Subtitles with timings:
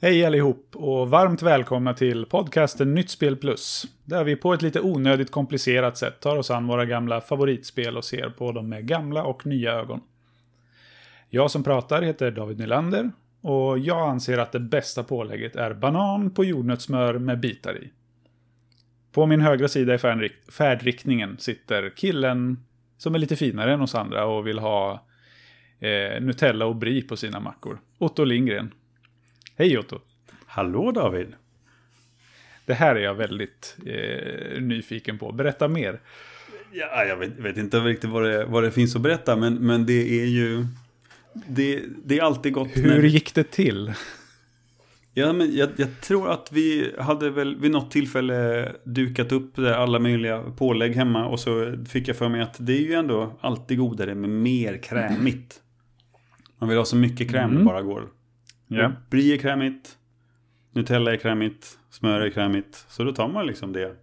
[0.00, 3.86] Hej allihop och varmt välkomna till podcasten Nytt Spel Plus.
[4.04, 8.04] Där vi på ett lite onödigt komplicerat sätt tar oss an våra gamla favoritspel och
[8.04, 10.00] ser på dem med gamla och nya ögon.
[11.30, 16.30] Jag som pratar heter David Nylander och jag anser att det bästa pålägget är banan
[16.30, 17.90] på jordnötssmör med bitar i.
[19.12, 22.64] På min högra sida i färdrikt färdriktningen sitter killen
[22.98, 25.06] som är lite finare än oss andra och vill ha
[25.78, 27.80] eh, Nutella och Brie på sina mackor.
[27.98, 28.74] Otto Lindgren.
[29.56, 29.98] Hej Otto!
[30.50, 31.34] Hallå David!
[32.66, 35.32] Det här är jag väldigt eh, nyfiken på.
[35.32, 36.00] Berätta mer.
[36.72, 39.86] Ja, jag vet, vet inte riktigt vad det, vad det finns att berätta, men, men
[39.86, 40.66] det är ju...
[41.48, 43.02] Det, det är alltid gott Hur när...
[43.02, 43.92] gick det till?
[45.14, 49.98] Ja, men jag, jag tror att vi hade väl vid något tillfälle dukat upp alla
[49.98, 53.78] möjliga pålägg hemma och så fick jag för mig att det är ju ändå alltid
[53.78, 55.60] godare med mer krämigt.
[56.58, 57.64] Man vill ha så mycket kräm det Mm.
[57.66, 58.08] bara går.
[58.66, 58.92] Ja.
[59.10, 59.97] Brie är krämigt.
[60.72, 61.78] Nutella är krämigt.
[61.90, 62.86] Smör är krämigt.
[62.88, 63.96] Så då tar man liksom det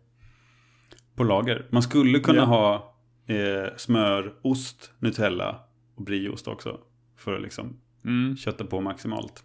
[1.16, 1.66] på lager.
[1.70, 2.46] Man skulle kunna Ja.
[2.46, 2.96] ha
[3.36, 5.60] eh, smör, ost, Nutella
[5.96, 6.80] och brieost också.
[7.18, 8.38] För att liksom Mm.
[8.38, 9.44] kötta på maximalt.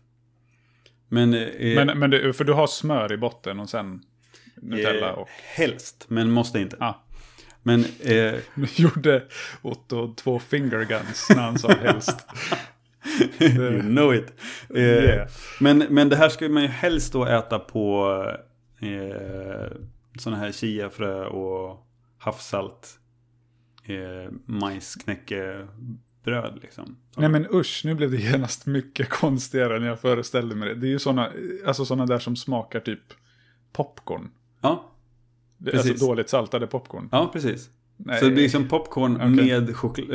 [1.09, 4.03] Men, eh, Men, men det, för du har smör i botten och sen
[4.57, 5.29] Nutella eh, och...
[5.57, 6.77] Helst, men måste inte.
[6.81, 6.95] Ah.
[7.63, 8.35] Men eh,
[8.77, 9.23] gjorde
[9.63, 12.27] Otto två finger guns när han sa helst.
[13.41, 14.33] you know it.
[14.75, 15.29] Eh, Yeah.
[15.61, 18.07] men, men det här ska man ju helst då äta på
[18.81, 19.67] eh,
[20.19, 21.87] sådana här chiafrö och
[22.19, 22.97] havssalt.
[23.85, 26.97] Eh, majsknäckebröd liksom.
[27.17, 30.75] Nej men usch, nu blev det genast mycket konstigare än jag föreställde mig det.
[30.75, 31.31] Det är ju sådana,
[31.67, 33.01] alltså sådana där som smakar typ
[33.73, 34.31] popcorn.
[34.61, 34.91] Ja,
[35.59, 35.91] Det- Precis.
[35.91, 37.09] Alltså dåligt saltade popcorn.
[37.13, 37.71] ja precis.
[37.97, 38.19] Nej.
[38.19, 39.29] Så det blir som popcorn Okej.
[39.31, 39.71] med,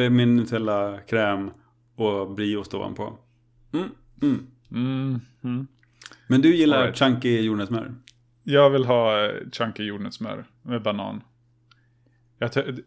[0.05, 1.51] eh, med Nutella, kräm
[1.95, 3.17] och brieost ovanpå.
[3.73, 3.89] Mm,
[4.21, 4.47] mm.
[4.71, 5.67] Mm, mm.
[6.27, 6.97] Men du gillar Alright.
[6.97, 7.95] chunky jordnötssmör?
[8.43, 11.21] Jag vill ha eh, chunky jordnötssmör med banan.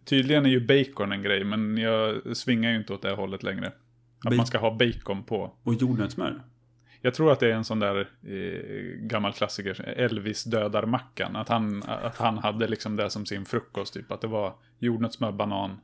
[0.04, 3.66] Tydligen är ju bacon en grej, men jag svingar ju inte åt det hållet längre.
[3.66, 5.54] Att Ba- man ska ha bacon på.
[5.62, 6.42] Och jordnötssmör?
[7.00, 11.36] Jag tror att det är en sån där eh, gammal klassiker, Elvis dödar mackan.
[11.36, 14.12] Att han, att han hade liksom det som sin frukost, typ.
[14.12, 15.80] Att det var jordnötssmör, banan,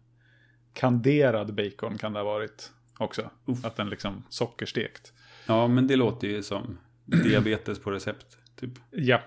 [0.72, 3.30] kanderad bacon kan det ha varit också.
[3.46, 3.64] Uff.
[3.64, 5.12] Att den liksom sockerstekt.
[5.46, 8.38] Ja, men det låter ju som diabetes på recept.
[8.60, 8.70] Typ.
[8.90, 9.22] Ja,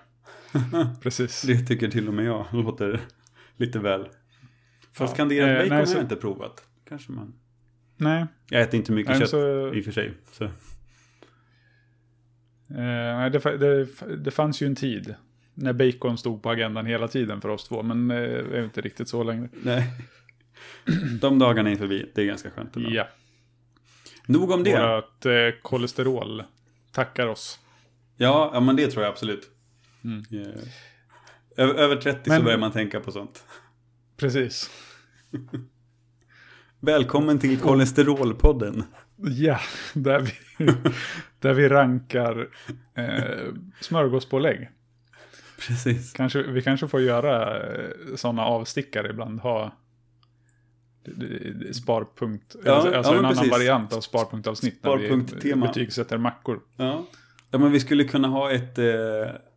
[1.02, 1.42] precis.
[1.42, 3.00] Det tycker till och med jag låter
[3.56, 4.08] lite väl.
[4.92, 5.16] Fast Ja.
[5.16, 6.64] kanderat Eh, bacon nej, har så- jag inte provat.
[6.88, 7.34] Kanske man.
[7.96, 10.14] Nej, Jag äter inte mycket Nej, kött så- i och för sig.
[10.32, 10.44] Så.
[10.44, 10.50] Eh,
[13.18, 13.86] nej, det, det,
[14.16, 15.14] det fanns ju en tid
[15.54, 18.80] när bacon stod på agendan hela tiden för oss två, men eh, det är inte
[18.80, 19.48] riktigt så längre.
[19.62, 19.92] Nej.
[21.20, 22.10] De dagarna är förbi.
[22.14, 22.90] Det är ganska skönt ändå.
[22.92, 23.08] Ja,
[24.28, 24.94] Nog om det.
[24.94, 26.42] vårt eh, kolesterol
[26.92, 27.58] tackar oss.
[28.16, 29.50] Ja, ja, men det tror jag absolut.
[30.04, 30.24] Mm.
[30.30, 30.48] Yeah.
[31.56, 33.44] Över, över 30 Men- så börjar man tänka på sånt.
[34.16, 34.70] Precis.
[36.80, 38.84] Välkommen till kolesterolpodden.
[39.16, 39.60] Ja,
[39.94, 40.32] där vi,
[41.40, 42.48] där vi rankar
[42.94, 44.68] eh, smörgåspålägg.
[45.68, 46.12] Precis.
[46.12, 49.40] Kanske, vi kanske får göra eh, sådana avstickare ibland.
[49.40, 49.72] Ha
[51.72, 53.52] sparpunkt, Ja, alltså, alltså ja, en annan precis.
[53.52, 54.82] variant av sparpunktavsnitt.
[54.82, 55.66] Där vi Sparpunkt-tema.
[55.66, 56.60] betygsätter mackor.
[56.76, 57.04] Ja.
[57.50, 58.84] ja, men vi skulle kunna ha ett, eh,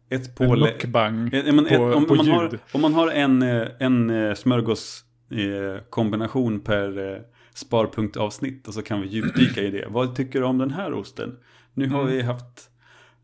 [0.09, 0.73] ett En pålägg.
[0.73, 1.41] lockbang Ja,
[1.77, 2.35] på, om, på om, man ljud.
[2.35, 7.21] har, om man har en, eh, en eh, smörgås eh, kombination per
[7.53, 9.85] sparpunktavsnitt och så kan vi djupdyka i det.
[9.89, 11.37] Vad tycker du om den här osten?
[11.73, 12.13] Nu har Mm.
[12.13, 12.69] vi haft,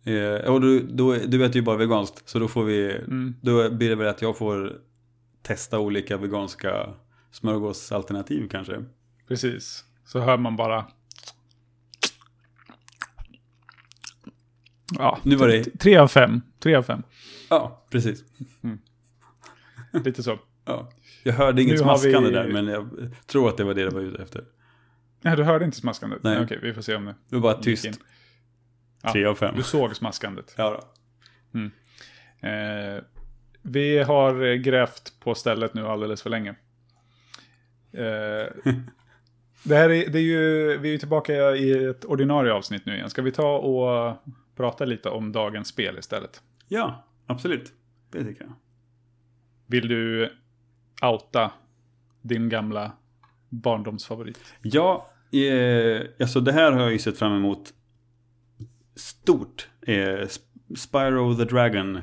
[0.06, 3.36] eh, och du, då, du äter ju bara veganskt, så då får vi, Mm.
[3.42, 4.74] då blir det väl att jag får
[5.42, 6.90] testa olika veganska
[7.38, 8.84] smörgåsalternativ kanske.
[9.28, 9.86] Precis.
[10.06, 10.86] Så hör man bara...
[14.98, 16.42] Ja, Nu var det- tre av fem.
[16.60, 17.04] Tre av fem.
[17.50, 18.24] Ja, precis.
[20.06, 20.40] Lite så.
[20.66, 20.90] Ja.
[21.24, 22.90] Jag hörde inget Nu smaskande vi- där, men jag
[23.26, 24.44] tror att det var det det var ute efter.
[25.22, 26.24] Nej, du hörde inte smaskandet?
[26.24, 26.44] Nej.
[26.44, 27.86] Okej, vi får se om det Det var bara tyst.
[29.02, 29.54] Ja, Tre av fem.
[29.58, 30.54] Du såg smaskandet.
[30.58, 31.60] Ja då.
[32.48, 33.02] Eh,
[33.62, 36.56] vi har grävt på stället nu alldeles för länge.
[37.92, 38.74] Eh,
[39.64, 42.96] det här är, det är ju, vi är ju tillbaka i ett ordinarie avsnitt nu
[42.96, 43.10] igen.
[43.10, 44.16] Ska vi ta och
[44.56, 46.42] prata lite om dagens spel istället?
[46.68, 47.74] Ja, absolut.
[48.12, 48.54] Det tycker jag.
[49.66, 50.34] Vill du
[51.02, 51.52] outa
[52.22, 52.92] din gamla
[53.50, 54.54] barndomsfavorit.
[54.62, 57.74] Ja, eh, alltså det här har jag ju sett fram emot
[58.96, 59.70] stort.
[59.82, 60.28] Eh,
[60.76, 62.02] Spyro the Dragon.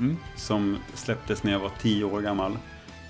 [0.00, 0.16] Mm.
[0.36, 2.52] som släpptes när jag var 10 år gammal.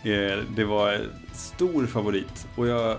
[0.02, 2.90] Eh, det var en stor favorit och jag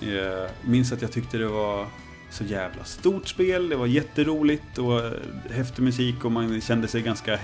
[0.00, 1.86] eh, minns att jag tyckte det var
[2.30, 3.68] så jävla stort spel.
[3.68, 5.12] Det var jätteroligt och eh,
[5.50, 7.38] häftig musik och man kände sig ganska,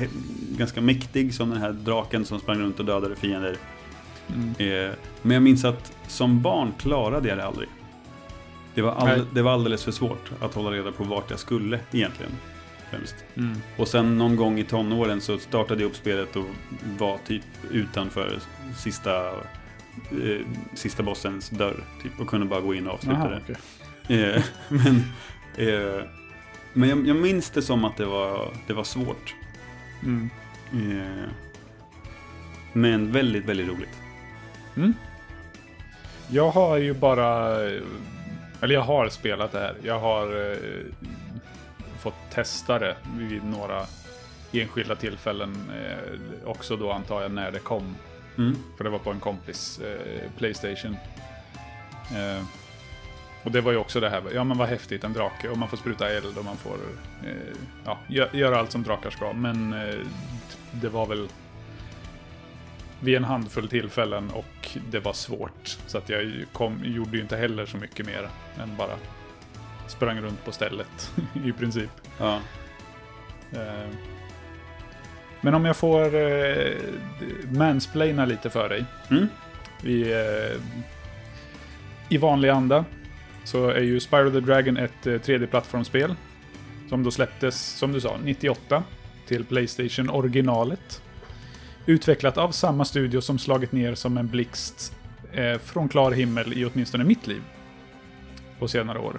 [0.51, 3.57] ganska mäktig som den här draken som sprang runt och dödade fiender.
[4.35, 4.55] Mm.
[4.59, 4.93] Eh,
[5.23, 7.69] men jag minns att som barn klarade jag det aldrig.
[8.75, 11.81] Det var, all, det var alldeles för svårt att hålla reda på vart jag skulle
[11.93, 12.33] egentligen.
[12.91, 13.15] Främst.
[13.37, 13.57] Mm.
[13.77, 16.45] Och sen någon gång i tonåren så startade jag upp spelet och
[16.99, 18.39] var typ utanför
[18.79, 19.29] sista,
[20.11, 21.85] eh, sista bossens dörr.
[22.03, 23.41] Typ, och kunde bara gå in och avsluta Aha, det.
[23.43, 24.35] okej.
[24.35, 25.03] Eh, men
[25.57, 26.03] eh,
[26.77, 29.35] men jag, jag minns det som att det var, det var svårt.
[30.03, 30.31] Mm.
[30.73, 31.29] Eh,
[32.73, 33.99] men väldigt, väldigt roligt.
[34.77, 34.95] Mm.
[36.29, 37.61] Jag har ju bara...
[38.61, 39.75] Eller jag har spelat det här.
[39.83, 40.59] Jag har eh,
[42.11, 43.87] fått testa det vid några
[44.53, 45.71] enskilda tillfällen.
[45.71, 47.97] Eh, också då antar jag när det kom.
[48.39, 48.57] Mm.
[48.77, 50.97] För det var på en kompis eh, Playstation.
[52.11, 52.45] Eh,
[53.43, 55.69] och det var ju också det här, ja men vad häftigt, en drake och man
[55.69, 56.77] får spruta eld och man får
[57.25, 59.33] eh, ja, gö- göra allt som drakar ska.
[59.33, 59.95] Men eh,
[60.73, 61.29] det var väl
[63.01, 65.79] vid en handfull tillfällen och det var svårt.
[65.87, 68.29] Så att jag kom, gjorde ju inte heller så mycket mer
[68.63, 68.97] än bara
[69.87, 71.13] sprang runt på stället
[71.45, 71.91] i princip.
[72.19, 72.41] Ja.
[73.53, 73.89] Eh,
[75.41, 76.73] Men om jag får eh,
[77.51, 78.85] mansplaina lite för dig.
[79.11, 79.29] Mm.
[79.83, 80.61] I, eh,
[82.09, 82.85] I vanlig anda
[83.45, 86.15] så är ju Spyro the Dragon ett eh, 3D-plattformsspel.
[86.89, 88.83] Som då släpptes, som du sa, 98
[89.27, 91.03] till Playstation originalet.
[91.87, 94.97] Utvecklat av samma studio som slagit ner som en blixt
[95.33, 97.43] eh, från klar himmel i åtminstone mitt liv.
[98.59, 99.19] På senare år.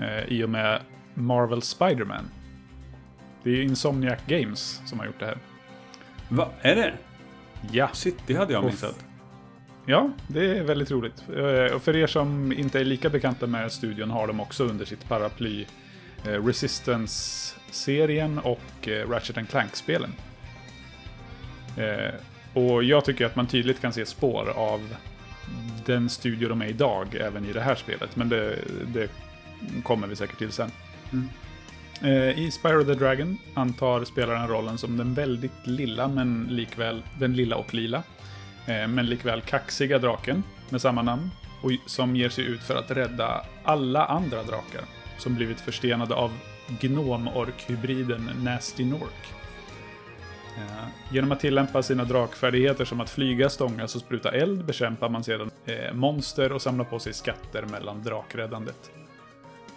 [0.00, 0.80] Eh, I och med
[1.14, 2.30] Marvel Spider-Man.
[3.42, 5.38] Det är Insomniac Games som har gjort det här.
[6.28, 6.94] Va, är det?
[7.72, 7.88] Ja.
[7.92, 9.04] Shit, det hade jag missat.
[9.86, 11.24] Ja, det är väldigt roligt.
[11.36, 14.84] Eh, Och för er som inte är lika bekanta med studion har de också under
[14.84, 15.66] sitt paraply
[16.26, 20.12] eh, Resistance-serien och eh, Ratchet Clank-spelen.
[22.54, 24.96] Och jag tycker att man tydligt kan se spår av
[25.86, 28.16] den studio de är idag, även i det här spelet.
[28.16, 29.10] Men det, det
[29.82, 30.70] kommer vi säkert till sen.
[31.12, 31.28] Mm.
[32.02, 37.34] Eh, I Spyro the Dragon antar spelaren rollen som den väldigt lilla, men likväl den
[37.34, 38.02] lilla och lila.
[38.66, 41.30] Eh, men likväl kaxiga draken med samma namn.
[41.62, 44.82] Och som ger sig ut för att rädda alla andra drakar.
[45.18, 46.32] Som blivit förstenade av
[46.80, 49.34] gnom-ork-hybriden Nasty Nork.
[50.56, 55.24] Eh, Genom att tillämpa sina drakfärdigheter som att flyga, stångas och spruta eld bekämpar man
[55.24, 55.50] sedan
[55.92, 58.90] monster och samlar på sig skatter mellan drakräddandet.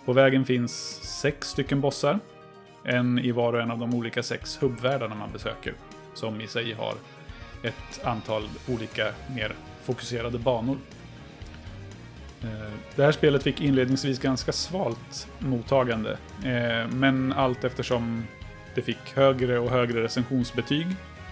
[0.05, 0.73] På vägen finns
[1.21, 2.19] sex stycken bossar.
[2.83, 5.73] En i var och en av de olika sex hubbvärldarna man besöker.
[6.13, 6.93] Som i sig har
[7.63, 10.77] ett antal olika mer fokuserade banor.
[12.41, 16.17] Eh, det här spelet fick inledningsvis ganska svalt mottagande.
[16.45, 18.23] Eh, men allt eftersom
[18.75, 20.87] det fick högre och högre recensionsbetyg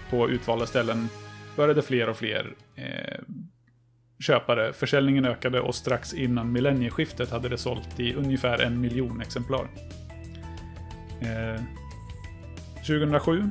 [0.10, 1.10] på utvalda ställen
[1.56, 3.20] började fler och fler eh,
[4.22, 4.74] köpare.
[4.74, 9.68] Försäljningen ökade och strax innan millennieskiftet hade det sålt i ungefär en miljon exemplar.
[11.22, 11.62] Eh,
[12.76, 13.50] 2007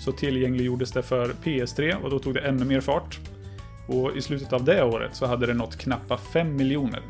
[0.00, 3.18] så tillgängliggjordes det för PS3 och då tog det ännu mer fart.
[3.86, 7.02] Och i slutet av det året så hade det nått knappa 5 miljoner.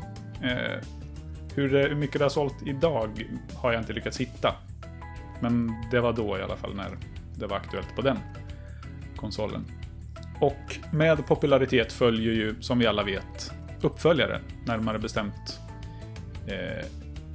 [0.43, 0.83] Eh,
[1.55, 4.55] hur, det, hur mycket det har sålt idag har jag inte lyckats hitta.
[5.39, 6.97] Men det var då i alla fall när
[7.35, 8.17] det var aktuellt på den
[9.15, 9.65] konsolen.
[10.43, 14.41] Och med popularitet följer ju, som vi alla vet, uppföljare.
[14.65, 15.59] Närmare bestämt
[16.47, 16.85] eh,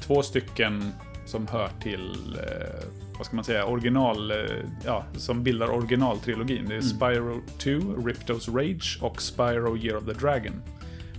[0.01, 0.93] två stycken
[1.27, 2.85] som hör till, eh,
[3.19, 4.37] vad ska man säga, original, eh,
[4.85, 6.69] ja, som bildar originaltrilogin.
[6.69, 10.63] Det är Spyro 2, Riptos Rage och Spyro Year of the Dragon.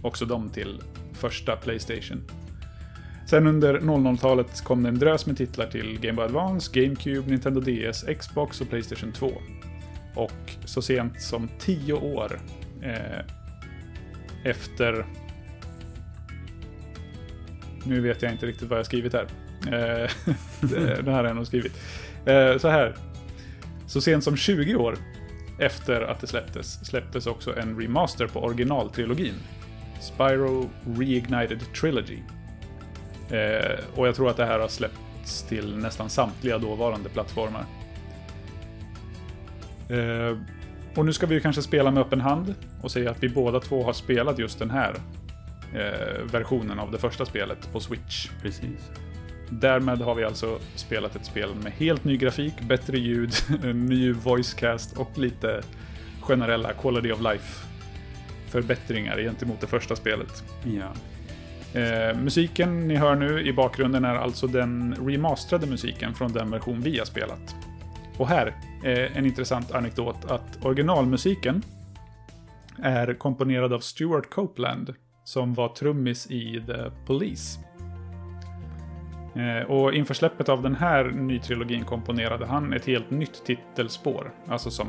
[0.01, 0.81] Också de till
[1.13, 2.23] första Playstation.
[3.25, 7.61] Sen under 00-talet kom det en drös med titlar till Game Boy Advance, GameCube, Nintendo
[7.61, 9.31] DS, Xbox och Playstation 2.
[10.15, 12.39] Och så sent som 10 år
[12.81, 13.25] eh,
[14.43, 15.05] efter...
[17.83, 19.27] Nu vet jag inte riktigt vad jag skrivit här.
[19.67, 20.09] Eh,
[20.61, 21.73] det det här har jag nog skrivit.
[22.25, 22.95] Eh, Så här.
[23.87, 24.97] Så sent som 20 år
[25.59, 29.33] efter att det släpptes, släpptes också en remaster på originaltrilogin.
[30.01, 32.17] Spyro Reignited Trilogy.
[33.29, 37.65] Eh, och jag tror att det här har släppts till nästan samtliga dåvarande plattformar.
[39.89, 40.37] Eh,
[40.95, 43.59] och nu ska vi ju kanske spela med öppen hand och säga att vi båda
[43.59, 44.95] två har spelat just den här
[45.73, 48.29] eh, versionen av det första spelet på Switch.
[48.41, 48.91] Precis.
[49.49, 53.33] Därmed har vi alltså spelat ett spel med helt ny grafik, bättre ljud,
[53.75, 55.61] ny voicecast och lite
[56.21, 57.65] generella quality of life
[58.49, 60.43] förbättringar gentemot det första spelet.
[60.63, 60.93] Ja.
[61.79, 66.81] Eh, musiken ni hör nu i bakgrunden är alltså den remasterade musiken från den version
[66.81, 67.55] vi har spelat.
[68.19, 71.63] Och här är en intressant anekdot att originalmusiken
[72.81, 77.59] är komponerad av Stuart Copeland som var trummis i The Police.
[79.35, 84.31] Eh, och inför släppet av den här nytrilogin komponerade han ett helt nytt titelspår.
[84.47, 84.87] Alltså som,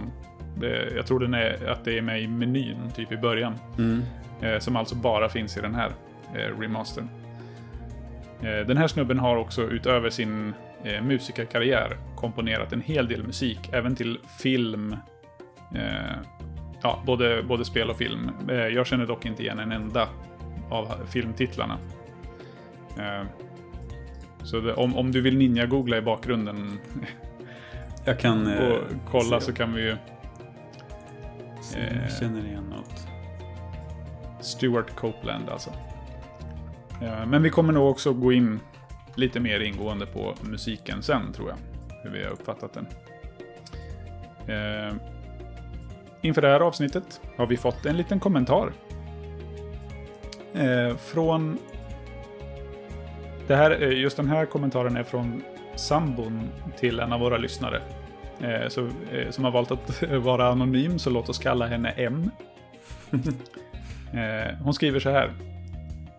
[0.96, 3.54] jag tror den är, att det är med i menyn typ i början.
[3.78, 4.02] Mm.
[4.40, 5.92] Eh, som alltså bara finns i den här
[6.34, 7.08] eh, remastern.
[8.40, 13.96] Den här snubben har också utöver sin eh, musikerkarriär komponerat en hel del musik, även
[13.96, 14.96] till film.
[15.74, 16.16] Eh,
[16.82, 18.30] ja, både, både spel och film.
[18.48, 20.08] Eh, jag känner dock inte igen en enda
[20.70, 21.78] av filmtitlarna.
[22.98, 23.26] Eh,
[24.42, 26.78] så det, om, om du vill ninja-googla i bakgrunden
[28.04, 28.46] Jag kan...
[28.46, 28.78] eh, och
[29.10, 29.96] kolla se- så kan vi ju
[31.62, 33.06] se- eh, Jag känner igen något.
[34.40, 35.70] Stuart Copeland alltså.
[37.26, 38.60] Men vi kommer nog också gå in
[39.14, 41.56] lite mer ingående på musiken sen, tror jag.
[42.02, 42.86] Hur vi har uppfattat den.
[44.48, 44.94] Eh,
[46.22, 48.72] Inför det här avsnittet har vi fått en liten kommentar.
[50.54, 51.58] Eh, Från...
[53.46, 55.42] Det här, eh, just den här kommentaren är från
[55.76, 56.48] sambon
[56.78, 57.82] till en av våra lyssnare.
[58.40, 62.30] Eh, Så, eh, som har valt att vara anonym, så låt oss kalla henne M.
[64.14, 65.32] Eh, hon skriver så här.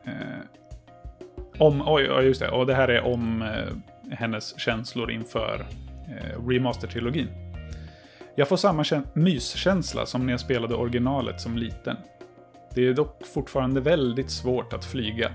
[0.05, 0.11] Eh,
[1.57, 2.49] om, oj, ja, just det.
[2.49, 5.65] Och det här är om eh, hennes känslor inför
[6.07, 7.27] eh, remaster-trilogin.
[8.35, 11.95] Jag får samma kän- myskänsla som när jag spelade originalet som liten.
[12.75, 15.31] Det är dock fortfarande väldigt svårt att flyga.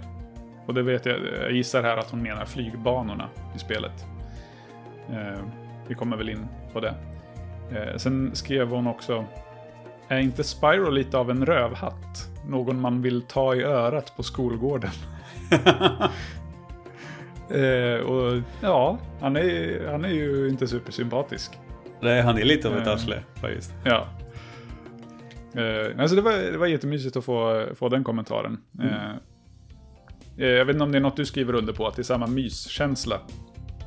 [0.67, 4.05] Och det vet jag, jag gissar här att hon menar flygbanorna i spelet.
[5.11, 5.41] Eh,
[5.89, 6.95] vi kommer väl in på det.
[7.73, 9.25] Eh, sen skrev hon också
[10.09, 12.29] är inte Spyro lite av en rövhatt?
[12.49, 14.91] Någon man vill ta i örat på skolgården?
[17.51, 21.53] eh, och ja, han är, han är ju inte supersympatisk.
[22.01, 22.93] Nej, han är lite av ett Eh.
[22.93, 23.75] arsle faktiskt.
[23.85, 24.07] Ja.
[25.55, 28.59] Eh, alltså det, var, det var jättemysigt att få, få den kommentaren.
[28.79, 28.89] Mm.
[28.89, 29.11] Eh,
[30.39, 32.05] eh, jag vet inte om det är något du skriver under på, att det är
[32.05, 33.21] samma myskänsla.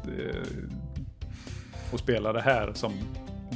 [0.04, 0.36] Eh,
[1.94, 2.94] att spela det här som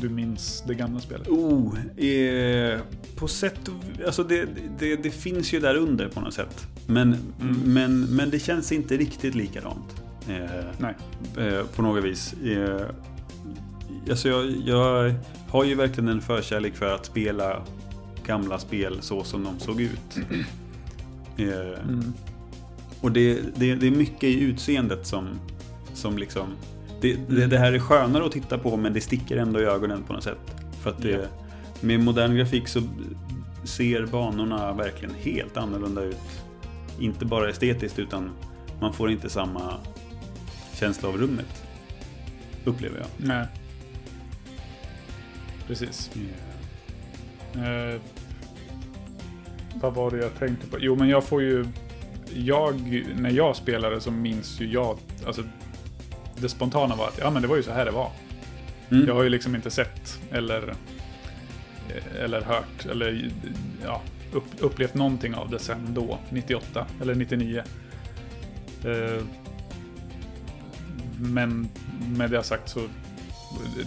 [0.02, 1.28] du minns det gamla spelet.
[1.28, 2.80] Oh, eh,
[3.16, 4.48] på sätt och Alltså det,
[4.80, 6.68] det, det finns ju där under på något sätt.
[6.88, 7.56] Men, Mm.
[7.66, 10.04] men, men det känns inte riktigt likadant.
[10.30, 10.96] Eh, Nej.
[11.38, 12.34] eh, på något vis.
[12.44, 12.82] Eh,
[14.10, 15.14] alltså jag, jag
[15.50, 17.64] har ju verkligen en förkärlek för att spela
[18.26, 20.18] gamla spel så som de såg ut.
[21.38, 22.14] Eh, Mm.
[23.02, 25.28] och det, det, det är mycket i utseendet som,
[25.94, 26.48] som liksom...
[27.04, 30.04] Det, det, det här är skönare att titta på men det sticker ändå i ögonen
[30.04, 30.38] på något sätt.
[30.82, 31.20] För att det, Ja.
[31.82, 32.82] med modern grafik så
[33.64, 36.18] ser banorna verkligen helt annorlunda ut.
[37.00, 38.32] Inte bara estetiskt utan
[38.82, 39.74] man får inte samma
[40.74, 41.64] känsla av rummet.
[42.66, 43.08] Upplever jag.
[43.28, 43.46] Nej.
[45.68, 46.12] Precis.
[47.56, 48.02] Eh,
[49.82, 50.78] vad var det jag tänkte på?
[50.80, 51.66] Jo, men jag får ju...
[52.36, 54.98] Jag, när jag spelade så minns ju jag...
[55.28, 55.44] Alltså,
[56.44, 58.12] det spontana var att ja, men det var ju så här det var.
[58.90, 59.08] Mm.
[59.08, 60.74] Jag har ju liksom inte sett eller,
[62.20, 63.32] eller hört eller
[63.84, 64.02] ja,
[64.34, 67.64] upp, upplevt någonting av det sen då, 98 eller 99.
[68.86, 69.24] Eh,
[71.18, 71.70] Men
[72.18, 72.80] med det sagt så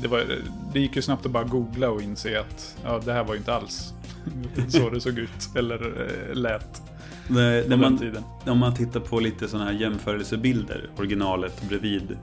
[0.02, 0.24] det, var,
[0.72, 3.38] det gick ju snabbt att bara googla och inse att ja, det här var ju
[3.38, 3.92] inte alls
[4.68, 6.82] så det såg ut eller eh, lät
[7.28, 8.22] på när man, tiden.
[8.44, 12.18] om man tittar på lite sådana här jämförelsebilder, originalet bredvid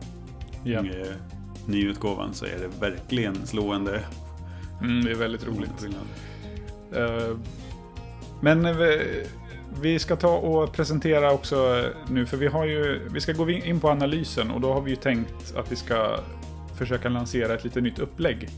[0.65, 1.15] Eh,
[1.65, 4.01] nyutgåvan så är det verkligen slående
[4.83, 5.87] Mm, det är väldigt roligt.
[6.93, 7.37] Eh,
[8.41, 9.23] Men eh, vi,
[9.81, 13.79] vi ska ta och presentera också nu, för vi har ju, vi ska gå in
[13.79, 16.19] på analysen och då har vi ju tänkt att vi ska
[16.77, 18.49] försöka lansera ett lite nytt upplägg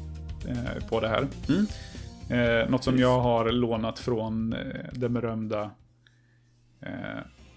[0.48, 1.28] eh, på det här.
[1.50, 1.68] Mm.
[2.30, 4.56] Eh, något som jag har lånat från
[4.92, 5.72] det berömda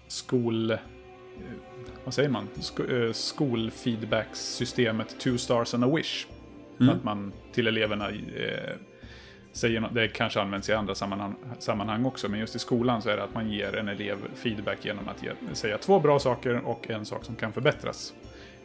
[0.07, 0.77] skol...
[2.03, 2.47] Vad säger man?
[2.59, 6.27] Sk eh, skolfeedbackssystemet Two Stars and a Wish.
[6.79, 6.95] Mm.
[6.95, 8.75] Att man till eleverna eh,
[9.51, 13.09] säger något, det kanske används i andra sammanhang, sammanhang också, men just i skolan så
[13.09, 16.61] är det att man ger en elev feedback genom att ge, säga två bra saker
[16.65, 18.13] och en sak som kan förbättras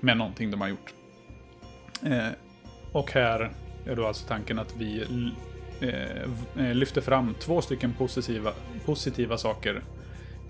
[0.01, 0.95] med någonting de har gjort.
[2.03, 2.29] Eh,
[2.93, 3.51] och här
[3.87, 5.05] är då alltså tanken att vi
[5.81, 8.53] eh, eh, lyfter fram två stycken positiva,
[8.85, 9.83] positiva saker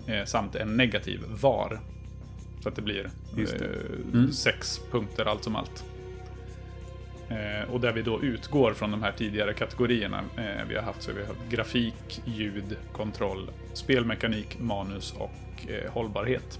[0.07, 1.79] eh, samt en negativ var.
[2.65, 3.41] Så att det blir det.
[3.65, 3.69] eh,
[4.13, 4.31] Mm.
[4.31, 5.83] sex punkter allt som allt.
[7.29, 11.01] Eh, och där vi då utgår från de här tidigare kategorierna eh, vi har haft.
[11.01, 16.59] Så vi har haft grafik, ljud, kontroll, spelmekanik, manus och hållbarhet.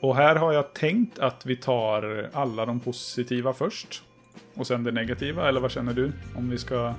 [0.00, 4.02] Och här har jag tänkt att vi tar alla de positiva först.
[4.54, 6.12] Och sen det negativa, eller vad känner du?
[6.36, 6.94] Om vi ska...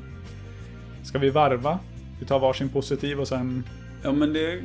[1.03, 1.79] Ska vi varva?
[2.19, 3.63] Vi tar varsin positiv och sen...
[4.03, 4.61] Ja, men det,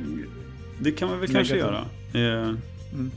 [0.79, 1.85] det kan man väl kanske göra.
[2.13, 2.53] Eh,
[2.93, 3.11] Mm.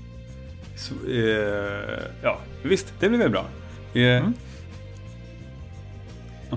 [0.76, 3.46] så, eh, ja, visst, det blir väl bra.
[3.94, 4.34] Eh, Mm.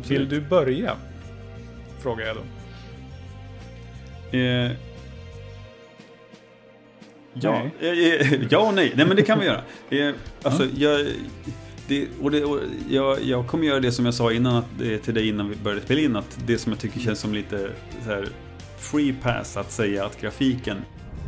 [0.07, 0.95] Vill du börja?
[2.00, 2.41] Frågar jag då.
[4.38, 4.71] Eh,
[7.33, 8.21] ja, Nej.
[8.21, 8.93] eh, eh, ja och nej.
[8.95, 9.62] Nej, men det kan vi göra.
[10.43, 11.07] Alltså, jag,
[11.88, 12.59] det, och det, och
[12.89, 15.81] jag, jag kommer göra det som jag sa innan att, till dig innan vi började
[15.81, 16.15] spela in.
[16.15, 17.69] Att det som jag tycker känns som lite
[18.05, 18.27] så här,
[18.77, 20.77] free pass att säga att grafiken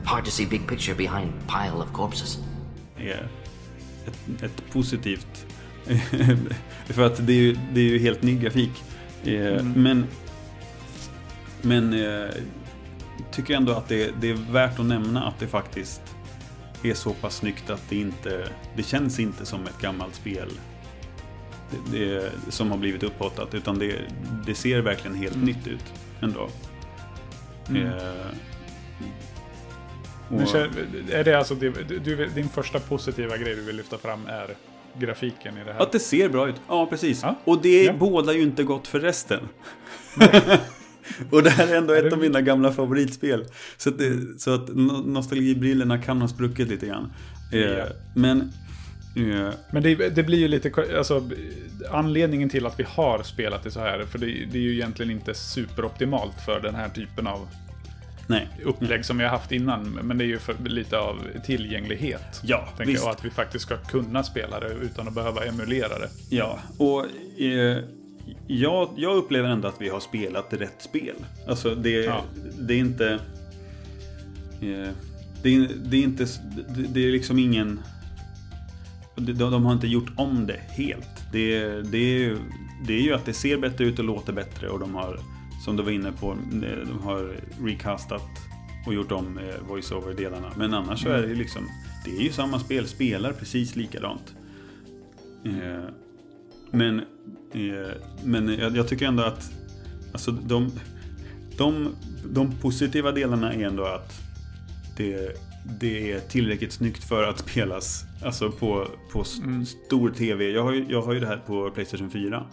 [0.08, 2.38] Hard to see big picture behind pile of corpses.
[2.98, 3.28] är
[4.06, 5.46] ett, ett positivt.
[6.86, 8.84] För att det är ju, det är ju helt ny grafik.
[9.26, 9.74] Mm.
[9.74, 10.06] Men,
[11.62, 12.30] men eh,
[13.32, 16.02] tycker ändå att det, det är värt att nämna att det faktiskt
[16.84, 20.50] är så pass snyggt att det inte, det känns inte som ett gammalt spel
[21.92, 23.96] det, det, som har blivit upphottat utan det,
[24.46, 25.46] det ser verkligen helt Mm.
[25.46, 26.50] nytt ut ändå.
[27.70, 27.88] Mm.
[27.88, 28.26] Eh,
[30.30, 30.42] Men
[31.12, 31.72] är det alltså du,
[32.36, 34.48] din första positiva grej du vill lyfta fram är
[35.00, 35.80] grafiken i det här?
[35.80, 36.56] Att det ser bra ut.
[36.68, 37.20] Ja, precis.
[37.24, 37.36] Ja.
[37.44, 37.94] Och det Ja.
[37.94, 39.40] bådar ju inte gott för resten.
[41.32, 43.46] och det här är ändå Är ett det- av mina gamla favoritspel.
[43.78, 47.14] Så att, det, så att no- nostalgibrillorna kan ha spruckit lite grann.
[47.54, 47.86] Eh, Ja.
[48.16, 48.42] Men...
[49.16, 51.30] Eh, Men det, det blir ju lite, alltså
[51.92, 55.12] anledningen till att vi har spelat det så här, för det, det är ju egentligen
[55.12, 57.48] inte superoptimalt för den här typen av
[58.28, 58.48] nej.
[58.64, 59.84] upplägg som vi har haft innan.
[59.84, 62.42] Men det är ju för lite av tillgänglighet.
[62.44, 63.04] Ja, tänker visst.
[63.04, 66.10] jag, och att vi faktiskt ska kunna spela det utan att behöva emulera det.
[66.30, 67.06] Ja, och
[67.42, 67.78] eh,
[68.48, 71.16] jag, jag upplever ändå att vi har spelat rätt spel.
[71.48, 72.24] Alltså det, Ja.
[72.60, 73.20] det är inte...
[74.62, 74.90] Eh,
[75.42, 76.28] det, är, det är inte...
[76.76, 77.80] Det, det är liksom ingen...
[79.16, 81.24] De, de har inte gjort om det helt.
[81.32, 82.36] Det, det,
[82.88, 85.20] det är ju att det ser bättre ut och låter bättre och de har,
[85.68, 86.38] som du var inne på,
[86.86, 88.30] de har recastat
[88.86, 90.52] och gjort om eh, voice-over-delarna.
[90.58, 91.62] Men annars så är det ju liksom,
[92.06, 94.36] det är ju samma spel, spelar precis likadant.
[95.46, 95.84] Eh,
[96.72, 97.00] men,
[97.54, 97.92] eh,
[98.24, 99.52] men jag, tycker ändå att
[100.12, 100.72] alltså de,
[101.58, 104.14] de, de positiva delarna är ändå att
[104.98, 105.38] det,
[105.80, 109.66] det är tillräckligt snyggt för att spelas alltså på, på Mm.
[109.66, 110.50] stor tv.
[110.50, 112.46] Jag har, ju, jag har ju det här på Playstation 4.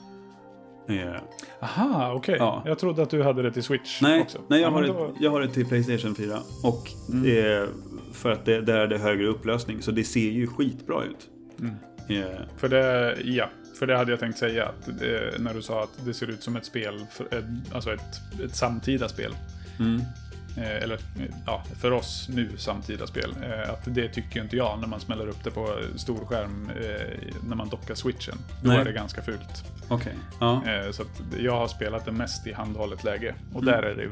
[0.88, 1.14] Eh,
[1.60, 2.36] Aha, okej.
[2.38, 2.62] Ja.
[2.66, 4.38] Jag trodde att du hade det till Switch nej, också.
[4.48, 6.38] nej jag, Ja, har det, då- jag har det till Playstation 4.
[6.62, 7.68] Och Mm.
[8.12, 9.82] för att det, där är det högre upplösning.
[9.82, 11.28] Så det ser ju skitbra ut.
[11.60, 11.74] Mm.
[12.22, 14.66] Eh, För det, ja, för det hade jag tänkt säga.
[14.66, 16.94] Att det, när du sa att det ser ut som ett spel,
[17.30, 17.44] ett,
[17.74, 19.36] alltså ett, ett samtida spel.
[19.80, 20.00] mm.
[20.56, 20.98] Eh, eller
[21.46, 23.34] ja, för oss nu samtida spel.
[23.42, 27.18] Eh, att det tycker inte jag när man smäller upp det på stor skärm eh,
[27.48, 28.38] när man dockar switchen.
[28.62, 28.78] Då Nej.
[28.78, 29.64] är det ganska fult.
[29.88, 30.14] Okej.
[30.40, 30.62] Ja.
[30.92, 31.04] Så
[31.38, 33.34] jag har spelat det mest i handhållet läge.
[33.54, 33.74] Och Mm.
[33.74, 34.08] där är det,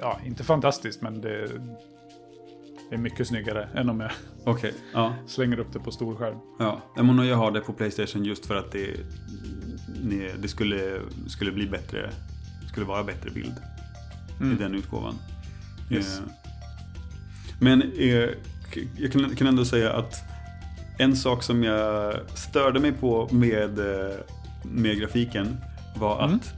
[0.00, 1.46] ja, inte fantastiskt, men det,
[2.90, 4.10] det är mycket snyggare än om jag
[4.44, 4.74] Okej.
[4.94, 5.14] Ja.
[5.26, 6.36] slänger upp det på stor skärm.
[6.58, 8.96] Ja, men jag har det på Playstation just för att det,
[10.02, 12.10] det, det skulle, skulle bli bättre,
[12.68, 13.54] skulle vara bättre bild
[14.40, 14.56] Mm.
[14.56, 15.14] i den utgåvan.
[15.90, 16.18] Yes.
[16.18, 16.24] Eh,
[17.60, 18.28] Men eh,
[18.98, 20.14] jag kan, kan ändå säga att
[20.98, 24.16] en sak som jag störde mig på med, eh,
[24.62, 25.56] med grafiken
[25.96, 26.34] var Mm.
[26.36, 26.54] att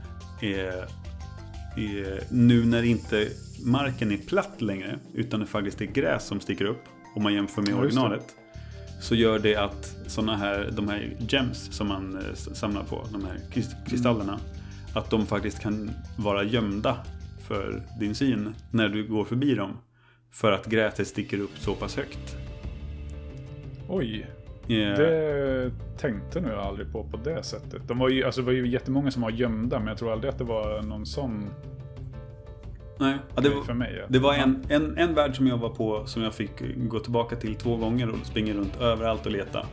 [2.29, 3.27] nu när inte
[3.65, 6.83] marken är platt längre utan det faktiskt är gräs som sticker upp
[7.15, 8.25] om man jämför med Ja, originalet
[9.01, 13.39] så gör det att såna här, de här gems som man samlar på, de här
[13.53, 14.39] krist- kristallerna,
[14.95, 16.97] att de faktiskt kan vara gömda
[17.47, 19.77] för din syn när du går förbi dem.
[20.31, 22.37] För att gräset sticker upp så pass högt.
[23.89, 24.27] Oj.
[24.67, 27.87] Eh, Det tänkte nog jag aldrig på på det sättet.
[27.87, 30.29] De var ju, alltså, det var ju jättemånga som var gömda, men jag tror aldrig
[30.31, 31.49] att det var någon sån
[32.99, 33.17] nej.
[33.35, 34.05] Ja, det, var- mig.
[34.09, 36.51] Det var en, en, en värld som jag var på som jag fick
[36.89, 39.65] gå tillbaka till två gånger och springa runt överallt och leta.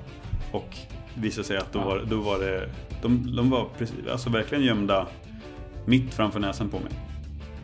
[0.53, 0.77] Och
[1.15, 1.85] visade sig att då Ja.
[1.85, 2.69] var, då var det...
[3.03, 5.07] De, de var precis, alltså verkligen gömda
[5.87, 6.93] mitt framför näsan på mig.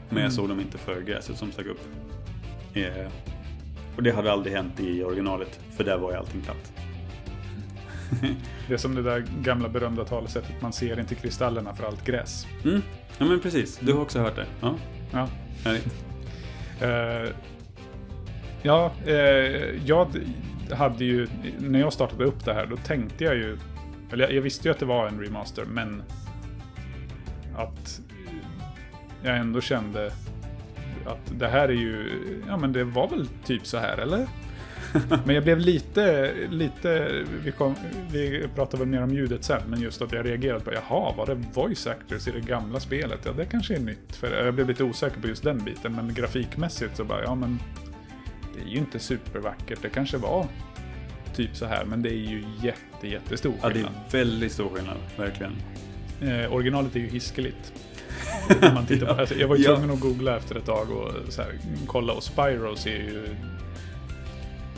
[0.09, 0.31] Men jag Mm.
[0.31, 1.81] såg dem inte för gräset som stack upp.
[2.75, 3.07] Eh,
[3.97, 6.73] och det hade aldrig hänt i originalet, för där var ju allting platt.
[8.69, 12.47] Det är som det där gamla berömda talesättet, man ser inte kristallerna för allt gräs.
[12.65, 12.83] Mm.
[13.19, 14.47] Ja men precis, du har också hört det?
[14.61, 14.75] Ja,
[15.13, 15.29] Ja,
[15.65, 15.87] härligt.
[16.81, 17.35] Eh,
[18.63, 19.15] ja, eh,
[19.87, 20.09] jag
[20.73, 23.59] hade ju, när jag startade upp det här, då tänkte jag ju,
[24.13, 26.03] eller jag, jag visste ju att det var en remaster, men
[27.57, 28.01] att
[29.23, 30.13] jag ändå kände
[31.07, 32.11] att det här är ju,
[32.49, 34.27] ja men det var väl typ så här, eller?
[35.25, 37.13] Men jag blev lite, lite,
[37.45, 37.75] vi, kom,
[38.13, 41.27] vi pratar väl mer om ljudet sen, men just att jag reagerade på, jaha, var
[41.27, 43.21] det voice actors i det gamla spelet?
[43.25, 44.17] Ja, det kanske är nytt.
[44.17, 47.59] För jag blev lite osäker på just den biten, men grafikmässigt så bara, ja men
[48.55, 49.83] det är ju inte supervackert.
[49.83, 50.47] Det kanske var
[51.35, 53.93] typ så här, men det är ju jätte, jättestor Ja, det skillnad.
[54.09, 55.53] är väldigt stor skillnad, verkligen.
[56.23, 57.73] Eh, originalet är ju hiskeligt.
[58.75, 61.43] Man tittar på, alltså, jag var ju tvungen att googla efter ett tag och så
[61.43, 63.29] här, kolla och Spyro ser ju,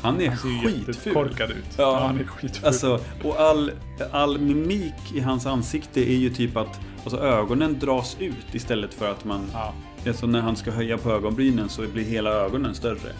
[0.02, 0.94] Han är han skitful.
[0.94, 1.56] jättekorkad ut.
[1.76, 1.98] Ja.
[2.06, 2.66] han är skitful.
[2.66, 3.70] Alltså, och all,
[4.10, 9.10] all mimik i hans ansikte är ju typ att alltså, ögonen dras ut istället för
[9.10, 9.46] att man...
[9.52, 9.74] ja.
[10.06, 13.12] Alltså när han ska höja på ögonbrynen så blir hela ögonen större.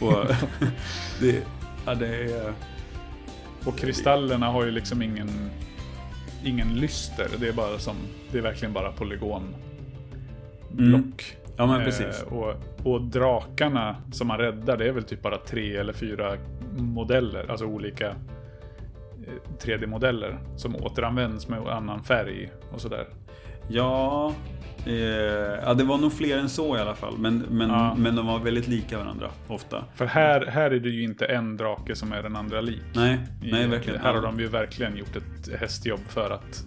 [0.00, 0.24] Och
[1.20, 1.42] det,
[1.86, 2.52] ja, det är...
[3.64, 5.50] Och kristallerna har ju liksom ingen,
[6.44, 7.28] ingen lyster.
[7.40, 7.96] Det är bara som,
[8.32, 8.92] det är verkligen bara
[10.70, 11.36] polygonblock.
[11.36, 11.54] Mm.
[11.56, 12.22] Ja men precis.
[12.22, 12.54] Eh, och,
[12.84, 16.36] och drakarna som man räddar, det är väl typ bara tre eller fyra
[16.76, 18.14] modeller, alltså olika eh,
[19.64, 23.06] 3D-modeller som återanvänds med annan färg och sådär.
[23.68, 24.32] Ja,
[24.86, 24.92] eh,
[25.64, 27.18] ja, det var nog fler än så i alla fall.
[27.18, 27.94] Men, men, Ja.
[27.98, 29.84] men de var väldigt lika varandra ofta.
[29.94, 32.82] För här, här är det ju inte en drake som är den andra lik.
[32.94, 34.00] Nej, I- nej verkligen.
[34.00, 36.64] Här har de ju verkligen gjort ett hästjobb för att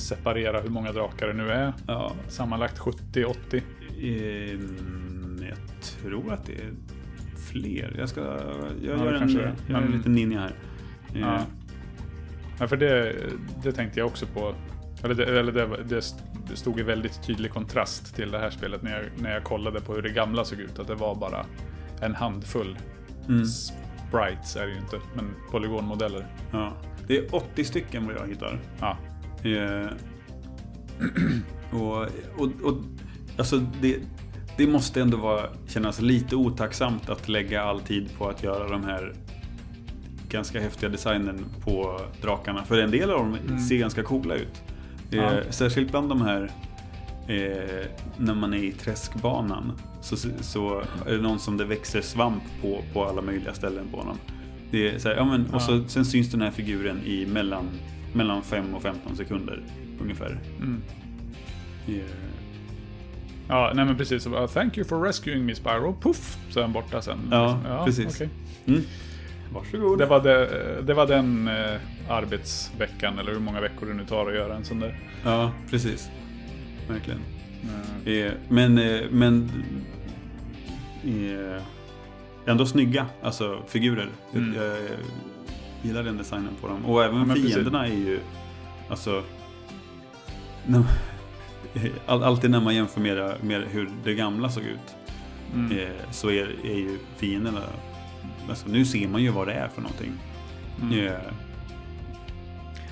[0.00, 1.72] separera hur många drakar det nu är.
[1.86, 3.62] Ja, Sammanlagt 70-80.
[4.02, 6.70] ehm, jag tror att det är
[7.50, 7.94] fler.
[7.98, 8.20] Jag ska...
[8.20, 8.38] Jag
[8.82, 10.52] Ja, gör en, jag gör en Men- liten ninja här.
[11.14, 11.40] Eh, Ja.
[12.58, 13.16] Ja, för det,
[13.62, 14.54] det tänkte jag också på.
[15.04, 16.00] Eller, det, eller det,
[16.48, 19.80] det stod i väldigt tydlig kontrast till det här spelet när jag, när jag kollade
[19.80, 20.78] på hur det gamla såg ut.
[20.78, 21.46] Att det var bara
[22.00, 22.78] en handfull
[23.28, 23.44] Mm.
[23.46, 26.26] sprites, är det ju inte, men polygonmodeller.
[26.52, 26.72] Ja.
[27.06, 28.58] Det är 80 stycken vad jag hittar.
[28.80, 28.96] Ja,
[29.42, 29.86] Eh,
[31.80, 31.96] och,
[32.36, 32.74] och, och
[33.38, 33.96] alltså det,
[34.56, 38.84] det måste ändå vara, kännas lite otacksamt att lägga all tid på att göra de
[38.84, 39.14] här
[40.28, 42.64] ganska häftiga designen på drakarna.
[42.64, 44.62] För en del av dem ser ganska coola ut.
[45.10, 45.30] Eh, Ja.
[45.50, 46.50] Särskilt bland de här
[47.28, 52.42] eh, när man är i träskbanan så, så är det någon som det växer svamp
[52.62, 54.16] på, på alla möjliga ställen på honom.
[54.70, 55.80] Det är så här, ja, men, och så, Ja.
[55.88, 57.64] sen syns den här figuren i mellan,
[58.12, 59.62] mellan 5 och 15 sekunder
[60.00, 60.38] ungefär.
[60.60, 60.82] mm.
[61.88, 61.94] Eh,
[63.48, 64.26] ja nej men precis.
[64.26, 65.96] Bara, Thank you for rescuing me Spyro.
[66.00, 66.38] Puff!
[66.50, 67.18] Så är han borta sen.
[67.30, 68.14] Ja, precis.
[68.14, 68.28] okej.
[68.66, 68.80] Mm.
[69.52, 69.98] Varsågod.
[69.98, 70.48] Det, var det,
[70.82, 74.64] det var den eh, arbetsveckan, eller hur många veckor det nu tar att göra en
[74.64, 74.98] sån där.
[75.24, 76.10] Ja, precis.
[76.88, 77.20] Verkligen.
[78.04, 79.50] Eh, Eh, men eh, men
[81.04, 81.62] eh,
[82.46, 84.08] ändå snygga alltså, figurer.
[84.34, 84.54] Mm.
[85.82, 86.84] Gillar den designen på dem.
[86.84, 87.54] Och även Ja, men precis.
[87.54, 88.20] fienderna är ju...
[88.88, 89.22] Alltså...
[90.66, 90.84] när-
[92.06, 94.96] all- Alltid när man jämför med, med hur det gamla såg ut
[95.54, 95.78] mm.
[95.78, 97.60] eh, så är, är ju fienderna...
[98.48, 100.12] Alltså, nu ser man ju vad det är för någonting.
[100.82, 101.06] Mm.
[101.06, 101.12] Eh,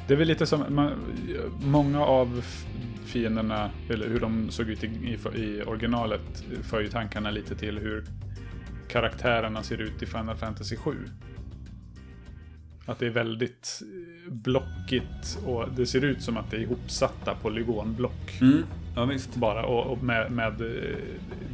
[0.07, 0.93] Det är väl lite som, man,
[1.63, 2.45] många av
[3.07, 7.79] fienderna, eller hur de såg ut i, i, i originalet, för ju tankarna lite till
[7.79, 8.05] hur
[8.89, 10.97] karaktärerna ser ut i Final Fantasy 7.
[12.89, 17.35] Att det är väldigt eh, blockigt och det ser ut som att det är ihopsatta
[17.35, 18.39] polygonblock.
[18.41, 18.63] mm,
[18.97, 19.37] ja, visst.
[19.37, 20.97] Bara och, och med, med eh,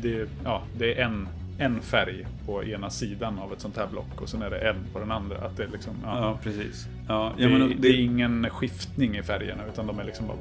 [0.02, 4.20] det, ja, det är en, en färg på ena sidan av ett sånt här block
[4.20, 5.36] och sen är det en på den andra.
[5.38, 6.86] Att det är liksom, ja, Ja, precis.
[7.08, 10.36] Ja, det, men, är- det är ingen skiftning i färgerna utan de är liksom bara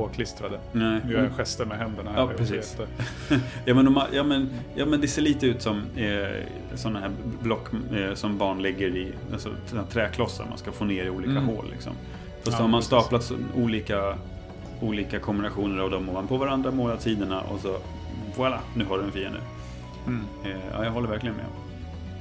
[0.00, 0.58] påklistrade.
[0.72, 1.00] nej.
[1.10, 2.12] Gör gester med händerna.
[2.16, 2.76] Ja, precis.
[3.64, 6.28] Ja men, de, ja, men, ja men det ser lite ut som eh,
[6.74, 7.10] sådana här
[7.42, 9.50] block eh, som barn lägger i, alltså
[9.90, 11.46] träklossar man ska få ner i olika Mm.
[11.46, 11.92] hål liksom.
[12.44, 12.86] Fast Ja, har man precis.
[12.86, 14.18] staplat olika,
[14.80, 17.76] olika kombinationer av dem ovanpå varandra, målat sidorna och så
[18.36, 19.40] voilà, nu har du en fiende.
[20.06, 20.20] Mm.
[20.44, 21.44] Eh, ja, jag håller verkligen med.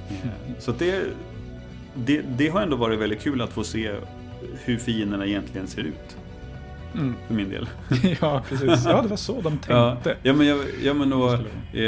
[0.10, 1.04] Eh, så det,
[1.96, 3.92] det, det har ändå varit väldigt kul att få se
[4.66, 6.18] hur fienderna egentligen ser ut.
[6.96, 7.14] Mm.
[7.28, 7.70] För min del.
[8.22, 8.86] ja, precis.
[8.86, 10.18] Ja, det var så de Ja, tänkte.
[10.24, 11.34] ja men, jag, ja, men då,
[11.74, 11.82] eh,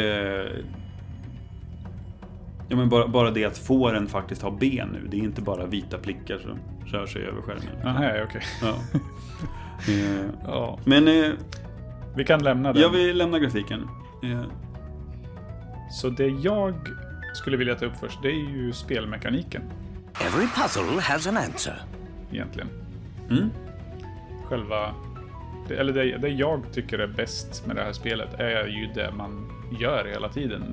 [2.67, 5.07] ja, men bara, bara det att fåren faktiskt har ben nu.
[5.12, 7.85] Det är inte bara vita prickar som rör sig över skärmen.
[7.88, 8.41] Aha, okej.
[8.62, 8.75] Ja.
[9.88, 11.31] Eh, Ja, men eh,
[12.15, 12.81] vi kan lämna den.
[12.81, 13.88] jag vill lämna grafiken.
[14.23, 14.41] Eh,
[15.91, 16.73] Så det jag
[17.33, 19.62] skulle vilja ta upp först, det är ju spelmekaniken
[20.25, 21.73] Every puzzle has an answer.
[22.31, 22.69] egentligen.
[23.29, 23.49] mm,
[24.49, 24.93] Själva...
[25.69, 29.51] Eller det, det jag tycker är bäst med det här spelet är ju det man
[29.79, 30.63] gör hela tiden.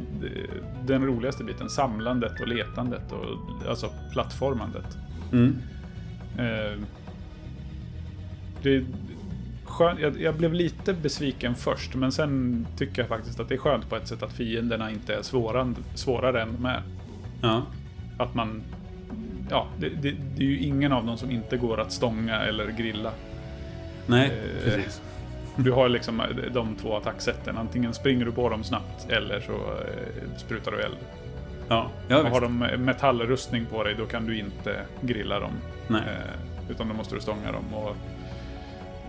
[0.85, 4.99] Den roligaste biten, samlandet och letandet och alltså plattformandet.
[5.33, 5.59] mm,
[6.39, 6.79] Eh,
[8.63, 8.85] det är
[9.65, 13.59] skönt, jag, jag blev lite besviken först, men sen tycker jag faktiskt att det är
[13.59, 16.83] skönt på ett sätt att fienderna inte är svårare, svårare än de är.
[17.43, 17.63] ja.
[18.19, 18.63] Att man...
[19.51, 22.71] Ja, det, det, det är ju ingen av dem som inte går att stånga eller
[22.71, 23.13] grilla.
[24.07, 25.03] Nej, Eh, precis.
[25.59, 26.23] Du har liksom
[26.55, 27.59] de två attacksätten.
[27.59, 30.97] Antingen springer du på dem snabbt eller så eh, sprutar du eld.
[31.69, 35.53] Ja, ja har de metallrustning på dig då kan du inte grilla dem.
[35.89, 36.01] Nej.
[36.01, 37.75] Eh, utan då måste du stånga dem.
[37.75, 37.97] Och,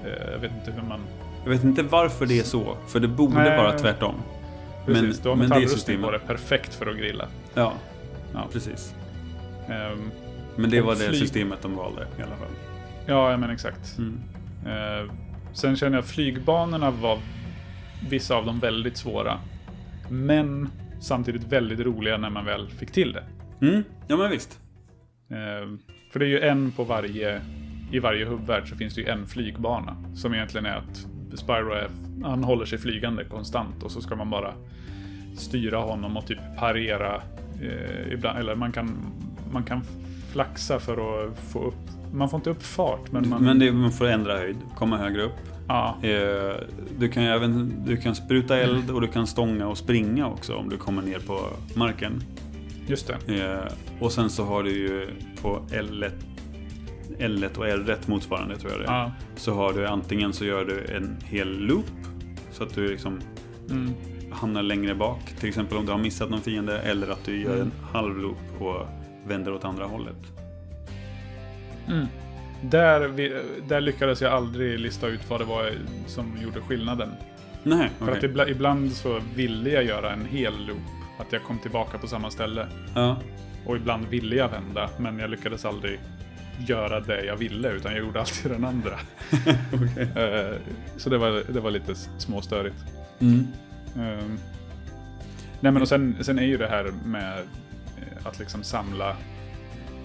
[0.08, 1.00] eh, jag vet inte hur man...
[1.44, 2.78] Jag vet inte varför det är så.
[2.88, 3.58] För det borde Nej.
[3.58, 4.16] vara tvärtom.
[4.86, 6.20] Precis, du har men det är metallrustning på dig.
[6.28, 7.28] Perfekt för att grilla.
[7.54, 7.74] Ja,
[8.34, 8.48] Ja.
[8.54, 8.94] precis.
[9.70, 10.12] Ehm,
[10.56, 12.48] Men det var det systemet de valde i alla fall.
[13.06, 13.98] ja, men exakt.
[13.98, 14.20] Mm.
[14.66, 15.12] Eh,
[15.54, 17.20] sen känner jag flygbanorna var
[18.10, 19.40] vissa av dem väldigt svåra.
[20.10, 23.24] Men samtidigt väldigt roliga när man väl fick till det.
[23.68, 23.84] Mm.
[24.08, 24.60] Ja, men visst.
[25.30, 25.78] Eh,
[26.12, 27.42] för det är ju en på varje...
[27.92, 29.98] I varje hubbvärld så finns det ju en flygbana.
[30.16, 31.08] Som egentligen är att
[31.40, 31.90] Spyro är,
[32.24, 34.54] han håller sig flygande konstant och så ska man bara
[35.38, 37.22] styra honom och typ parera.
[37.62, 38.98] Eh, ibland, eller man kan,
[39.52, 39.82] man kan
[40.32, 41.90] flaxa för att få upp...
[42.14, 43.44] Man får inte upp fart men man...
[43.44, 45.36] Men det, man får ändra höjd, komma högre upp.
[45.68, 46.56] ja, Eh,
[47.00, 50.70] du kan även du kan spruta eld och du kan stånga och springa också om
[50.70, 51.40] du kommer ner på
[51.76, 52.24] marken.
[52.88, 53.42] just det.
[53.44, 55.08] Eh, och sen så har du ju
[55.42, 56.12] på L1,
[57.20, 58.92] L1 och R1 motsvarande tror jag det är.
[58.92, 59.12] Ja.
[59.36, 61.86] Så har du antingen så gör du en hel loop.
[62.52, 63.20] Så att du liksom
[63.70, 63.94] Mm.
[64.32, 65.20] hamnar längre bak.
[65.40, 66.80] Till exempel om du har missat någon fiende.
[66.80, 67.62] Eller att du gör Mm.
[67.62, 68.88] en halv loop och
[69.28, 70.16] vänder åt andra hållet.
[72.62, 75.72] Där, vi, där lyckades jag aldrig lista ut vad det var
[76.08, 77.12] som gjorde skillnaden.
[77.64, 80.78] Nej, För att ibla, ibland så ville jag göra en hel loop.
[81.20, 82.68] Att jag kom tillbaka på samma ställe.
[82.96, 83.18] Ja.
[83.66, 86.00] Och ibland ville jag vända, men jag lyckades aldrig
[86.68, 88.92] göra det jag ville, utan jag gjorde alltid den andra.
[90.16, 90.56] Eh,
[90.98, 92.76] så det var, det var lite småstörigt.
[93.20, 93.48] Mm.
[93.96, 94.38] Ehm,
[95.60, 97.38] nej men och sen, sen är ju det här med
[98.24, 99.16] att liksom samla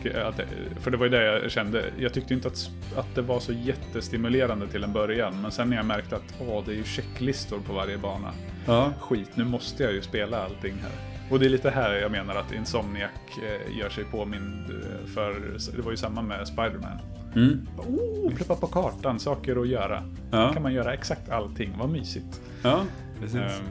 [0.07, 0.47] att, det-
[0.81, 1.85] för det var ju det jag kände.
[1.99, 5.43] Jag tyckte inte att, att det var så jättestimulerande till en början.
[5.43, 8.33] Men sen när jag märkte att åh, det är ju checklistor på varje bana.
[8.67, 8.93] Ja.
[9.01, 10.91] Skit, nu måste jag ju spela allting här.
[11.31, 13.11] Och det är lite här jag menar att Insomniac
[13.43, 15.35] eh, gör sig påmind eh, för.
[15.77, 16.99] Det var ju samma med Spiderman.
[17.37, 17.67] Mm.
[17.77, 20.05] Oh, pluppa på kartan, saker att göra.
[20.31, 20.53] Ja.
[20.53, 22.41] kan man göra exakt allting, vad mysigt.
[22.62, 22.81] Ja,
[23.21, 23.37] precis.
[23.41, 23.67] Ehm,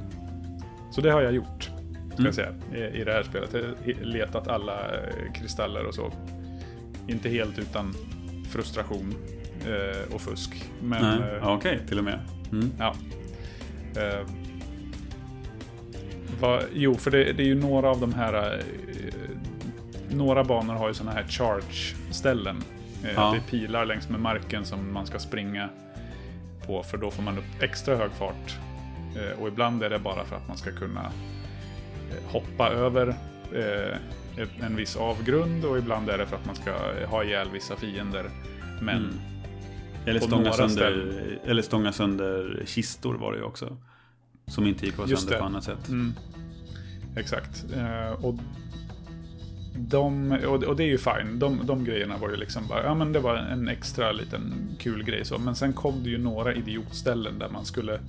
[0.91, 1.71] så det har jag gjort,
[2.13, 2.26] ska Mm.
[2.26, 2.54] jag säga,
[2.91, 3.50] i, i det här spelet.
[3.54, 6.12] Jag letat alla eh, kristaller och så.
[7.08, 7.93] Inte helt utan
[8.50, 9.15] frustration
[9.67, 10.69] eh, och fusk.
[10.82, 11.38] Men Nej.
[11.38, 12.19] eh, Okej, till och med.
[12.52, 12.71] Mm.
[12.80, 12.95] ja.
[14.02, 14.28] Eh,
[16.39, 18.34] vad- jo, för det, det är ju några av de här...
[18.54, 18.63] Eh,
[20.15, 22.63] några banor har ju såna här charge-ställen.
[23.04, 23.32] Eh, Ja.
[23.32, 25.69] Det är pilar längs med marken som man ska springa
[26.67, 28.58] på, för då får man upp extra hög fart.
[29.39, 31.12] Och ibland är det bara för att man ska kunna
[32.26, 33.08] hoppa över
[33.54, 33.97] eh,
[34.65, 36.74] en viss avgrund och ibland är det för att man ska
[37.08, 38.30] ha ihjäl vissa fiender.
[38.82, 39.32] Men Mm.
[40.06, 43.78] Eller stånga, sönder, eller stånga sönder kistor var det ju också.
[44.47, 45.38] Som inte gick att sönder det.
[45.38, 45.89] på annat sätt.
[45.89, 46.13] Mm.
[47.15, 47.65] Exakt.
[47.76, 48.36] Eh, och,
[49.76, 51.39] de, och, det är ju fine.
[51.39, 55.04] De, de grejerna var ju liksom bara, ja men det var en extra liten kul
[55.04, 55.38] grej så.
[55.38, 58.00] Men sen kom det ju några idiotställen där man skulle eh,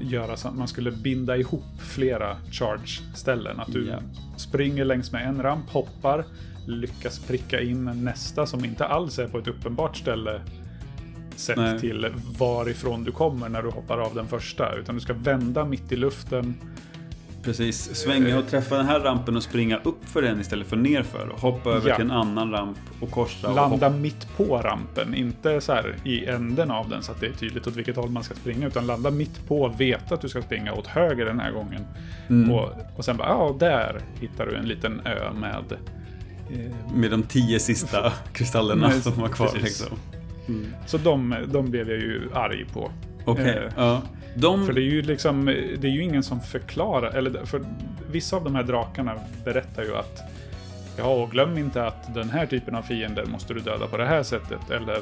[0.00, 3.60] göra så, man skulle binda ihop flera charge-ställen.
[3.60, 3.98] Att du Ja.
[4.36, 6.24] springer längs med en ramp, hoppar,
[6.66, 10.40] lyckas pricka in nästa som inte alls är på ett uppenbart ställe
[11.36, 11.80] sett Nej.
[11.80, 12.06] till
[12.38, 14.74] varifrån du kommer när du hoppar av den första.
[14.76, 16.54] Utan du ska vända mitt i luften.
[17.42, 21.28] Precis, svänga och träffa den här rampen och springa upp för den istället för nerför.
[21.28, 21.96] Och hoppa över Ja.
[21.96, 23.48] till en annan ramp och korsa.
[23.48, 23.98] och Landa hoppa.
[23.98, 27.66] mitt på rampen, inte så här i änden av den så att det är tydligt
[27.66, 28.66] åt vilket håll man ska springa.
[28.66, 31.84] Utan landa mitt på, veta att du ska springa åt höger den här gången.
[32.28, 32.50] Mm.
[32.52, 35.64] Och, och sen bara, ja, där hittar du en liten ö med
[36.50, 39.50] Eh, Med de tio sista kristallerna Nej, som var kvar.
[39.62, 39.96] Liksom.
[40.86, 42.90] Så de, de blev jag ju arg på.
[43.24, 44.02] Okej, Eh, ja.
[44.34, 44.66] De...
[44.66, 45.44] För det är ju liksom,
[45.78, 47.64] det är ju ingen som förklarar, eller för
[48.10, 49.14] vissa av de här drakarna
[49.44, 50.22] berättar ju att
[50.96, 54.06] Ja, och glöm inte att den här typen av fiender måste du döda på det
[54.06, 54.70] här sättet.
[54.70, 55.00] Eller,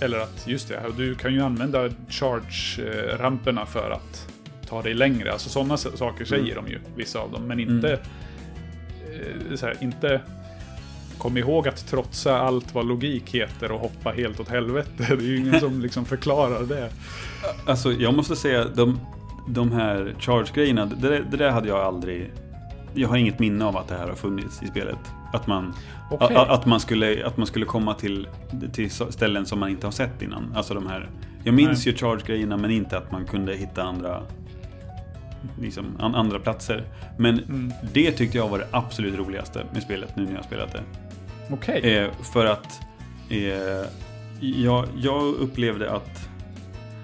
[0.00, 4.28] eller att, just det, du kan ju använda charge-ramperna för att
[4.66, 5.32] ta dig längre.
[5.32, 7.42] Alltså sådana saker säger de ju, vissa av dem.
[7.46, 10.20] Men inte, eh, så här, inte
[11.20, 14.90] kom ihåg att trotsa allt vad logik heter och hoppa helt åt helvete.
[14.96, 16.90] Det är ju ingen som liksom förklarar det.
[17.66, 19.00] Alltså jag måste säga, de,
[19.48, 22.30] de här charge-grejerna, det, det där hade jag aldrig...
[22.94, 24.98] Jag har inget minne av att det här har funnits i spelet.
[25.32, 25.74] Att man,
[26.10, 26.36] Okej.
[26.36, 28.28] a, att man, skulle, att man skulle komma till,
[28.72, 30.52] till ställen som man inte har sett innan.
[30.56, 31.08] Alltså de här...
[31.44, 31.92] Jag minns Nej.
[31.94, 34.22] ju charge-grejerna men inte att man kunde hitta andra...
[35.60, 36.84] Liksom, an, andra platser.
[37.18, 37.72] Men Mm.
[37.92, 40.80] det tyckte jag var det absolut roligaste med spelet nu när jag spelat det.
[41.52, 41.96] Okej.
[41.96, 42.80] Eh, för att
[43.28, 43.88] eh,
[44.40, 46.30] jag, jag upplevde att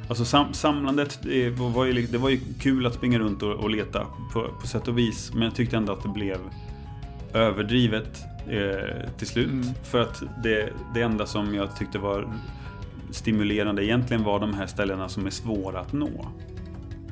[0.09, 3.71] Alltså sam, samlandet, eh, var ju, det var ju kul att springa runt och, och
[3.71, 5.31] leta på, på sätt och vis.
[5.35, 6.39] Men jag tyckte ändå att det blev
[7.35, 9.51] överdrivet eh, till slut.
[9.51, 9.67] Mm.
[9.83, 12.33] För att det, det enda som jag tyckte var
[13.11, 16.27] stimulerande egentligen var de här ställena som är svåra att nå.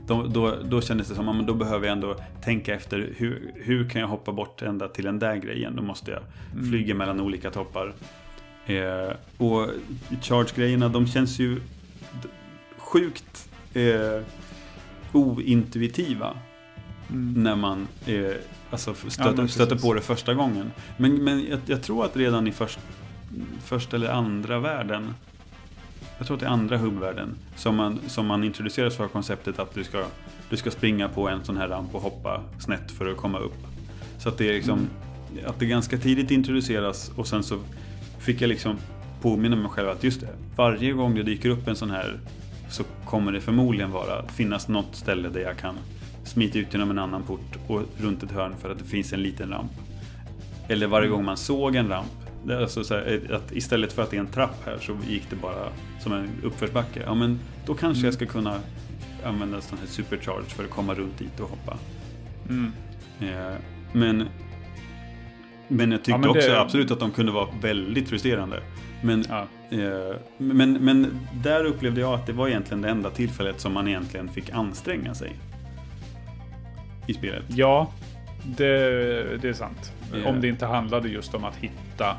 [0.07, 3.88] Då, då, då kändes det som att då behöver jag ändå tänka efter hur, hur
[3.88, 5.77] kan jag hoppa bort ända till den där grejen.
[5.77, 6.21] Då måste jag
[6.71, 7.95] flyga mellan olika toppar.
[8.67, 9.69] Eh, och
[10.23, 11.61] charge-grejerna de känns ju
[12.77, 14.23] sjukt eh,
[15.12, 16.37] ointuitiva.
[17.37, 18.33] När man eh,
[18.71, 20.73] alltså Ja, stöter, men stöter på det första gången.
[20.97, 22.79] Men, men jag, jag tror att redan i först,
[23.64, 25.14] första eller andra världen
[26.18, 29.74] jag tror att det är andra hubbvärlden som man, som man introduceras för konceptet att
[29.74, 30.05] du ska,
[30.50, 33.57] du ska springa på en sån här ramp och hoppa snett för att komma upp.
[34.18, 34.88] Så att det är liksom
[35.46, 37.59] att det ganska tidigt introduceras och sen så
[38.18, 38.77] fick jag liksom
[39.22, 42.20] påminna mig själv att just det, varje gång det dyker upp en sån här
[42.68, 45.74] så kommer det förmodligen vara, finnas något ställe där jag kan
[46.24, 49.22] smita ut genom en annan port och runt ett hörn för att det finns en
[49.22, 49.72] liten ramp.
[50.68, 52.23] Eller varje gång man såg en ramp.
[52.44, 55.30] Det Alltså så här, att istället för att det är en trapp här så gick
[55.30, 55.68] det bara
[56.00, 57.02] som en uppförsbacke.
[57.07, 58.61] Ja men då kanske jag ska kunna
[59.24, 61.78] använda sån här supercharge för att komma runt dit och hoppa.
[62.48, 62.72] Mm.
[63.20, 63.57] Eh,
[63.92, 64.28] men
[65.68, 68.61] men jag tyckte Ja, men det- också absolut att de kunde vara väldigt frustrerande.
[69.02, 69.46] Men, Ja.
[69.70, 73.88] eh, men, men där upplevde jag att det var egentligen det enda tillfället som man
[73.88, 75.33] egentligen fick anstränga sig.
[77.07, 77.44] I spelet.
[77.48, 77.90] Ja,
[78.44, 78.66] det,
[79.42, 79.92] det är sant.
[80.12, 80.28] Ja.
[80.30, 82.16] Om det inte handlade just om att hitta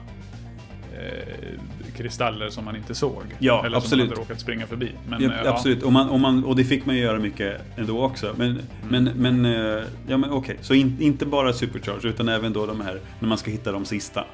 [0.95, 1.59] eh,
[1.97, 3.23] kristaller som man inte såg.
[3.39, 3.89] Ja, eller absolut.
[3.89, 4.91] som man hade råkat springa förbi.
[5.09, 7.61] Men, Ja, eh, absolut, och, man, och, man, och det fick man ju göra mycket
[7.77, 8.35] ändå också.
[8.37, 12.65] Men, men, men, eh, ja, men okej, så in, inte bara Supercharge utan även då
[12.65, 14.25] de här när man ska hitta de sista.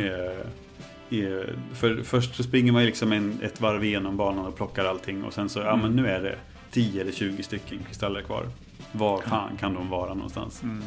[0.00, 4.84] Eh, eh, för först så springer man liksom en, ett varv igenom banan och plockar
[4.84, 6.36] allting och sen så, ja men nu är det
[6.70, 8.46] 10 eller 20 stycken kristaller kvar.
[8.92, 10.62] Var fan kan de vara någonstans?
[10.62, 10.82] Mm.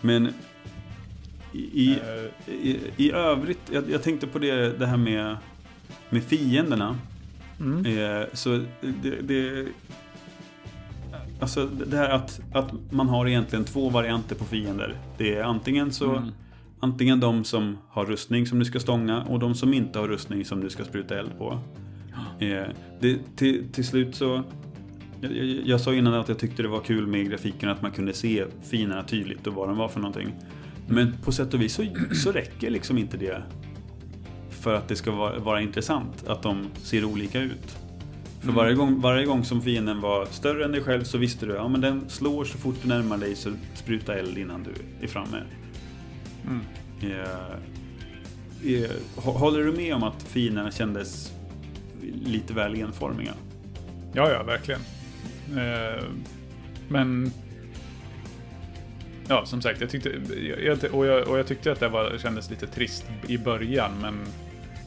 [0.00, 0.34] Men
[1.52, 5.36] i, i, Eh, i, i övrigt, jag, jag tänkte på det, det här med,
[6.10, 6.98] med fienderna.
[7.60, 7.86] Mm.
[7.86, 9.66] Eh, så det, det,
[11.40, 14.96] alltså det här att, att man har egentligen två varianter på fiender.
[15.18, 16.32] Det är antingen så Mm.
[16.84, 20.44] Antingen de som har rustning som du ska stånga och de som inte har rustning
[20.44, 21.58] som du ska spruta eld på.
[22.38, 22.64] Eh,
[23.00, 24.42] det, till, till slut så
[25.20, 27.90] jag, jag, jag sa innan att jag tyckte det var kul med grafiken att man
[27.90, 30.34] kunde se finerna tydligt och vad de var för någonting.
[30.88, 31.86] Men på sätt och vis så,
[32.22, 33.42] så räcker liksom inte det
[34.50, 37.76] för att det ska vara, vara intressant att de ser olika ut.
[38.40, 41.52] För varje, gång, varje gång som fienden var större än dig själv så visste du
[41.52, 44.70] att ja, men den slår så fort du närmar dig så spruta eld innan du
[45.04, 45.42] är framme.
[46.46, 46.60] Mm.
[47.02, 47.20] Eh,
[48.74, 51.32] eh, hå- håller du med om att fienderna kändes
[52.24, 53.32] lite väl enformiga?
[54.12, 54.80] Ja, ja, verkligen.
[55.56, 56.02] Eh,
[56.88, 57.32] men...
[59.28, 60.10] Ja, som sagt, jag tyckte,
[60.62, 64.20] jag, och, jag, och jag tyckte att det var, kändes lite trist i början, men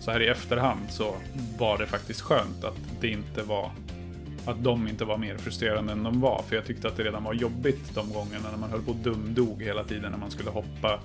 [0.01, 1.15] så här i efterhand så
[1.57, 3.71] var det faktiskt skönt att det inte var
[4.45, 6.43] att de inte var mer frustrerande än de var.
[6.47, 8.97] För jag tyckte att det redan var jobbigt de gångerna när man höll på och
[8.97, 10.99] dumdog hela tiden när man skulle hoppa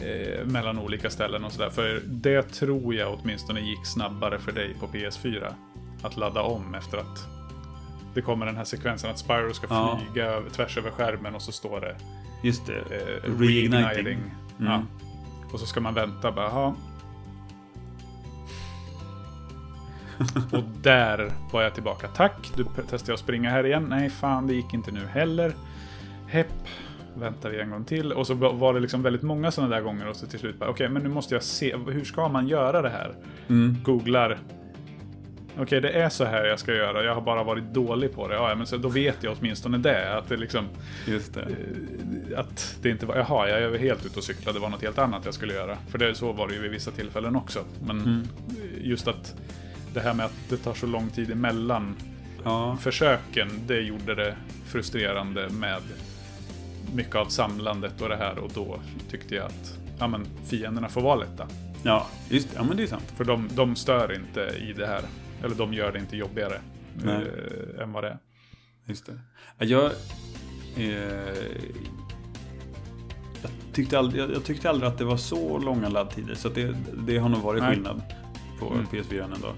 [0.00, 1.70] eh, mellan olika ställen och sådär.
[1.70, 5.52] För det tror jag åtminstone gick snabbare för dig på PS4.
[6.02, 7.26] Att ladda om efter att
[8.14, 10.00] det kommer den här sekvensen att Spyro ska Ja.
[10.12, 11.96] flyga över, tvärs över skärmen och så står det
[12.42, 12.72] Just det.
[12.78, 13.72] eh, Reigniting.
[13.72, 14.18] reigniting.
[14.58, 14.74] Ja.
[14.74, 14.86] Mm.
[15.52, 16.74] Och så ska man vänta bara, ja.
[20.52, 22.08] Och där var jag tillbaka.
[22.08, 23.86] Tack, du testade att springa här igen.
[23.88, 25.54] Nej, fan, det gick inte nu heller.
[26.28, 26.52] Hepp.
[27.14, 28.12] väntar vi en gång till.
[28.12, 30.70] Och så var det liksom väldigt många sådana där gånger och så till slut bara,
[30.70, 33.14] okej, men nu måste jag se, hur ska man göra det här?
[33.84, 34.38] Googlar.
[35.58, 37.04] Okej, det är så här jag ska göra.
[37.04, 38.34] Jag har bara varit dålig på det.
[38.34, 40.18] Ja, men så, då vet jag åtminstone det.
[40.18, 40.68] Att det liksom,
[41.06, 41.48] Just det.
[42.36, 44.98] att det inte var, jaha, jag är helt ute och cyklar, det var något helt
[44.98, 45.76] annat jag skulle göra.
[45.88, 47.64] För det, så var det ju vid vissa tillfällen också.
[47.86, 48.28] Men
[48.80, 49.34] just att
[49.94, 51.96] det här med att det tar så lång tid emellan
[52.44, 54.36] Ja, försöken, det gjorde det
[54.66, 55.82] frustrerande med
[56.94, 58.38] mycket av samlandet och det här.
[58.38, 58.80] Och då
[59.10, 61.46] tyckte jag att ja, men, fienderna får vara lätta.
[61.82, 62.56] ja, just det.
[62.56, 63.12] Ja, men det är sant.
[63.16, 65.02] För de, de stör inte i det här.
[65.44, 66.60] Eller de gör det inte jobbigare
[67.04, 68.18] eh, än vad det är.
[68.84, 69.18] Just det.
[69.58, 69.84] Ja, Jag,
[70.76, 70.92] eh,
[73.42, 76.34] jag, tyckte aldrig, jag, jag tyckte aldrig att det var så långa laddtider.
[76.34, 76.76] Så det,
[77.06, 77.74] det har nog varit Nej.
[77.74, 78.02] skillnad
[78.58, 78.86] på Mm.
[78.86, 79.52] PS4 ändå.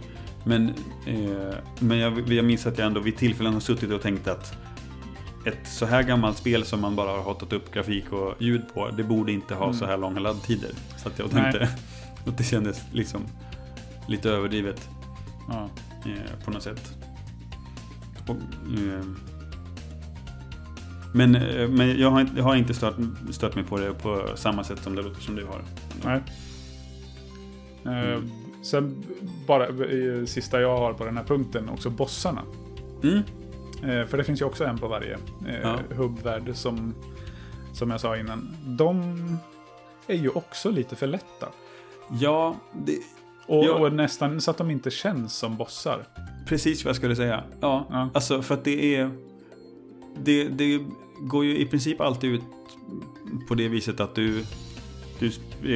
[0.45, 0.69] Men,
[1.07, 4.55] eh, men jag, jag minns att jag ändå vid tillfällen har suttit och tänkt att
[5.47, 8.91] ett så här gammalt spel som man bara har hotat upp grafik och ljud på,
[8.91, 10.71] det borde inte ha så här långa laddtider.
[10.97, 11.43] Så att jag Mm.
[11.43, 11.53] Nej.
[11.53, 11.69] tänkte
[12.31, 13.23] att det kändes liksom
[14.09, 14.89] lite överdrivet
[15.49, 15.69] Ja.
[16.05, 16.95] eh, på något sätt.
[18.27, 18.37] Och,
[18.79, 19.05] eh,
[21.15, 22.95] men eh, men jag, har, inte- jag har inte stört,
[23.31, 25.63] stört mig på det på samma sätt som det låter som du har.
[26.05, 26.23] Nej.
[28.15, 28.23] Eh,
[28.63, 29.05] sen
[29.47, 32.43] bara eh, sista jag har på den här punkten, också bossarna.
[33.03, 33.23] Mm.
[34.09, 35.19] För det finns ju också en på varje
[35.63, 35.79] Ja.
[35.97, 36.95] hubbvärld som,
[37.73, 38.57] som jag sa innan.
[38.67, 39.03] De
[40.07, 41.49] är ju också lite för lätta.
[42.21, 42.99] Ja, det,
[43.49, 43.73] Och, Ja.
[43.75, 46.05] och nästan så att de inte känns som bossar.
[46.47, 47.43] precis vad jag skulle säga.
[47.61, 48.09] Ja, Ja.
[48.15, 49.11] alltså för att det är...
[50.25, 50.81] Det, det
[51.21, 52.43] går ju i princip alltid ut
[53.49, 54.45] på det viset att du,
[55.19, 55.27] du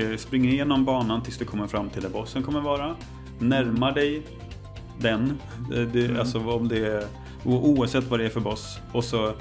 [0.01, 2.97] eh, springer igenom banan tills du kommer fram till där bossen kommer vara.
[3.39, 4.23] Närmar dig
[5.01, 5.39] den.
[5.71, 7.05] Det, det, Alltså om det är...
[7.45, 8.79] Oavsett vad det är för boss.
[8.93, 9.33] Och så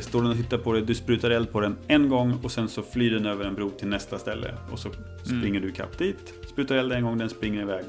[0.00, 2.68] står den och tittar på det, du sprutar eld på den en gång och sen
[2.68, 4.54] så flyr den över en bro till nästa ställe.
[4.72, 4.90] Och så
[5.24, 7.84] springer du ikapp dit, sprutar eld en gång, den springer iväg.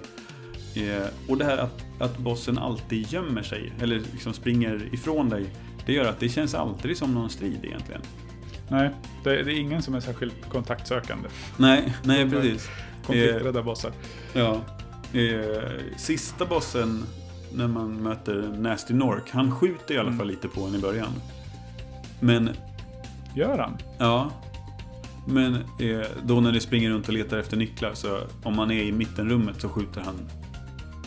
[0.76, 5.46] Eh, och det här att, att bossen alltid gömmer sig, eller liksom springer ifrån dig,
[5.86, 8.02] det gör att det känns aldrig som någon strid egentligen.
[8.70, 8.90] Nej,
[9.24, 11.30] det, det är ingen som är särskilt kontaktsökande.
[11.58, 12.70] Nej, nej precis.
[13.06, 13.92] Konflikträdda bossar.
[14.34, 14.62] Ja.
[15.14, 17.04] Eh, sista bossen
[17.54, 21.14] när man möter Nasty Nork, han skjuter i alla fall lite på en i början.
[22.20, 22.50] Men,
[23.36, 23.78] Gör han?
[23.98, 24.32] ja.
[25.28, 28.84] Men eh, då när du springer runt och letar efter nycklar så om man är
[28.84, 30.16] i mittenrummet så skjuter han.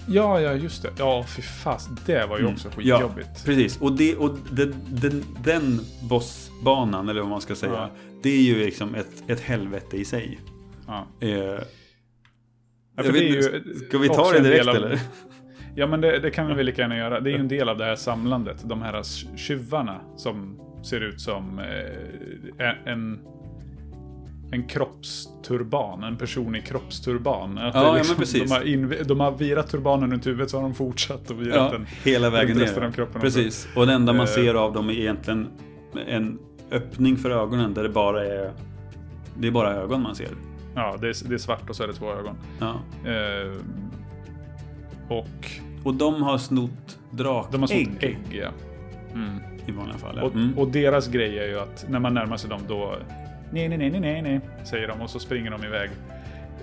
[0.08, 0.90] Ja, ja, just det.
[0.98, 1.88] Ja, fy fas.
[2.06, 2.86] Det var ju också Mm.
[2.88, 3.44] Ja, skitjobbigt.
[3.44, 3.80] precis.
[3.80, 7.90] Och, det, och den, den, den bossbanan, eller vad man ska säga, Ja.
[8.22, 10.38] det är ju liksom ett, ett helvete i sig.
[10.86, 11.06] Ja.
[11.20, 11.30] Eh,
[12.96, 13.42] Ja, vet det ju
[13.88, 15.00] ska vi ta också det direkt av- eller?
[15.74, 17.20] Ja, men det, det kan vi väl lika gärna göra.
[17.20, 18.56] Det är ju en del av det här samlandet.
[18.64, 19.02] De här
[19.36, 23.20] tjuvarna som ser ut som eh, en,
[24.52, 26.04] en kroppsturban.
[26.04, 27.58] En person i kroppsturban.
[27.58, 28.42] Att Ja, det ja, liksom, men precis.
[28.42, 31.54] De har, inv- de har virat turbanen runt huvudet så har de fortsatt och virat
[31.56, 31.86] Ja, den.
[32.04, 32.88] hela vägen resten ner.
[32.88, 33.68] av kroppen Precis.
[33.76, 34.32] Och det enda man Eh.
[34.32, 35.48] ser av dem är egentligen
[36.06, 36.38] en
[36.70, 38.52] öppning för ögonen där det bara är
[39.38, 40.28] det är bara ögon man ser.
[40.74, 42.36] Ja, det är, det är svart och så är det två ögon.
[42.60, 42.74] Ja.
[43.10, 43.56] Eh,
[45.08, 45.50] och
[45.84, 48.48] Och de har snott drakägg de har sånt ägg, ja.
[49.14, 49.38] Mm.
[49.68, 50.18] I vanliga fall.
[50.18, 50.58] Och, Mm.
[50.58, 52.96] och deras grej är ju att när man närmar sig dem då...
[53.50, 55.90] Nej, nej, nej, nej, nej, säger de och så springer de iväg.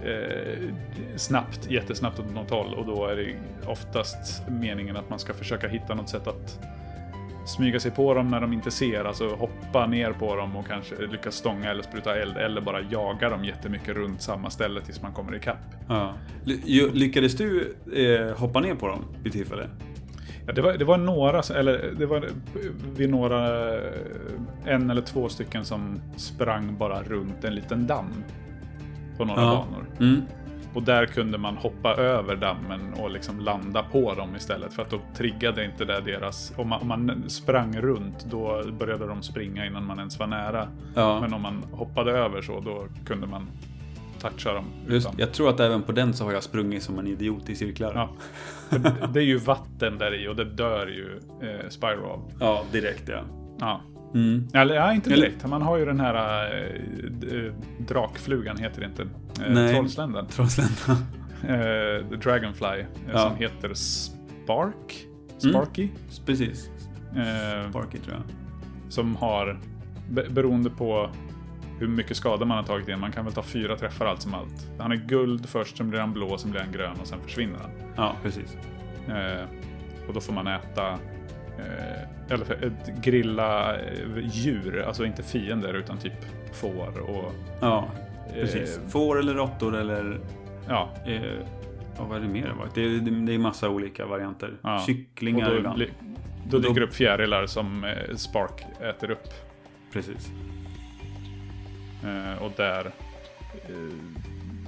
[0.04, 0.70] Eh,
[1.16, 3.36] snabbt, jättesnabbt åt något håll och då är det
[3.68, 6.60] oftast meningen att man ska försöka hitta något sätt att
[7.48, 10.96] smyga sig på dem när de inte ser, alltså hoppa ner på dem och kanske
[11.12, 15.14] lyckas stånga eller spruta eld eller bara jaga dem jättemycket runt samma ställe tills man
[15.14, 15.58] kommer ikapp.
[15.88, 16.14] Ja.
[16.94, 19.68] Lyckades du eh, hoppa ner på dem vid tillfälle?
[20.48, 22.26] Ja, det, var, det var några, eller det var
[22.96, 23.72] vid några,
[24.66, 28.24] en eller två stycken som sprang bara runt en liten damm
[29.18, 29.86] på några banor.
[30.00, 30.22] Mm.
[30.74, 34.74] Och där kunde man hoppa över dammen och liksom landa på dem istället.
[34.74, 36.54] För att då triggade inte det deras...
[36.58, 40.68] Om man, om man sprang runt då började de springa innan man ens var nära.
[40.96, 41.22] Ja.
[41.22, 43.48] Men om man hoppade över så då kunde man
[44.30, 44.66] toucha dem.
[44.88, 45.20] Just, utan.
[45.20, 47.94] jag tror att även på den så har jag sprungit som en idiot i cirklar.
[47.96, 48.10] Ja.
[49.14, 51.20] Det är ju vatten där i och det dör ju
[51.50, 52.32] eh, Spyro av.
[52.40, 53.22] Ja, direkt ja.
[53.60, 53.82] Ja.
[54.14, 54.48] Mm.
[54.54, 55.48] Eller ja, inte direkt.
[55.48, 56.46] Man har ju den här
[57.36, 57.54] äh,
[57.88, 59.02] drakflugan, heter det inte.
[59.46, 59.74] Äh, Nej.
[59.74, 60.26] Trollsländen.
[60.28, 60.98] Trollsländan.
[61.44, 62.86] Äh, Dragonfly.
[63.14, 63.20] Ja.
[63.20, 65.06] Som heter Spark.
[65.38, 65.90] Sparky.
[66.26, 66.70] Precis.
[67.16, 68.24] Äh, Sparky tror jag.
[68.92, 69.60] som har,
[70.10, 71.10] be- beroende på
[71.80, 74.34] hur mycket skada man har tagit in, man kan väl ta fyra träffar allt som
[74.34, 74.68] allt.
[74.80, 77.60] Han är guld först, sen blir han blå, sen blir han grön och sen försvinner
[77.62, 77.70] han.
[77.96, 78.58] Ja, precis.
[79.08, 79.46] Eh,
[80.08, 80.98] och då får man äta
[81.60, 83.84] Eh, eller för- ett grilla eh,
[84.32, 86.14] djur, alltså inte fiender utan typ
[86.54, 87.34] får och...
[87.62, 87.88] Ja,
[88.34, 88.78] precis.
[88.78, 90.20] Eh, Får eller råttor eller...
[90.68, 91.22] ja, Eh,
[91.98, 92.54] ja, vad är det mer?
[92.74, 94.54] Det är, det är massa olika varianter.
[94.62, 94.84] Ja.
[94.86, 95.84] Kycklingar och då, ibland.
[96.50, 99.28] då Och dyker upp fjärilar som eh, Spark äter upp.
[99.94, 100.32] Precis.
[102.06, 102.86] Eh, och där...
[103.70, 103.96] Eh,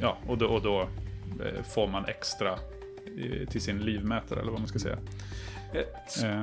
[0.02, 2.56] ja, och då, och då eh, får man extra
[3.50, 4.98] till sin livmätare, eller vad man ska säga.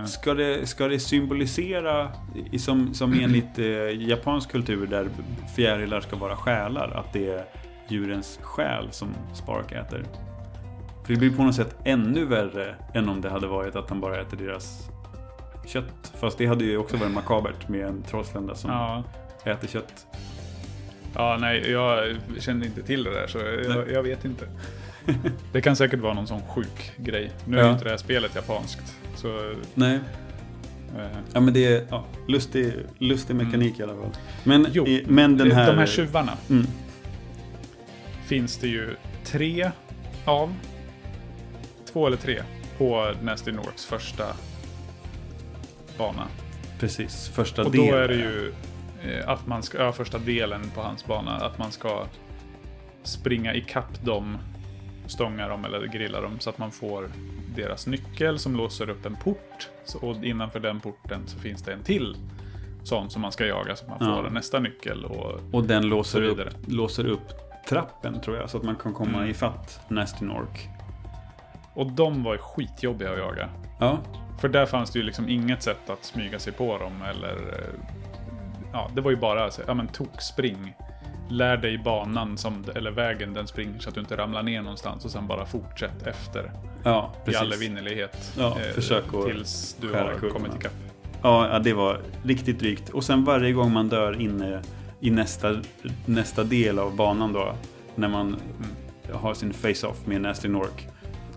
[0.07, 2.13] Ska det, ska det symbolisera,
[2.59, 5.09] som, som enligt eh, japansk kultur där
[5.57, 7.45] fjärilar ska vara själar, att det är
[7.89, 10.05] djurens själ som Spark äter?
[11.05, 14.01] För det blir på något sätt ännu värre än om det hade varit att han
[14.01, 14.89] bara äter deras
[15.67, 16.13] kött.
[16.21, 19.05] Fast det hade ju också varit makabert med en trollslända som Ja.
[19.45, 20.07] äter kött.
[21.15, 23.39] Ja, nej, jag kände inte till det där, så
[23.69, 24.49] jag, jag vet inte.
[25.53, 27.31] Det kan säkert vara någon sån sjuk grej.
[27.47, 29.55] Nu är ju inte det här spelet japanskt, så...
[29.75, 29.95] Nej.
[30.99, 34.11] Eh, Ja men det är ja, lustig, lustig mekanik i alla fall.
[34.45, 34.71] Men, Mm.
[34.75, 35.67] Jo, i, men den här...
[35.67, 36.67] De här tjuvarna Mm.
[38.27, 39.71] finns det ju tre
[40.25, 40.55] av.
[41.93, 42.43] Två eller tre
[42.79, 44.25] på Nasty Norks första
[45.99, 46.27] bana.
[46.81, 47.89] Precis, första Och delen.
[47.91, 48.53] då är det ju
[49.27, 52.05] att man ska, ja, första delen på hans bana, att man ska
[53.03, 54.39] springa ikapp dem,
[55.07, 57.09] stånga dem eller grilla dem så att man får
[57.57, 59.69] deras nyckel som låser upp en port.
[59.85, 62.17] Så, och innanför den porten så finns det en till
[62.85, 64.23] sån som man ska jaga så att man Ja.
[64.23, 65.05] får nästa nyckel.
[65.05, 67.29] Och, Och den låser så upp, låser upp
[67.69, 69.31] trappen tror jag, så att man kan komma Mm.
[69.31, 70.69] ifatt Nasty Nork.
[71.75, 73.49] och de var ju skitjobbiga att jaga.
[73.81, 73.99] Ja,
[74.41, 77.65] För där fanns det ju liksom inget sätt att smyga sig på dem eller...
[78.75, 80.75] eh, Ja, det var ju bara så, ja men tok, spring.
[81.31, 85.05] Lär dig banan, som, eller vägen den springer så att du inte ramlar ner någonstans
[85.05, 86.53] och sen bara fortsätt efter.
[86.83, 87.41] ja I precis.
[87.41, 88.33] all evinnerlighet.
[88.39, 90.33] Ja, försök att Tills du har kurvorna.
[90.33, 90.73] kommit ikapp.
[91.23, 92.89] Ja, ja, det var riktigt drygt.
[92.91, 94.63] Och sen varje gång man dör inne
[95.01, 95.57] i nästa,
[96.07, 97.55] nästa del av banan då,
[97.95, 99.17] när man Mm.
[99.21, 100.89] har sin face-off med Nasty Nork.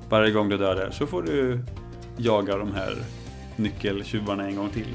[0.10, 1.64] Varje gång du dör där så får du
[2.18, 2.96] jaga de här
[3.56, 4.88] nyckeltjuvarna en gång till.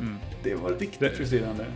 [0.00, 0.16] Mm.
[0.42, 1.66] Det var riktigt Det- frustrerande.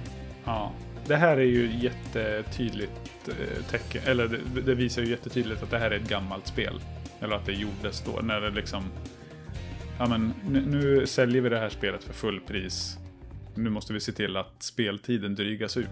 [0.45, 0.73] Ja.
[1.07, 5.79] Det här är ju jättetydligt eh, tecken, eller det, det visar ju jättetydligt att det
[5.79, 6.81] här är ett gammalt spel.
[7.21, 8.85] Eller att det gjordes då, när det liksom...
[9.99, 12.97] Ja men nu, nu säljer vi det här spelet för full pris.
[13.55, 15.87] Nu måste vi se till att speltiden drygas ut.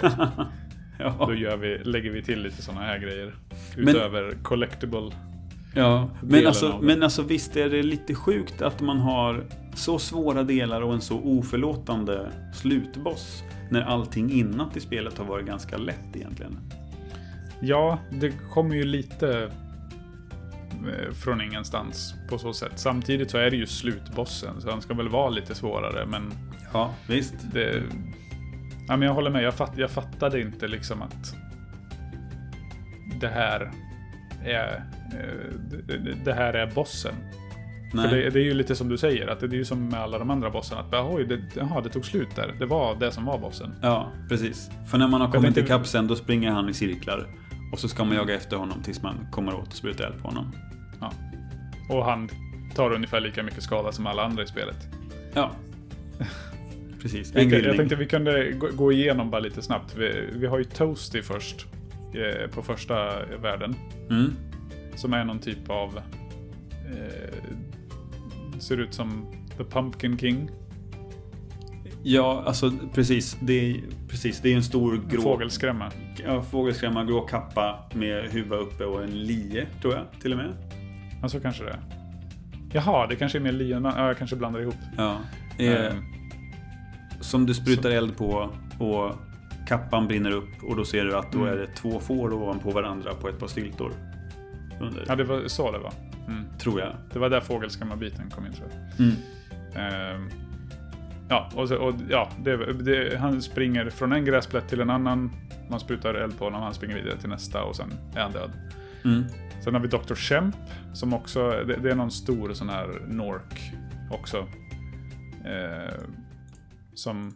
[0.00, 0.28] Så då,
[0.98, 1.16] Ja.
[1.28, 3.34] då gör vi, lägger vi till lite sådana här grejer.
[3.76, 5.10] Men- Utöver collectible.
[5.74, 9.44] Ja, men alltså, men alltså visst är det lite sjukt att man har
[9.74, 13.42] så svåra delar och en så oförlåtande slutboss.
[13.70, 16.58] När allting innat i spelet har varit ganska lätt egentligen.
[17.60, 19.50] Ja, det kommer ju lite
[20.72, 22.72] eh, från ingenstans på så sätt.
[22.76, 26.32] Samtidigt så är det ju slutbossen, så han ska väl vara lite svårare, men
[26.72, 27.34] Ja, visst.
[27.52, 27.82] det...
[28.88, 31.34] Ja, men jag håller med, jag, fatt, jag fattade inte liksom att
[33.20, 33.70] det här
[34.44, 37.14] är, eh, det, här är bossen.
[37.92, 38.08] Nej.
[38.08, 40.00] För det, det är ju lite som du säger, att det, är ju som med
[40.00, 40.80] alla de andra bossarna.
[40.80, 42.54] Att oj, det, jaha, det tog slut där.
[42.58, 43.74] Det var det som var bossen.
[43.82, 44.70] Ja, precis.
[44.90, 47.26] För när man har Jag kommit tänkte- ikapp sen, då springer han i cirklar.
[47.72, 50.28] Och så ska man jaga efter honom tills man kommer åt och sprutar eld på
[50.28, 50.52] honom.
[51.00, 51.12] Ja.
[51.90, 52.28] Och han
[52.74, 54.76] tar ungefär lika mycket skada som alla andra i spelet.
[55.34, 55.50] Ja.
[57.02, 57.30] Precis.
[57.30, 57.76] En Jag, jag grillning.
[57.76, 59.96] tänkte vi kunde gå, gå igenom bara lite snabbt.
[59.96, 61.66] Vi, vi har ju Toasty först.
[62.14, 63.74] Eh, på första världen.
[64.10, 64.32] Mm.
[64.96, 66.00] Som är någon typ av...
[66.92, 67.34] Eh,
[68.58, 70.50] ser ut som The Pumpkin King.
[72.02, 73.36] Ja, alltså precis.
[73.40, 74.40] Det är, precis.
[74.40, 75.22] Det är en stor grå...
[75.22, 75.90] fågelskrämma.
[76.24, 80.52] Ja, fågelskrämma, grå kappa med huvud uppe och en lie, tror jag, till och med.
[81.22, 81.80] Ja, så kanske det är.
[82.72, 83.84] Jaha, det kanske är mer lion.
[83.84, 84.74] Ja, jag kanske blandar ihop.
[84.96, 85.18] Ja.
[85.58, 86.04] Eh, Ehm,
[87.20, 89.12] som du sprutar eld på och
[89.66, 91.52] kappan brinner upp och då ser du att då Mm.
[91.52, 93.92] är det två får ovanpå varandra på ett par stiltor.
[94.80, 95.92] Under, ja, det var så det var.
[96.28, 96.44] Mm.
[96.58, 96.92] tror jag.
[97.12, 99.00] Det var där fågelskrämma-biten kom in tror jag.
[99.00, 99.16] Mm.
[99.76, 100.28] Ehm,
[101.28, 105.30] ja, och, så, och ja, det, det, han springer från en gräsplätt till en annan.
[105.70, 108.50] Man sprutar eld på honom, han springer vidare till nästa och sen är han död.
[109.04, 109.24] Mm.
[109.64, 110.14] Sen har vi Dr.
[110.14, 110.56] Shemp
[110.94, 113.72] som också, det, det är någon stor sån här Nork
[114.10, 114.38] också.
[115.44, 115.94] Eh,
[116.94, 117.34] som,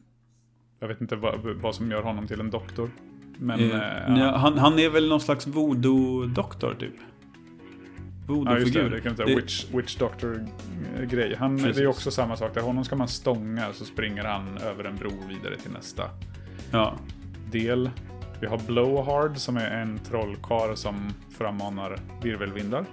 [0.80, 2.90] jag vet inte vad, vad som gör honom till en doktor.
[3.38, 6.92] Men Eh, eh, ja, han, han är väl någon slags voodoo-doktor typ?
[8.28, 8.82] Ja, just det.
[8.82, 8.90] Voodoo-figur.
[8.90, 11.36] Det vara Det- Witch, Witch Doctor-grej.
[11.38, 12.54] Han, det är också samma sak.
[12.54, 16.02] Där honom ska man stånga så springer han över en bro vidare till nästa
[16.70, 16.94] Ja,
[17.50, 17.90] del.
[18.40, 20.94] Vi har Blowhard som är en trollkarl som
[21.38, 22.84] frammanar virvelvindar.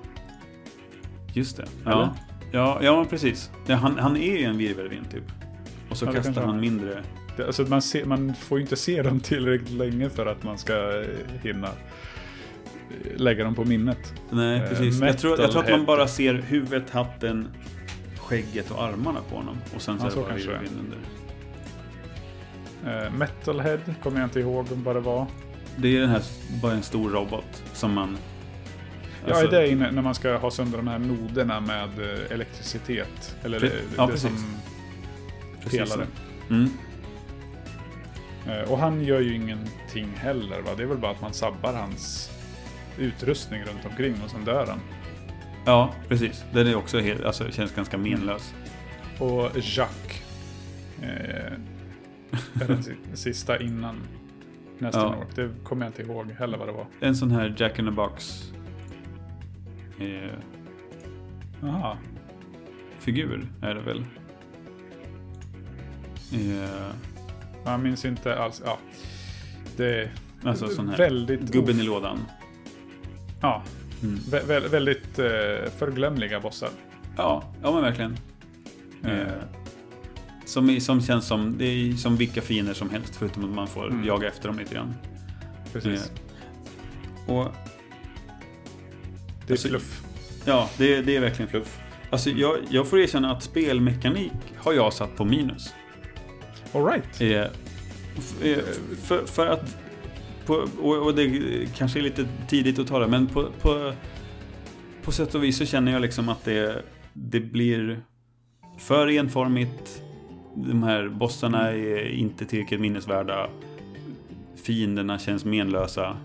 [1.34, 1.64] just det.
[1.86, 1.92] Eller?
[1.96, 2.16] Ja.
[2.52, 3.52] Ja, ja men precis.
[3.68, 5.24] Ja, han, han är ju en virvelvind typ.
[5.90, 7.04] Och så Ja, det kastar han mindre.
[7.38, 10.58] Det, alltså man, ser, man får ju inte se dem tillräckligt länge för att man
[10.58, 11.08] ska eh,
[11.44, 14.14] hinna eh, lägga dem på minnet.
[14.30, 15.00] Nej, Eh, precis.
[15.02, 17.48] Jag tror, jag tror att man bara ser huvudet, hatten,
[18.18, 19.58] skägget och armarna på honom.
[19.76, 20.98] Och sen så Ja, så bara kanske under.
[23.18, 25.26] Metalhead kommer jag inte ihåg vad det var.
[25.78, 26.22] Det är den här,
[26.62, 28.18] bara en stor robot som man...
[29.28, 31.90] Ja, alltså- det är när man ska ha sönder de här noderna med
[32.30, 33.36] elektricitet.
[33.44, 34.30] Eller Pre- ja, det precis.
[34.30, 34.56] som
[35.64, 36.08] precis pelare.
[36.48, 36.54] så.
[36.54, 36.70] Mm.
[38.48, 40.70] Eh, Och han gör ju ingenting heller va?
[40.78, 42.32] Det är väl bara att man sabbar hans
[42.98, 44.80] utrustning runt omkring och sen dör han.
[45.66, 46.44] Ja, precis.
[46.54, 48.54] Den är också helt, alltså, känns ganska menlös.
[49.20, 50.22] Och Jacques
[51.02, 51.54] eh,
[52.62, 53.96] är den si- sista innan
[54.80, 55.08] nästa Ja.
[55.08, 55.26] år.
[55.36, 56.86] Det kommer jag inte ihåg heller vad det var.
[57.00, 58.44] En sån här Jack in the Box
[60.00, 60.32] eh,
[63.00, 64.06] figur är det väl.
[66.34, 66.90] Eh,
[67.66, 68.62] Jag minns inte alls.
[68.66, 68.78] Ja.
[69.78, 70.12] Det är
[70.44, 71.42] alltså sån här väldigt...
[71.42, 72.20] gubben i lådan.
[73.42, 73.64] Ja.
[74.04, 74.16] Mm.
[74.16, 75.26] Vä- vä- väldigt eh,
[75.78, 76.70] förglömliga bossar.
[77.18, 78.18] Ja, ja men verkligen.
[79.04, 79.28] Eh, Eh,
[80.46, 83.88] som, som känns som, det är som vilka fiender som helst förutom att man får
[83.88, 84.06] Mm.
[84.06, 84.94] jaga efter dem lite grann.
[85.74, 86.12] precis.
[87.28, 87.46] Och
[89.48, 90.04] det är alltså- fluff.
[90.46, 91.80] ja, det, det är verkligen fluff.
[92.10, 95.74] Alltså jag, jag får erkänna att spelmekanik har jag satt på minus.
[96.76, 97.22] Alright.
[97.22, 97.42] Eh,
[98.52, 98.64] eh,
[99.04, 99.78] för, för att,
[100.46, 101.30] på, och, det
[101.76, 103.94] kanske är lite tidigt att ta det, men på, på,
[105.04, 108.00] på sätt och vis så känner jag liksom att det, det blir
[108.80, 110.02] för enformigt.
[110.56, 113.50] De här bossarna är inte tillräckligt minnesvärda.
[114.66, 116.18] Fienderna känns menlösa.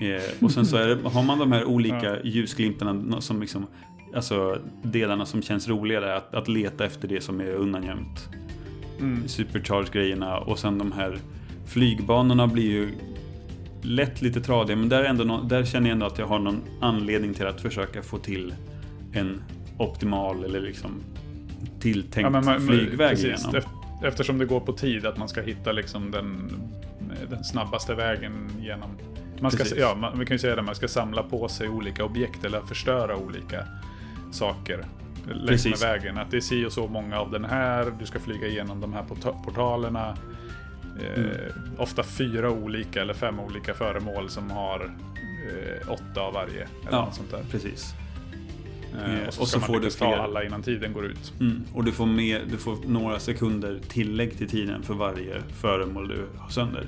[0.00, 3.66] Eh, och sen så det, har man de här olika ljusglimtarna som liksom,
[4.14, 8.28] alltså delarna som känns roligare att, att leta efter det som är undangömt
[9.00, 9.28] Mm.
[9.28, 11.18] supercharge-grejerna och sen de här
[11.66, 12.88] flygbanorna blir ju
[13.82, 16.38] lätt lite tradiga men där, är ändå nå- där känner jag ändå att jag har
[16.38, 18.54] någon anledning till att försöka få till
[19.12, 19.42] en
[19.78, 20.90] optimal eller liksom
[21.80, 23.54] tilltänkt Ja, men man- flygväg precis, igenom.
[23.54, 23.68] eft-
[24.06, 26.50] Eftersom det går på tid att man ska hitta liksom den,
[27.30, 28.90] den snabbaste vägen genom...
[29.40, 29.78] Man ska, Precis.
[29.78, 32.60] ja, man, vi kan ju säga det, man ska samla på sig olika objekt eller
[32.60, 33.64] förstöra olika
[34.32, 34.84] saker
[35.34, 35.82] längs Precis.
[35.82, 36.18] med vägen.
[36.18, 38.92] Att det är si och så många av den här, du ska flyga igenom de
[38.92, 40.08] här porta- portalerna.
[40.08, 41.30] Eh, Mm.
[41.78, 44.94] Ofta fyra olika eller fem olika föremål som har
[45.48, 46.52] eh, åtta av varje.
[46.62, 47.04] Eller Ja.
[47.04, 47.42] något sånt där.
[47.50, 47.94] Precis.
[49.04, 51.32] Eh, Eh, och så och så man får du ta alla innan tiden går ut.
[51.40, 51.62] Mm.
[51.74, 56.26] Och du får, mer, du får några sekunder tillägg till tiden för varje föremål du
[56.38, 56.84] har sönder.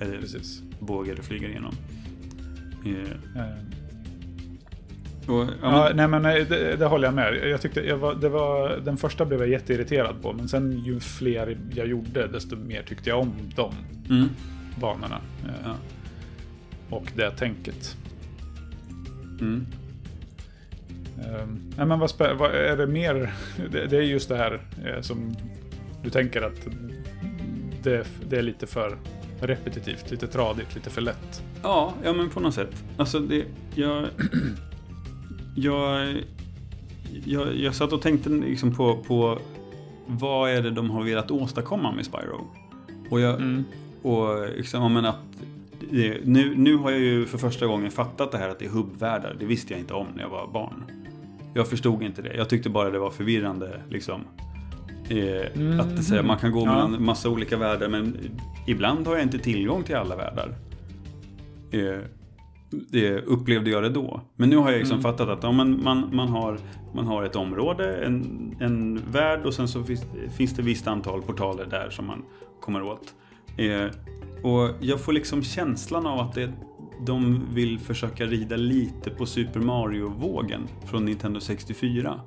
[0.00, 0.62] Eller Precis.
[0.80, 1.74] båge du flyger igenom.
[2.86, 2.92] Eh,
[3.42, 3.52] Eh,
[5.26, 7.48] och, ja, Ja, men, nej men det, det håller jag med.
[7.48, 11.00] Jag tyckte jag var, det var, den första blev jag jätteirriterad på, men sen ju
[11.00, 13.74] fler jag gjorde, desto mer tyckte jag om de
[14.10, 14.28] mm,
[14.80, 15.20] banorna.
[15.44, 15.74] Eh, ja,
[16.90, 17.96] Och det tänket.
[19.40, 19.66] mm.
[21.18, 21.46] Eh,
[21.76, 23.32] nej men vad, spä, vad är det mer?
[23.70, 25.34] Det, det är just det här eh, som
[26.02, 26.66] du tänker att
[27.82, 28.96] det, det är lite för
[29.40, 31.42] repetitivt, lite tradigt, lite för lätt.
[31.62, 32.84] Ja, ja men på något sätt.
[32.96, 33.44] Alltså det,
[33.74, 34.06] jag,
[35.54, 36.14] jag,
[37.24, 39.38] jag, jag satt och tänkte liksom på, på
[40.06, 42.46] vad är det de har velat åstadkomma med Spyro?
[43.10, 43.64] Och jag, Mm.
[44.02, 45.16] och liksom, men att
[45.90, 48.70] det, nu, nu har jag ju för första gången fattat det här att det är
[48.70, 49.36] hubbvärldar.
[49.40, 50.84] Det visste jag inte om när jag var barn.
[51.54, 52.34] Jag förstod inte det.
[52.34, 54.20] Jag tyckte bara det var förvirrande liksom.
[55.08, 56.74] Eh, Att det, säga, man kan gå Mm.
[56.74, 56.88] Ja.
[56.88, 58.16] mellan massa olika världar men
[58.66, 60.54] ibland har jag inte tillgång till alla världar.
[61.70, 61.98] Eh,
[62.90, 64.20] det upplevde jag det då.
[64.36, 66.58] Men nu har jag liksom fattat att ja, man, man, man, har,
[66.94, 70.04] man har ett område, en, en värld och sen så finns,
[70.36, 72.24] finns det visst antal portaler där som man
[72.60, 73.14] kommer åt.
[73.56, 73.86] Eh,
[74.42, 76.52] och jag får liksom känslan av att det,
[77.06, 82.20] de vill försöka rida lite på Super Mario-vågen från Nintendo 64.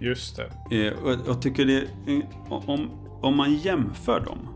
[0.00, 0.86] Just det.
[0.86, 2.90] Eh, och jag tycker det, eh, om,
[3.22, 4.55] om man jämför dem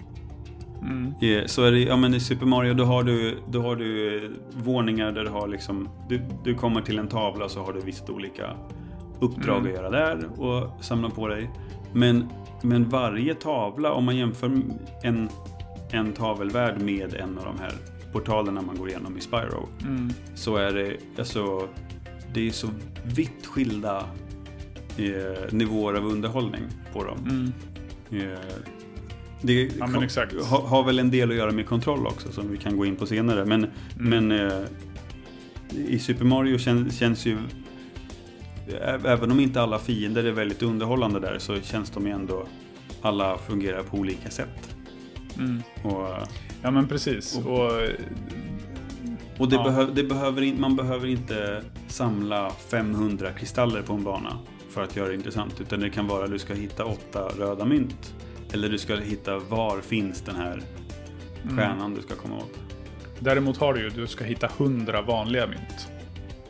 [0.82, 1.14] Mm.
[1.20, 4.16] Eh, Så är det, ja men i Super Mario då har du, då har du
[4.24, 7.80] eh, våningar där du har liksom, du, du kommer till en tavla så har du
[7.80, 8.50] visst olika
[9.20, 9.66] uppdrag Mm.
[9.72, 11.50] att göra där och samla på dig.
[11.92, 12.28] Men,
[12.62, 14.46] men varje tavla, om man jämför
[15.02, 15.28] en,
[15.92, 17.72] en tavelvärld med en av de här
[18.12, 20.10] portalerna man går igenom i Spyro, Mm.
[20.34, 21.68] så är det, alltså,
[22.34, 22.68] det är så
[23.04, 24.04] vitt skilda
[24.96, 26.62] eh, nivåer av underhållning
[26.92, 27.18] på dem.
[27.30, 27.52] Mm.
[28.32, 28.38] Eh,
[29.42, 30.34] Det Ja, exakt.
[30.44, 32.96] har, har väl en del att göra med kontroll också som vi kan gå in
[32.96, 33.44] på senare.
[33.44, 33.66] Men,
[33.98, 34.28] Mm.
[34.28, 34.62] men eh,
[35.88, 37.38] i Super Mario kän, känns ju
[39.04, 42.46] även om inte alla fiender är väldigt underhållande där så känns de ju ändå
[43.02, 44.76] alla fungerar på olika sätt.
[45.38, 45.62] Mm.
[45.84, 46.08] Och,
[46.62, 47.36] Ja men precis.
[47.38, 47.72] Och- Och,
[49.38, 49.62] och det Ja.
[49.64, 54.38] behöv, det behöver in, man behöver inte samla 500 kristaller på en bana
[54.70, 55.60] för att göra det intressant.
[55.60, 58.14] Utan det kan vara att du ska hitta åtta röda mynt.
[58.52, 60.62] Eller du ska hitta var finns den här
[61.44, 61.56] Mm.
[61.56, 62.58] stjärnan du ska komma åt.
[63.18, 65.88] däremot har du ju, du ska hitta hundra vanliga mynt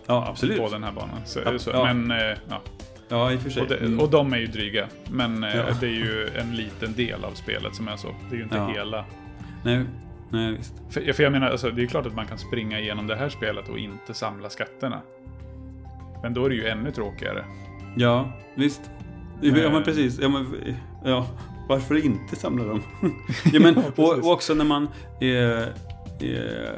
[0.06, 0.58] Ja, absolut.
[0.58, 1.18] på den här banan.
[1.24, 1.84] Så, Ja, så, ja.
[1.94, 2.60] Men, eh, ja.
[3.08, 3.62] Ja, i och för sig.
[3.62, 4.00] och, det, Mm.
[4.00, 4.86] och de är ju dryga.
[5.10, 5.64] Men eh, Ja.
[5.80, 8.08] det är ju en liten del av spelet som är så.
[8.30, 9.04] Det är ju inte hela.
[9.64, 9.84] Nej,
[10.30, 10.74] nej, visst.
[10.90, 13.28] För, för jag menar, alltså, det är klart att man kan springa igenom det här
[13.28, 15.00] spelet och inte samla skatterna.
[16.22, 17.44] Men då är det ju ännu tråkigare.
[17.96, 18.90] Ja, visst.
[19.40, 19.82] Ja, men Eh.
[19.82, 20.18] precis.
[20.20, 20.54] Ja, men,
[21.04, 21.26] ja,
[21.70, 22.82] varför inte samla dem?
[23.52, 24.88] ja, men, och, och också när man,
[25.20, 25.28] eh,
[26.30, 26.72] eh,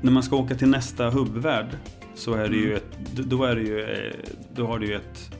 [0.00, 1.66] när man ska åka till nästa hubbvärld
[2.14, 2.76] så är det ju Mm.
[2.76, 4.12] ett, då, är det ju,
[4.54, 5.30] då har du ju ett,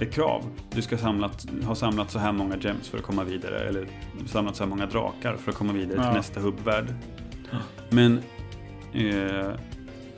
[0.00, 0.44] ett krav.
[0.74, 3.58] Du ska samlat, ha samlat så här många gems för att komma vidare.
[3.68, 3.86] Eller
[4.26, 6.04] samlat så här många drakar för att komma vidare Ja.
[6.04, 6.94] till nästa hubbvärld.
[7.90, 8.20] Men
[8.94, 9.50] eh,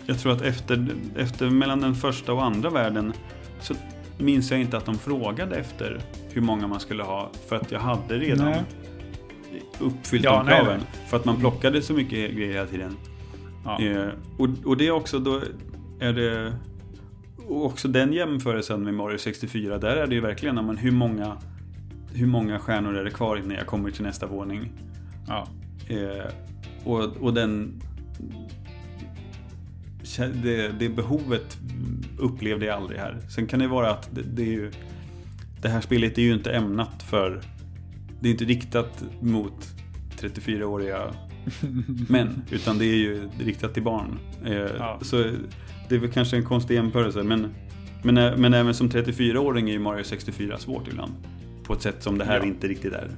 [0.07, 3.13] jag tror att efter, efter mellan den första och andra världen
[3.61, 3.75] så
[4.19, 6.01] minns jag inte att de frågade efter
[6.35, 7.31] hur många man skulle ha.
[7.49, 8.63] För att jag hade redan Nej.
[9.81, 10.79] uppfyllt Ja, de nej, kraven.
[10.79, 11.09] nej.
[11.09, 12.97] För att man plockade så mycket grejer hela tiden.
[13.65, 13.81] Ja.
[13.83, 14.09] Eh,
[14.39, 15.41] och, och det är också då
[16.01, 16.53] är det
[17.49, 19.79] också den jämförelsen med Mario 64.
[19.79, 21.37] Där är det ju verkligen, men hur många
[22.15, 24.73] hur många stjärnor är det kvar innan jag kommer till nästa våning?
[25.29, 25.49] Ja.
[25.89, 26.25] Eh,
[26.85, 27.81] och, och den...
[30.43, 31.59] Det, det behovet
[32.19, 33.19] upplevde jag aldrig här.
[33.35, 34.71] Sen kan det vara att det, det är ju...
[35.65, 37.41] Det här spelet är ju inte ämnat för...
[38.21, 39.75] Det är inte riktat mot
[40.21, 41.15] 34-åriga
[42.09, 42.43] män.
[42.51, 44.19] Utan det är ju riktat till barn.
[44.45, 44.99] Eh, Ja.
[45.03, 45.17] Så
[45.89, 47.23] det är väl kanske en konstig jämförelse.
[47.23, 47.55] Men,
[48.03, 51.13] men, men även som 34-åring är ju Mario 64 svårt ibland.
[51.65, 52.45] På ett sätt som det här Ja.
[52.45, 53.11] inte riktigt är.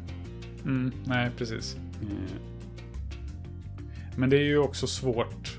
[0.64, 1.76] Mm, nej, precis.
[2.03, 2.09] Eh,
[4.16, 5.59] Men det är ju också svårt.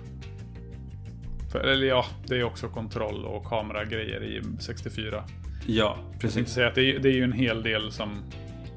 [1.52, 5.24] För, eller ja, det är också kontroll och kameragrejer i 64.
[5.68, 6.50] Ja, precis.
[6.50, 8.10] säga att det är, det är ju en hel del som...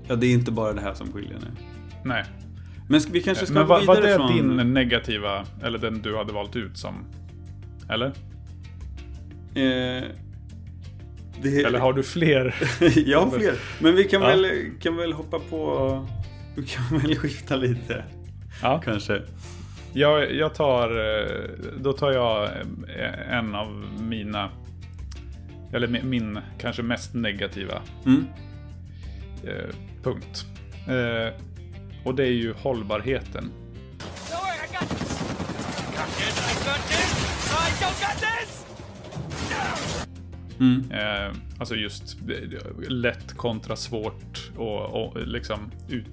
[0.09, 1.47] Ja, det är inte bara det här som skiljer nu.
[2.05, 2.25] Nej.
[2.89, 4.57] Men vi kanske ska Men gå vad, vad vidare är från...
[4.59, 6.95] din negativa, eller den du hade valt ut som?
[7.91, 8.07] Eller?
[9.55, 10.05] Eh,
[11.43, 11.65] det...
[11.65, 12.55] Eller har du fler?
[13.07, 13.55] jag har fler.
[13.81, 14.29] Men vi kan, Ja.
[14.29, 14.47] väl,
[14.81, 16.07] kan väl hoppa på...
[16.57, 18.05] Vi kan väl skifta lite,
[18.63, 18.81] Ja.
[18.85, 19.23] kanske.
[19.93, 20.91] Jag, jag tar...
[21.21, 21.27] eh,
[21.81, 24.49] Då tar jag eh, en av mina...
[25.73, 28.27] Eller mi- min kanske mest negativa Mm.
[29.45, 30.47] eh, punkt.
[30.89, 31.35] Eh,
[32.05, 33.51] och det är ju hållbarheten.
[40.61, 40.91] Mm.
[40.91, 46.07] Eh, alltså just eh, lätt kontra svårt och, och liksom ut,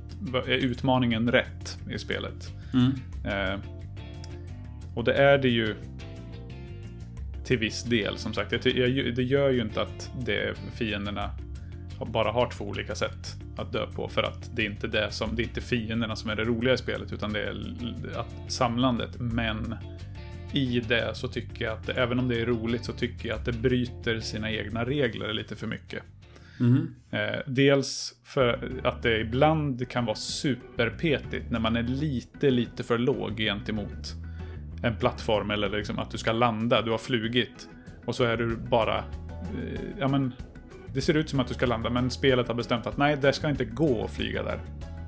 [0.48, 2.52] är utmaningen rätt i spelet.
[2.74, 2.92] Mm.
[3.26, 3.60] Eh,
[4.96, 5.76] och det är det ju
[7.48, 8.52] till viss del som sagt.
[8.52, 11.32] Jag, jag, det gör ju inte att det fienderna
[12.06, 14.10] bara har två olika sätt att dö på.
[14.10, 16.74] För att det är inte det som, det är inte fienderna som är det roliga
[16.74, 17.56] i spelet utan det är
[18.16, 19.20] att, samlandet.
[19.20, 19.76] Men
[20.54, 23.46] i det så tycker jag att även om det är roligt så tycker jag att
[23.46, 26.04] det bryter sina egna regler lite för mycket.
[26.60, 26.96] Mm.
[27.46, 33.38] Dels för att det ibland kan vara superpetigt när man är lite, lite för låg
[33.38, 34.16] gentemot
[34.84, 36.82] en plattform eller liksom att du ska landa.
[36.82, 37.70] Du har flugit
[38.06, 38.98] och så är du bara...
[38.98, 40.34] Eh, ja, men
[40.94, 43.34] det ser ut som att du ska landa men spelet har bestämt att nej, det
[43.34, 44.60] ska inte gå att flyga där.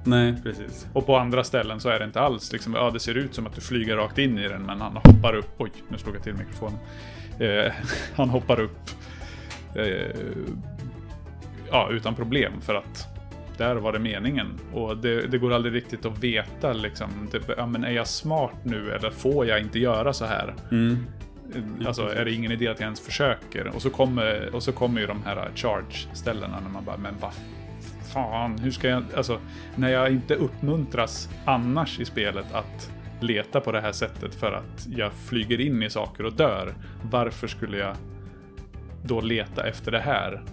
[0.04, 0.88] Nej, precis.
[0.94, 3.48] Och på andra ställen så är det inte alls liksom, ja det ser ut som
[3.48, 5.56] att du flyger rakt in i den men han hoppar upp.
[5.58, 6.80] Oj, nu slog jag till mikrofonen.
[7.40, 7.74] Eh,
[8.16, 8.90] han hoppar upp.
[9.76, 10.16] Eh,
[11.72, 13.19] ja, utan problem för att
[13.60, 14.60] där var det meningen.
[14.74, 17.10] Och det, det går aldrig riktigt att veta liksom.
[17.32, 20.55] Det, ja, men är jag smart nu eller får jag inte göra så här?
[20.72, 20.97] Mm.
[21.86, 23.68] Alltså är det ingen idé att jag ens försöker?
[23.68, 27.34] Och så kommer, och så kommer ju de här charge-ställena när man bara, men vad
[28.14, 29.03] fan, hur ska jag...
[29.16, 29.39] Alltså,
[29.76, 34.88] när jag inte uppmuntras annars i spelet att leta på det här sättet för att
[34.95, 36.74] jag flyger in i saker och dör.
[37.12, 37.95] Varför skulle jag
[39.03, 40.43] då leta efter det här?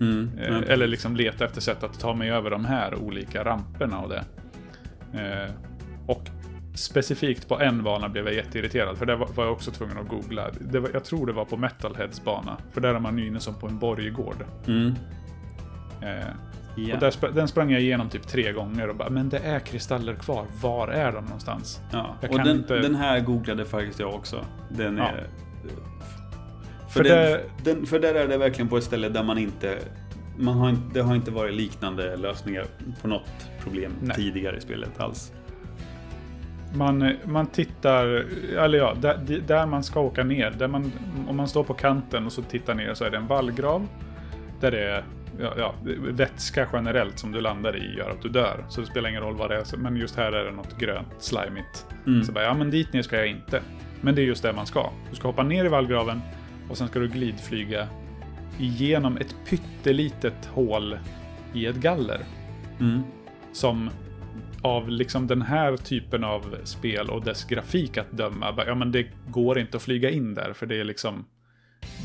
[0.00, 0.30] Mm.
[0.38, 0.62] Eh, Ja.
[0.62, 4.24] Eller liksom leta efter sätt att ta mig över de här olika ramperna och det.
[5.14, 5.50] Eh,
[6.06, 6.22] och
[6.74, 10.50] specifikt på en bana blev jag jätteirriterad, för där var jag också tvungen att googla.
[10.60, 13.40] Det var, jag tror det var på Metalheads bana, för där är man ju inne
[13.40, 14.44] som på en borggård.
[14.66, 14.94] Mm.
[16.02, 16.26] Eh,
[16.76, 16.94] Ja.
[16.94, 20.14] och där, den sprang jag igenom typ tre gånger och bara, men det är kristaller
[20.14, 20.46] kvar.
[20.62, 21.80] Var är de någonstans?
[21.92, 22.16] Ja.
[22.30, 24.44] Och den, inte- den här googlade faktiskt jag också.
[24.68, 25.10] Den Ja.
[26.90, 27.16] För, För den,
[27.64, 29.78] det- den, för där är det verkligen på ett ställe där man inte...
[30.36, 32.64] Man har inte det har inte varit liknande lösningar
[33.02, 34.16] på något problem Nej.
[34.16, 35.32] tidigare i spelet alls.
[36.74, 38.06] Man, man tittar,
[38.58, 40.50] eller ja, där, där man ska åka ner.
[40.50, 40.92] Där man,
[41.28, 43.86] om man står på kanten och så tittar ner så är det en vallgrav.
[44.60, 45.04] Där det är
[45.40, 45.74] ja, ja,
[46.10, 48.64] vätska generellt som du landar i gör att du dör.
[48.68, 49.76] Så det spelar ingen roll vad det är.
[49.76, 51.86] Men just här är det något grönt, slimigt.
[52.06, 52.24] Mm.
[52.24, 53.62] Så bara, ja men dit ner ska jag inte.
[54.00, 54.90] Men det är just det man ska.
[55.10, 56.20] Du ska hoppa ner i vallgraven
[56.70, 57.88] och sen ska du glidflyga
[58.58, 60.98] igenom ett pyttelitet hål
[61.54, 62.20] i ett galler.
[62.80, 63.02] Mm.
[63.52, 63.90] Som
[64.62, 69.06] av liksom den här typen av spel och dess grafik att döma, ja men det
[69.28, 71.24] går inte att flyga in där för det är liksom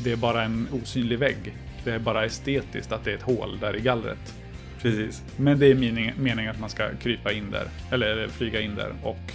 [0.04, 1.56] det är bara en osynlig vägg.
[1.84, 4.34] Det är bara estetiskt att det är ett hål där i gallret.
[4.82, 5.24] Precis.
[5.36, 8.92] Men det är meningen, meningen att man ska krypa in där, eller flyga in där
[9.02, 9.32] och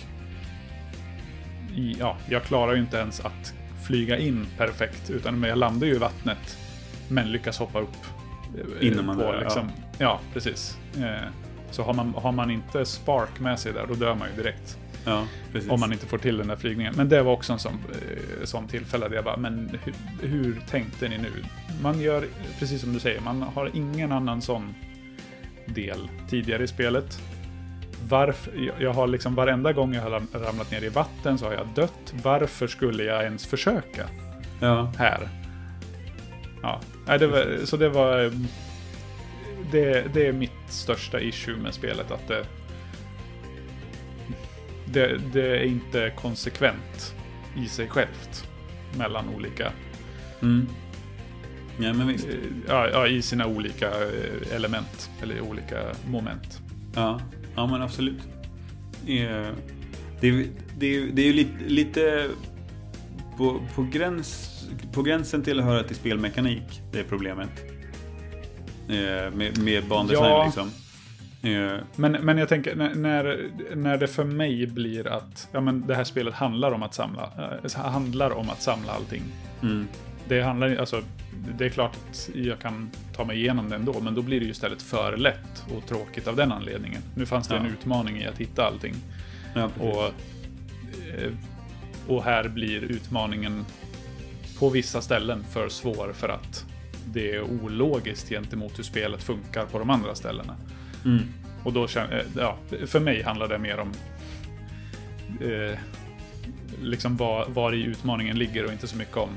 [1.76, 3.54] i- ja, jag klarar ju inte ens att
[3.88, 6.58] flyga in perfekt utan jag landar ju i vattnet
[7.08, 7.96] men lyckas hoppa upp.
[8.82, 9.40] eh, Innan man dör, ja.
[9.42, 10.20] liksom, ja.
[10.34, 10.78] precis.
[10.98, 11.28] Eh,
[11.72, 14.78] Så har man, har man inte spark med sig där, då dör man ju direkt.
[15.06, 15.26] Ja.
[15.70, 16.94] Om man inte får till den där flygningen.
[16.98, 19.94] Men det var också en sån, eh, sån tillfälle där jag bara, men hur,
[20.28, 21.32] hur tänkte ni nu?
[21.82, 22.26] Man gör,
[22.60, 24.74] precis som du säger, man har ingen annan sån
[25.66, 27.20] del tidigare i spelet.
[28.12, 31.54] Varför, jag- har liksom varenda gång jag har ram- ramlat ner i vatten så har
[31.54, 32.14] jag dött.
[32.24, 34.08] Varför skulle jag ens försöka
[34.60, 35.30] Ja, här?
[36.62, 38.24] Ja, nej, det var, så det var...
[38.26, 38.32] eh,
[39.72, 42.46] Det, det är mitt största issue med spelet, att det...
[44.86, 47.16] Det, det är inte konsekvent
[47.58, 48.48] i sig självt
[48.98, 49.72] mellan olika...
[50.42, 50.68] mm.
[51.80, 52.28] ja men visst.
[52.28, 52.34] eh,
[52.68, 56.62] Ja, ja, i sina olika eh, element, eller olika moment.
[56.96, 57.20] Ja,
[57.56, 58.20] ja men absolut.
[59.06, 60.46] Det är,
[60.80, 62.28] det är, det är ju lite, lite
[63.38, 64.62] på, på, gräns,
[64.94, 67.50] på gränsen till att höra till spelmekanik, det är problemet.
[68.90, 70.46] Eh, Med, med bandesign Ja.
[70.46, 70.70] liksom.
[71.52, 75.88] Eh, Men, men jag tänker när, när, när det för mig blir att ja, men
[75.88, 77.30] det här spelet handlar om att samla,
[77.64, 79.24] eh, handlar om att samla allting.
[79.62, 79.88] Mm.
[80.32, 81.02] Det handlar ju- alltså,
[81.58, 84.46] det är klart att jag kan ta mig igenom det ändå, men då blir det
[84.46, 87.02] ju istället för lätt och tråkigt av den anledningen.
[87.16, 87.72] Nu fanns det en Ja.
[87.72, 88.94] utmaning i att hitta allting.
[89.56, 89.70] Ja.
[89.80, 91.32] Och, eh,
[92.08, 93.66] och här blir utmaningen
[94.60, 96.66] på vissa ställen för svår för att
[97.06, 100.56] det är ologiskt gentemot hur spelet funkar på de andra ställena.
[101.06, 101.24] Mm.
[101.64, 103.92] Och då känner eh, ja, för mig handlar det mer om
[105.42, 105.78] eh,
[106.82, 109.30] liksom var, var i utmaningen ligger och inte så mycket om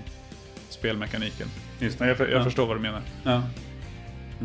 [0.89, 1.49] spelmekaniken.
[1.80, 2.45] Just Men jag, jag Ja.
[2.45, 3.01] förstår vad du menar.
[3.22, 3.43] Ja,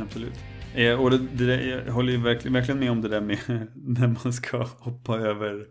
[0.01, 0.33] absolut.
[0.75, 3.37] Eh, och det, det där, jag håller ju verkligen, verkligen med om det där med
[3.75, 5.65] när man ska hoppa över,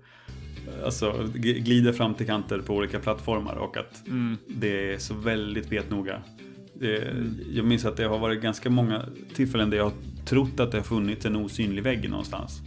[0.84, 4.02] alltså glida fram till kanter på olika plattformar och att
[4.48, 6.22] det är så väldigt betnoga.
[6.82, 6.88] Eh,
[7.52, 9.04] Jag minns att det har varit ganska många
[9.34, 9.92] tillfällen där jag har
[10.24, 12.60] trott att det har funnits en osynlig vägg någonstans.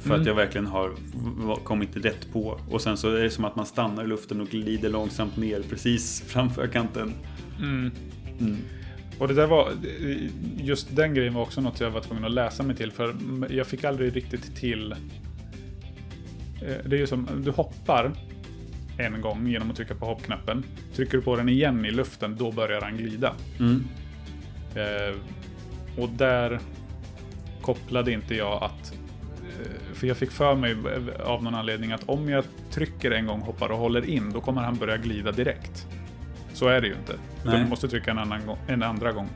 [0.00, 0.90] För att jag verkligen har
[1.64, 2.60] kommit rätt på.
[2.70, 5.62] Och sen så är det som att man stannar i luften och glider långsamt ner
[5.70, 7.12] precis framför kanten.
[7.58, 7.90] Mm.
[9.18, 9.72] Och det där var,
[10.56, 13.14] just den grejen var också något jag var tvungen att läsa mig till för
[13.50, 14.92] jag fick aldrig riktigt till.
[14.92, 14.98] eh,
[16.84, 18.12] Det är ju som, du hoppar
[18.98, 20.64] en gång genom att trycka på hoppknappen.
[20.94, 23.34] Trycker du på den igen i luften, då börjar den glida.
[23.60, 23.84] Mm.
[24.74, 25.16] Eh,
[26.02, 26.60] och där
[27.62, 28.94] kopplade inte jag att...
[29.60, 33.26] eh, För jag fick för mig eh, av någon anledning att om jag trycker en
[33.26, 35.86] gång, hoppar och håller in, då kommer han börja glida direkt.
[36.52, 37.14] Så är det ju inte.
[37.44, 39.28] Du måste trycka en, annan gång, en andra gång.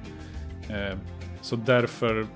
[0.69, 0.99] Eh,
[1.41, 2.27] så därför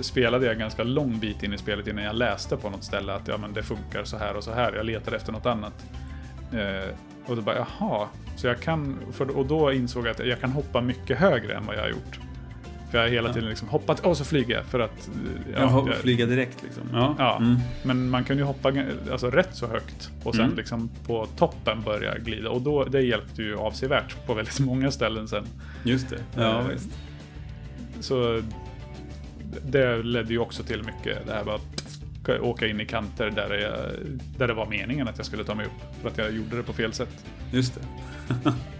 [0.00, 3.28] spelade jag ganska lång bit in i spelet innan jag läste på något ställe att
[3.28, 4.72] ja, men det funkar så här och så här.
[4.72, 5.84] Jag letade efter något annat.
[6.52, 6.94] Eh,
[7.26, 8.08] och då bara, jaha.
[8.36, 11.66] Så jag kan, för, och då insåg jag att jag kan hoppa mycket högre än
[11.66, 12.20] vad jag har gjort.
[12.94, 15.08] För jag har hela tiden liksom hoppat, och så flyger jag för att...
[15.08, 16.82] eh, Jaha, jag- flyga direkt liksom.
[16.92, 17.14] Ja.
[17.18, 17.56] Ja, Mm.
[17.82, 18.72] men man kan ju hoppa
[19.12, 20.56] alltså, rätt så högt och sen Mm.
[20.56, 22.50] liksom på toppen börja glida.
[22.50, 25.44] Och då, det hjälpte ju avsevärt på väldigt många ställen sen.
[25.84, 26.18] Just det.
[26.36, 26.88] Ja, Eh, visst.
[28.00, 28.42] Så
[29.66, 33.54] det ledde ju också till mycket det här med att åka in i kanter där,
[33.58, 33.72] jag,
[34.38, 36.02] där det var meningen att jag skulle ta mig upp.
[36.02, 37.24] För att jag gjorde det på fel sätt.
[37.52, 37.80] Just det.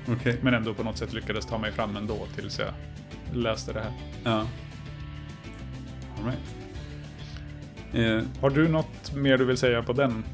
[0.12, 0.38] Okej.
[0.42, 2.68] Men ändå på något sätt lyckades ta mig fram ändå tills jag
[3.38, 3.92] läste det här.
[4.24, 4.46] Ja.
[6.18, 6.38] All right.
[7.92, 10.24] Eh, Har du något mer du vill säga på den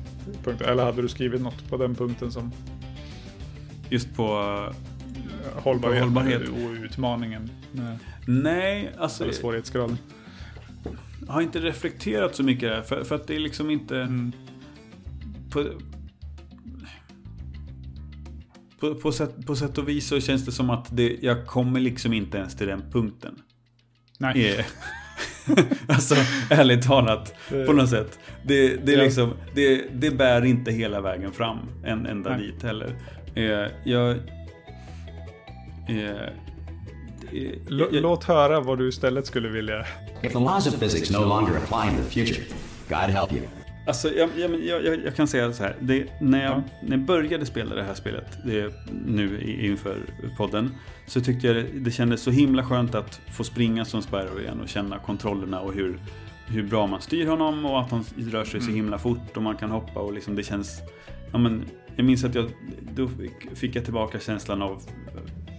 [0.44, 0.68] punkten?
[0.68, 2.52] Eller hade du skrivit något på den punkten som
[3.90, 4.24] just på...
[5.54, 6.48] hållbarhet, hållbarhet.
[6.48, 7.50] och utmaningen?
[7.72, 9.24] med- Nej, alltså...
[9.24, 9.98] Eller svårighetsgraden?
[11.26, 12.82] Jag har inte reflekterat så mycket där.
[12.82, 13.96] För, för att det är liksom inte...
[13.96, 14.32] Mm.
[15.50, 15.66] På,
[18.80, 21.80] på, på, sätt, på sätt och vis så känns det som att det, jag kommer
[21.80, 23.42] liksom inte ens till den punkten.
[24.18, 24.58] Nej.
[24.58, 24.64] Eh,
[25.88, 26.14] alltså,
[26.50, 27.34] ärligt talat,
[27.66, 28.18] på något sätt.
[28.42, 29.04] Det, det, är Ja.
[29.04, 32.46] liksom, det, det bär inte hela vägen fram, en enda Nej.
[32.46, 32.94] dit heller.
[33.34, 34.10] Eh, jag...
[35.88, 36.28] Eh,
[37.90, 39.80] låt höra vad du istället skulle vilja.
[40.22, 42.44] If the laws of physics no longer apply in the future,
[42.88, 43.42] God help you.
[43.90, 45.76] Alltså, jag, jag, jag, jag, kan säga så här.
[45.80, 46.62] Det, när, jag, Ja.
[46.82, 48.74] när jag började spela det här spelet, det,
[49.06, 49.96] nu inför
[50.36, 50.74] podden,
[51.06, 54.60] så tyckte jag det, det kändes så himla skönt att få springa som Sparrow igen
[54.60, 55.98] och känna kontrollerna och hur,
[56.46, 59.56] hur bra man styr honom och att han rör sig så himla fort och man
[59.56, 60.80] kan hoppa och liksom det känns...
[61.32, 61.64] Ja, men,
[61.96, 62.50] jag minns att jag,
[62.94, 63.08] då
[63.54, 64.82] fick, jag tillbaka känslan av,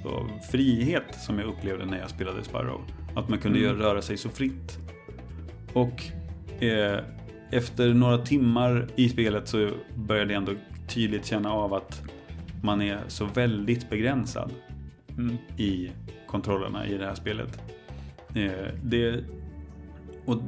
[0.05, 2.81] av frihet som jag upplevde när jag spelade Sparrow.
[3.15, 4.77] Att man kunde göra- röra sig så fritt.
[5.73, 6.03] Och
[6.63, 6.99] eh,
[7.51, 10.51] efter några timmar i spelet så började jag ändå
[10.87, 12.01] tydligt känna av att
[12.63, 14.51] man är så väldigt begränsad
[15.17, 15.37] Mm.
[15.57, 15.91] i
[16.27, 17.59] kontrollerna i det här spelet.
[18.35, 19.23] Eh, det,
[20.25, 20.41] och,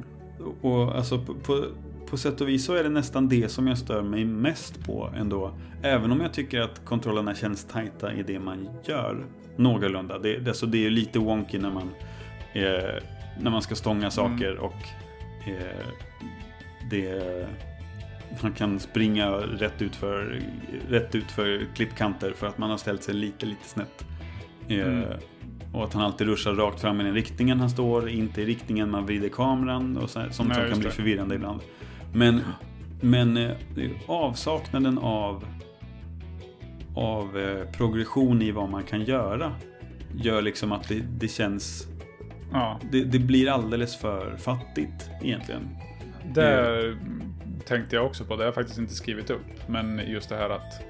[0.62, 1.66] och alltså på, på,
[2.10, 5.10] på sätt och vis så är det nästan det som jag stör mig mest på
[5.16, 5.52] ändå.
[5.82, 9.26] Även om jag tycker att kontrollerna känns tajta i det man gör.
[9.56, 10.20] Någorlunda.
[10.20, 11.90] Det, det, alltså det är lite wonky när man,
[12.54, 13.04] eh,
[13.40, 14.76] när man ska stånga saker och
[15.48, 15.88] eh,
[16.94, 17.48] det
[18.42, 20.42] man kan springa rätt ut för,
[20.90, 24.06] rätt ut för klippkanter för att man har ställt sig lite, lite snett.
[24.68, 25.04] Eh, Mm.
[25.74, 28.90] Och att han alltid ruschar rakt fram i den riktningen han står, inte i riktningen
[28.90, 30.92] man vrider kameran och så, sånt som kan bli det.
[30.92, 31.62] förvirrande ibland.
[32.14, 32.42] Men,
[33.02, 33.52] men eh,
[34.08, 35.46] avsaknaden av,
[36.96, 39.52] av eh, progression i vad man kan göra
[40.16, 41.88] gör liksom att det, det känns
[42.52, 45.70] Ja, det, det blir alldeles för fattigt egentligen.
[46.34, 46.96] Det
[47.66, 48.36] tänkte jag också på.
[48.36, 49.68] Det har jag faktiskt inte skrivit upp.
[49.68, 50.82] Men just det här att...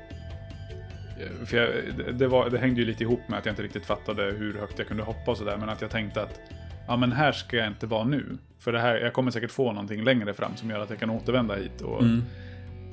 [1.46, 1.70] För jag,
[2.16, 4.80] det, var, det hängde ju lite ihop med att jag inte riktigt fattade hur högt
[4.80, 5.58] jag kunde hoppa och sådär.
[5.58, 6.40] Men att jag tänkte att
[6.88, 8.38] ja, men här ska jag inte vara nu.
[8.60, 11.10] För det här, jag kommer säkert få någonting längre fram som gör att jag kan
[11.10, 12.24] återvända hit och, Mm.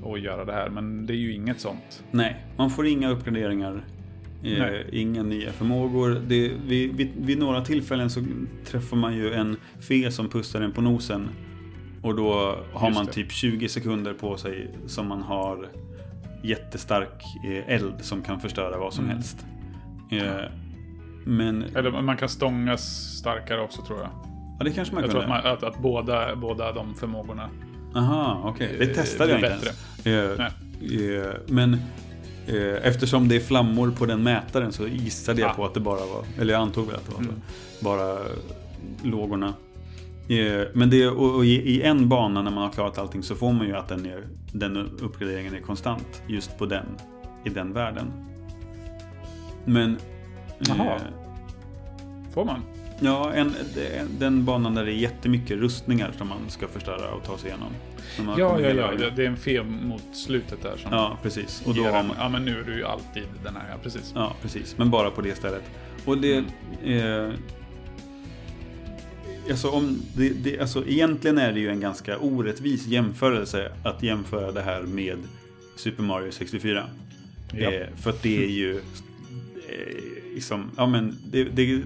[0.03, 0.69] och göra det här.
[0.71, 2.05] Men det är ju inget sånt.
[2.11, 3.85] Nej, man får inga uppgraderingar.
[4.45, 4.87] Eh, Nej.
[4.93, 6.23] inga nya förmågor.
[6.27, 8.25] Det, vid, vid, vid några tillfällen så
[8.65, 11.29] träffar man ju en fe som pustar en på nosen.
[12.03, 12.33] Och då
[12.73, 13.13] har Just man det.
[13.13, 15.69] typ 20 sekunder på sig som man har
[16.43, 19.17] jättestark eh, eld som kan förstöra vad som Mm.
[19.17, 19.47] helst.
[20.11, 20.51] Eh,
[21.25, 22.83] men Eller man kan stångas
[23.19, 24.09] starkare också tror jag.
[24.59, 27.51] ja, det kanske man Jag tror att, man, att, att båda, båda de förmågorna
[27.95, 28.77] Aha, okej.
[28.79, 29.71] Det eh, testade jag inte bättre.
[30.11, 30.39] ens.
[30.39, 31.75] Eh, eh, men
[32.47, 35.55] eh, eftersom det är flammor på den mätaren så gissade jag Ah.
[35.55, 37.35] på att det bara var, eller jag antog väl att det var Mm.
[37.81, 38.19] bara
[39.03, 39.55] lågorna.
[40.39, 43.67] Eh, men det, och, i, en bana när man har klarat allting så får man
[43.67, 46.87] ju att den, är, den uppgraderingen är konstant just på den,
[47.45, 48.13] i den världen.
[49.65, 49.99] Men...
[50.59, 50.95] Jaha.
[50.95, 51.03] eh,
[52.35, 52.63] får man.
[53.03, 53.55] Ja, en,
[54.19, 57.69] den banan där det är jättemycket rustningar som man ska förstöra och ta sig igenom.
[58.39, 58.91] Ja, ja, ja.
[58.99, 61.63] Det- Det är en fe mot slutet där som Ja, precis.
[61.67, 63.65] Och då har man, Ja, men nu är du ju alltid den här.
[63.71, 64.13] Ja, precis.
[64.15, 64.79] ja, precis.
[64.79, 65.63] Men bara på det stället.
[66.05, 66.37] Och det...
[66.85, 67.31] Eh,
[69.51, 74.53] alltså, om det, det, alltså, egentligen är det ju en ganska orättvis jämförelse att jämföra
[74.53, 75.17] det här med
[75.77, 76.85] Super Mario 64.
[77.53, 77.73] Ja.
[77.73, 78.77] Eh, för att det är ju...
[79.69, 81.83] Eh, liksom, ja men, det, det,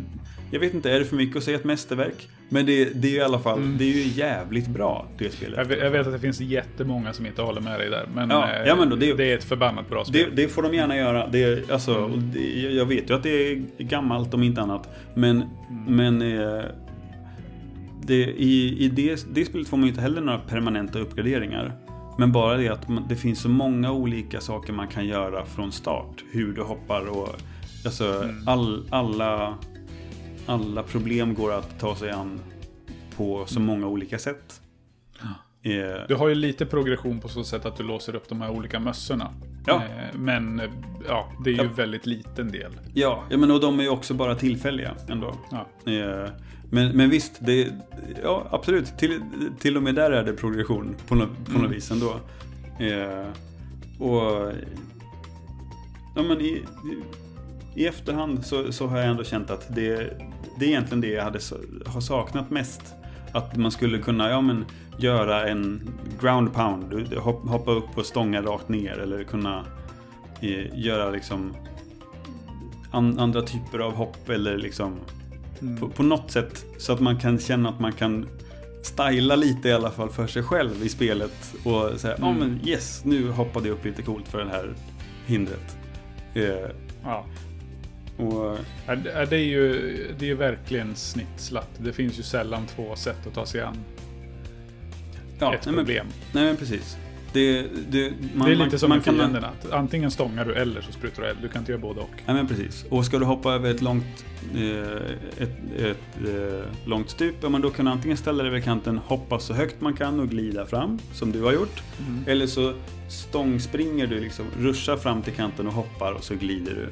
[0.51, 2.29] jag vet inte, är det för mycket att säga ett mästerverk?
[2.49, 3.79] Men det, det är ju i alla fall, Mm.
[3.79, 5.59] det är ju jävligt bra, det spelet.
[5.59, 8.09] Jag vet, jag vet att det finns jättemånga som inte håller med dig där.
[8.15, 10.31] Men, Ja, eh, ja, men då det- det är ett förbannat bra Det, spel.
[10.35, 11.27] det får de gärna göra.
[11.29, 14.89] Det, alltså, det, jag vet ju att det är gammalt om inte annat.
[15.15, 15.45] Men,
[15.89, 16.63] men eh,
[18.07, 21.73] det, i, i det, det spelet får man ju inte heller några permanenta uppgraderingar.
[22.19, 26.25] Men bara det att det finns så många olika saker man kan göra från start.
[26.33, 27.29] Hur du hoppar och
[27.85, 29.55] alltså, all, alla,
[30.47, 32.41] alla problem går att ta sig an
[33.17, 34.61] på så många olika sätt.
[35.63, 38.51] Eh, Du har ju lite progression på så sätt att du låser upp de här
[38.51, 39.31] olika mössorna.
[39.67, 39.75] Ja.
[39.75, 40.71] Eh, Men eh,
[41.09, 41.71] ja, det är ju Ja.
[41.77, 42.73] väldigt liten del.
[42.95, 45.35] Ja, ja men och de är ju också bara tillfälliga ändå.
[45.51, 45.67] Ja.
[46.75, 47.73] Men, men visst, det,
[48.23, 48.99] ja absolut.
[48.99, 49.21] Till,
[49.59, 52.21] till och med där är det progression på, nå, på något vis ändå.
[52.79, 53.27] Eh,
[53.99, 54.53] och
[56.17, 56.65] ja, men i,
[57.75, 59.97] i, efterhand så, så har jag ändå känt att det,
[60.59, 61.39] det är egentligen det jag hade,
[61.87, 62.83] har saknat mest.
[63.33, 64.65] Att man skulle kunna ja, men,
[64.99, 65.89] göra en
[66.21, 67.15] ground pound,
[67.49, 69.65] hoppa upp och stånga rakt ner eller kunna
[70.41, 71.57] eh, göra liksom
[72.91, 74.99] an, andra typer av hopp eller liksom
[75.81, 78.29] på, på något sätt så att man kan känna att man kan
[78.83, 83.05] styla lite i alla fall för sig själv i spelet och säga ja men yes,
[83.05, 84.75] nu hoppade jag upp lite coolt för det här
[85.27, 85.77] hindret.
[86.35, 86.71] Eh,
[87.05, 87.27] Ja.
[88.17, 91.71] Och, Ja, Det är ju, det är verkligen snittslatt.
[91.79, 93.77] Det finns ju sällan två sätt att ta sig an
[95.39, 96.07] ja, ett nej, men, problem.
[96.33, 96.97] nej men precis.
[97.35, 99.47] Det, det, man, det är lite man, som man kan- fienderna.
[99.49, 101.39] att Antingen stångar du eller så sprutar du eld.
[101.43, 102.11] Du kan inte göra både och.
[102.27, 102.85] Ja men precis.
[102.91, 104.25] Och ska du hoppa över ett långt,
[104.55, 108.65] eh, ett, ett eh, långt stup, ja men då kan du antingen ställa dig vid
[108.65, 111.83] kanten, hoppa så högt man kan och glida fram, som du har gjort.
[112.27, 112.73] Eller så
[113.09, 116.89] stångspringer du liksom, ruschar fram till kanten och hoppar och så glider du.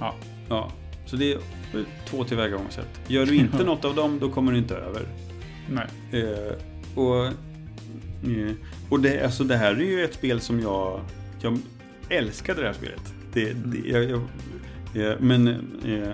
[0.00, 0.14] Ja.
[0.48, 0.70] Ja,
[1.06, 1.38] så det är
[2.08, 3.00] två tillvägagångssätt.
[3.08, 5.02] Gör du inte något av dem, då kommer du inte över.
[5.70, 5.86] Nej.
[6.22, 6.52] Eh,
[6.98, 7.32] och eh,
[8.88, 11.00] och det, alltså det här är ju ett spel som jag,
[11.40, 11.58] jag
[12.08, 13.14] älskade det här spelet.
[13.32, 14.20] Det, det, jag,
[14.92, 15.48] jag, men
[15.84, 16.12] eh,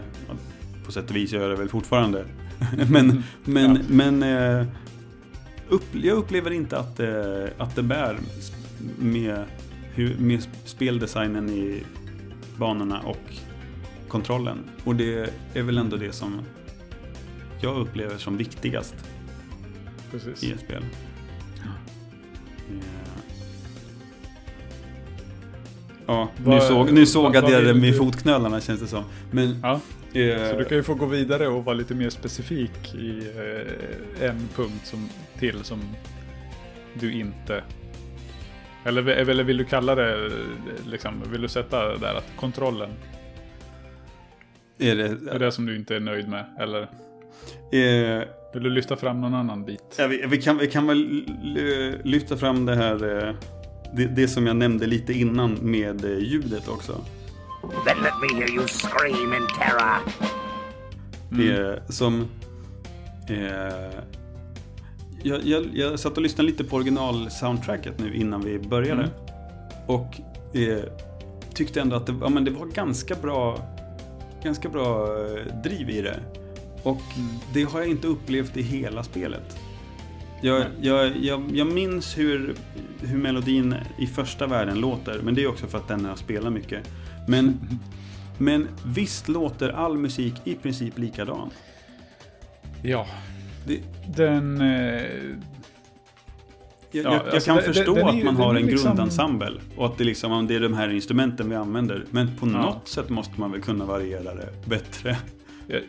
[0.86, 2.24] på sätt och vis gör jag det väl fortfarande.
[2.90, 3.82] men men, Ja.
[3.88, 4.66] men eh,
[5.68, 8.18] upp, jag upplever inte att, eh, att det bär
[8.98, 9.44] med,
[9.94, 11.82] hur, med speldesignen i
[12.56, 13.34] banorna och
[14.08, 14.58] kontrollen.
[14.84, 16.40] Och det är väl ändå det som
[17.60, 18.94] jag upplever som viktigast
[20.10, 20.44] Precis.
[20.44, 20.84] i ett spel.
[26.12, 29.04] Ja, nu, Vad- såg, nu sågade vad- vad jag det med fotknölarna känns det som.
[29.30, 29.56] Men...
[29.62, 29.80] Ja.
[30.20, 33.18] eh, Så du kan ju få gå vidare och vara lite mer specifik i
[34.20, 35.08] eh, en punkt som,
[35.38, 35.78] till som
[36.94, 37.62] du inte...
[38.84, 40.30] Eller, eller vill du kalla det,
[40.86, 42.90] liksom, vill du sätta där att kontrollen
[44.78, 46.44] är är det, det som du inte är nöjd med?
[46.60, 46.80] Eller
[47.72, 48.22] eh,
[48.54, 49.94] vill du lyfta fram någon annan bit?
[49.98, 51.24] ja, vi, vi, kan, vi kan väl
[52.04, 53.34] lyfta fram det här, eh,
[53.96, 57.04] det, det som jag nämnde lite innan med eh, ljudet också.
[57.62, 59.98] Then let me hear you scream in terror.
[61.32, 62.28] Eh, som...
[63.28, 64.00] Eh,
[65.22, 69.10] jag, jag, jag satt och lyssnade lite på original-soundtracket nu innan vi började.
[69.86, 70.20] Och
[70.56, 70.84] eh,
[71.54, 73.58] tyckte ändå att det, ja, men det var ganska bra,
[74.42, 76.20] ganska bra eh, driv i det.
[76.82, 77.02] Och
[77.54, 79.58] det har jag inte upplevt i hela spelet.
[80.42, 82.54] Jag, jag, jag, jag minns hur,
[83.00, 86.52] hur melodin i första världen låter, men det är också för att den har spelat
[86.52, 86.90] mycket.
[87.28, 87.58] Men,
[88.38, 91.50] men visst låter all musik i princip likadan.
[92.82, 93.06] Ja,
[93.66, 93.80] Det,
[94.16, 94.60] den...
[94.60, 95.02] Eh,
[96.94, 98.66] jag, Ja, jag, alltså kan det- förstå det- är att ju- man har är en
[98.66, 102.04] liksom- grundensemble och att det, liksom, det är de här instrumenten vi använder.
[102.10, 102.50] Men på Ja.
[102.62, 105.16] något sätt måste man väl kunna variera det bättre.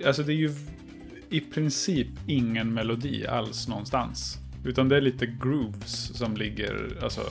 [0.05, 0.51] Alltså det är ju
[1.29, 4.37] i princip ingen melodi alls någonstans.
[4.65, 7.21] Utan det är lite grooves som ligger, alltså...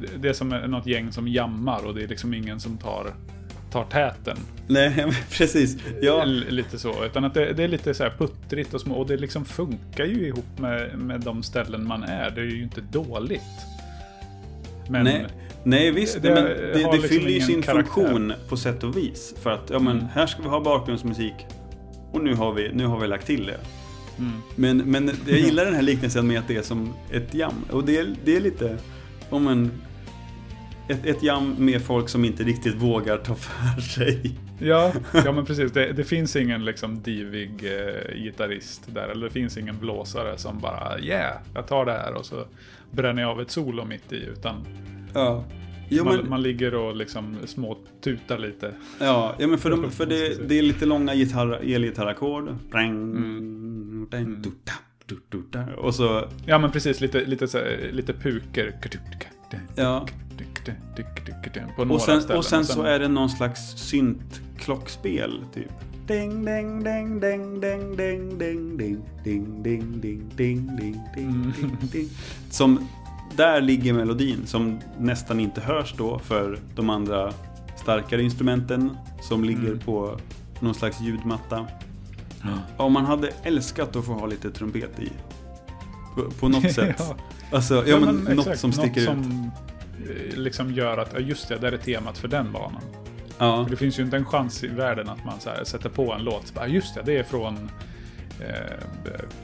[0.00, 3.14] det- Det är som något gäng som jammar och det är liksom ingen som tar,
[3.72, 4.36] tar täten.
[4.68, 5.76] Nej, precis.
[6.02, 7.04] Ja, Lite så.
[7.04, 8.94] Utan att det, det är lite så här puttrigt och små.
[8.94, 12.30] Och det liksom funkar ju ihop med, med de ställen man är.
[12.30, 13.42] Det är ju inte dåligt.
[14.88, 15.04] Men...
[15.04, 15.26] nej,
[15.64, 16.22] nej, visst.
[16.22, 17.92] det men det, det liksom fyller ju sin karaktär.
[17.92, 19.34] funktion på sätt och vis.
[19.42, 21.34] För att, ja men, här ska vi ha bakgrundsmusik.
[22.12, 23.58] Och nu har vi, nu har vi lagt till det.
[24.18, 24.32] Mm.
[24.56, 27.64] Men, men jag gillar den här liknelsen med att det är som ett jam.
[27.70, 28.78] Och det är, det är lite,
[29.30, 29.70] om en,
[30.88, 34.38] ett, ett jam med folk som inte riktigt vågar ta för sig.
[34.58, 35.72] Ja, ja men precis.
[35.72, 39.08] Det, det finns ingen liksom divig eh, gitarrist där.
[39.08, 42.44] Eller det finns ingen blåsare som bara yeah, jag tar det här och så
[42.90, 44.16] bränner jag av ett solo mitt i.
[44.16, 44.66] Utan
[45.14, 45.44] Ja.
[45.88, 48.74] Jo, man, men, man ligger och liksom små tutar lite.
[49.00, 52.56] ja, ja, men för, de, för det, det är lite långa gitarr, elgitarrackord.
[55.78, 58.74] Och så, Ja men precis, lite, lite, så, här, lite puker.
[59.76, 60.06] ja.
[61.76, 62.38] På några Och sen, ställen.
[62.38, 65.70] och sen så är det någon slags synt-klockspel, typ.
[66.06, 71.52] Ding, ding, ding, ding, ding, ding, ding, ding, ding, ding, ding, ding, ding, ding,
[71.92, 72.08] ding.
[72.50, 72.88] Som,
[73.36, 77.32] där ligger melodin som nästan inte hörs då för de andra
[77.76, 80.18] starkare instrumenten som ligger på
[80.60, 81.66] någon slags ljudmatta.
[82.76, 85.10] Om man hade älskat att få ha lite trumpet i.
[86.14, 86.96] På, på något sätt.
[86.98, 87.16] Ja.
[87.52, 89.06] Alltså, ja, men, något exakt, som sticker ut.
[89.06, 89.50] som
[89.98, 92.82] eh, liksom gör att, ja, just det, där är temat för den banan.
[93.38, 93.64] Ja.
[93.64, 96.54] För det finns ju inte en chans i världen att man sätter på en låt.
[96.54, 97.70] Bara, just det, det är från...
[98.40, 98.48] Eh,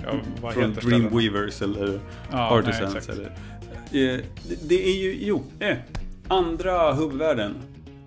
[0.04, 0.12] ja,
[0.42, 0.74] vad Från?
[0.74, 2.00] Dreamweavers eller
[2.30, 2.96] Ja, nej, Artisans.
[2.96, 3.18] exakt.
[3.18, 3.32] eller,
[3.94, 4.20] eh,
[4.62, 5.76] det, är ju, jo, eh,
[6.28, 7.54] andra huvudvärlden.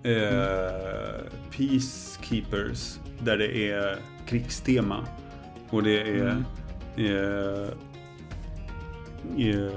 [0.02, 1.26] Eh,
[1.56, 2.98] Peacekeepers.
[3.20, 3.96] Där det är
[4.26, 5.06] krigstema.
[5.70, 6.26] Och det är
[6.96, 7.68] eh,
[9.48, 9.70] eh,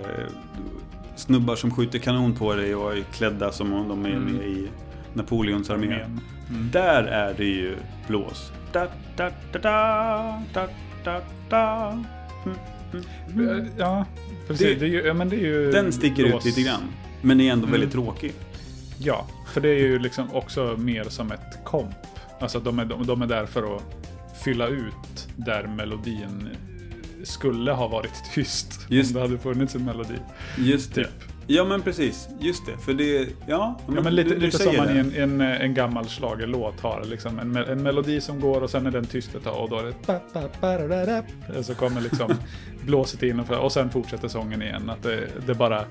[1.15, 4.23] snubbar som skjuter kanon på dig och är klädda som om de är Mm.
[4.33, 4.67] med i
[5.13, 5.85] Napoleons armé.
[5.87, 6.19] Armén.
[6.49, 6.69] Mm.
[6.71, 7.75] Där är det ju
[8.07, 8.51] blås.
[8.71, 10.67] Da, da, da, da, da,
[11.03, 12.03] da, da.
[13.33, 13.49] Mm.
[13.59, 14.05] Eh, Ja,
[14.49, 14.67] precis.
[14.67, 16.81] Det- Det, är ju, men det är ju Den sticker blås- ut lite grann.
[17.21, 17.71] Men är ändå Mm.
[17.71, 18.33] väldigt tråkig.
[18.97, 21.95] Ja, för det är ju liksom också mer som ett komp.
[22.39, 23.83] Alltså de är, de, de är där för att
[24.43, 26.49] fylla ut där melodin
[27.23, 28.85] skulle ha varit tyst.
[28.89, 30.13] Just- Om det hade funnits en melodi.
[30.57, 31.03] Just det.
[31.03, 31.13] Typ.
[31.51, 32.77] Ja men precis, just det.
[32.77, 33.79] För det, ja.
[33.95, 37.03] Ja, men lite, du- du lite som man i en, en, en gammal schlagerlåt har.
[37.05, 39.77] Liksom en, en melodi som går och sen är den tyst ett tag och då
[39.79, 39.93] är det...
[41.63, 42.31] så kommer liksom
[42.85, 44.89] blåset in och, och sen fortsätter sången igen.
[44.89, 45.83] Att det, det bara...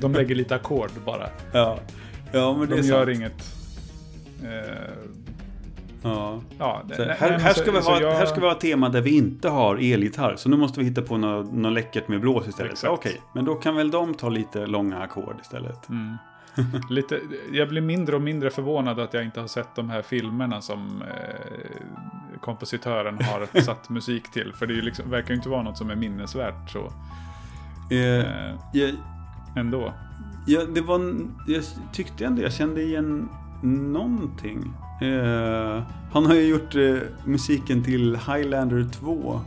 [0.00, 1.28] De lägger lite ackord bara.
[1.52, 1.78] Ja.
[2.32, 3.16] ja, men det De är gör sant.
[3.16, 3.54] inget...
[4.42, 4.84] Eh,
[6.04, 6.40] Ja.
[6.58, 8.60] ja, nej, här, här, så- ska vi så ha, jag- här ska vi ha ett
[8.60, 10.36] tema där vi inte har elgitarr.
[10.36, 12.72] Så nu måste vi hitta på något, något läckert med blås istället.
[12.72, 12.92] Exakt.
[12.92, 15.88] Okej, men då kan väl de ta lite långa ackord istället.
[15.88, 16.16] Mm.
[16.90, 17.20] Lite,
[17.52, 21.02] jag blir mindre och mindre förvånad att jag inte har sett de här filmerna som
[21.02, 24.52] eh, kompositören har satt musik till.
[24.54, 26.92] För det liksom, verkar ju inte vara något som är minnesvärt så
[27.90, 28.90] Eh, eh, jag,
[29.56, 29.92] ändå.
[30.46, 31.14] jag, det var,
[31.46, 31.62] jag
[31.92, 33.28] tyckte ändå jag kände igen
[33.62, 34.72] någonting.
[35.00, 39.40] Eh, han har ju gjort eh, musiken till Highlander 2.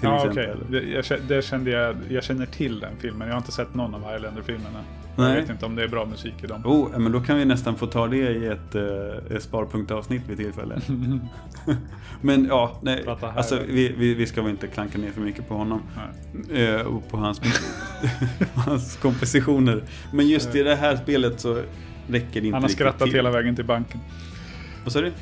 [0.00, 0.58] Till Ja, exempel.
[0.70, 3.28] Det, jag, det kände jag, jag känner till den filmen.
[3.28, 4.78] Jag har inte sett någon av Highlander-filmerna.
[5.16, 5.40] Jag Nej.
[5.40, 6.66] vet inte om det är bra musik i dem.
[6.66, 10.80] Oh, men då kan vi nästan få ta det i ett, eh, sparpunktavsnitt vid tillfälle.
[12.20, 13.04] men ja, nej,
[13.36, 15.82] alltså, vi, vi, vi ska väl inte klanka ner för mycket på honom.
[16.54, 17.40] Eh, och på hans,
[18.54, 19.82] hans kompositioner.
[20.12, 21.62] Men just i det här spelet så
[22.08, 23.12] räcker inte Han har skrattat till.
[23.14, 24.00] hela vägen till banken.
[24.84, 25.12] Vad sa du?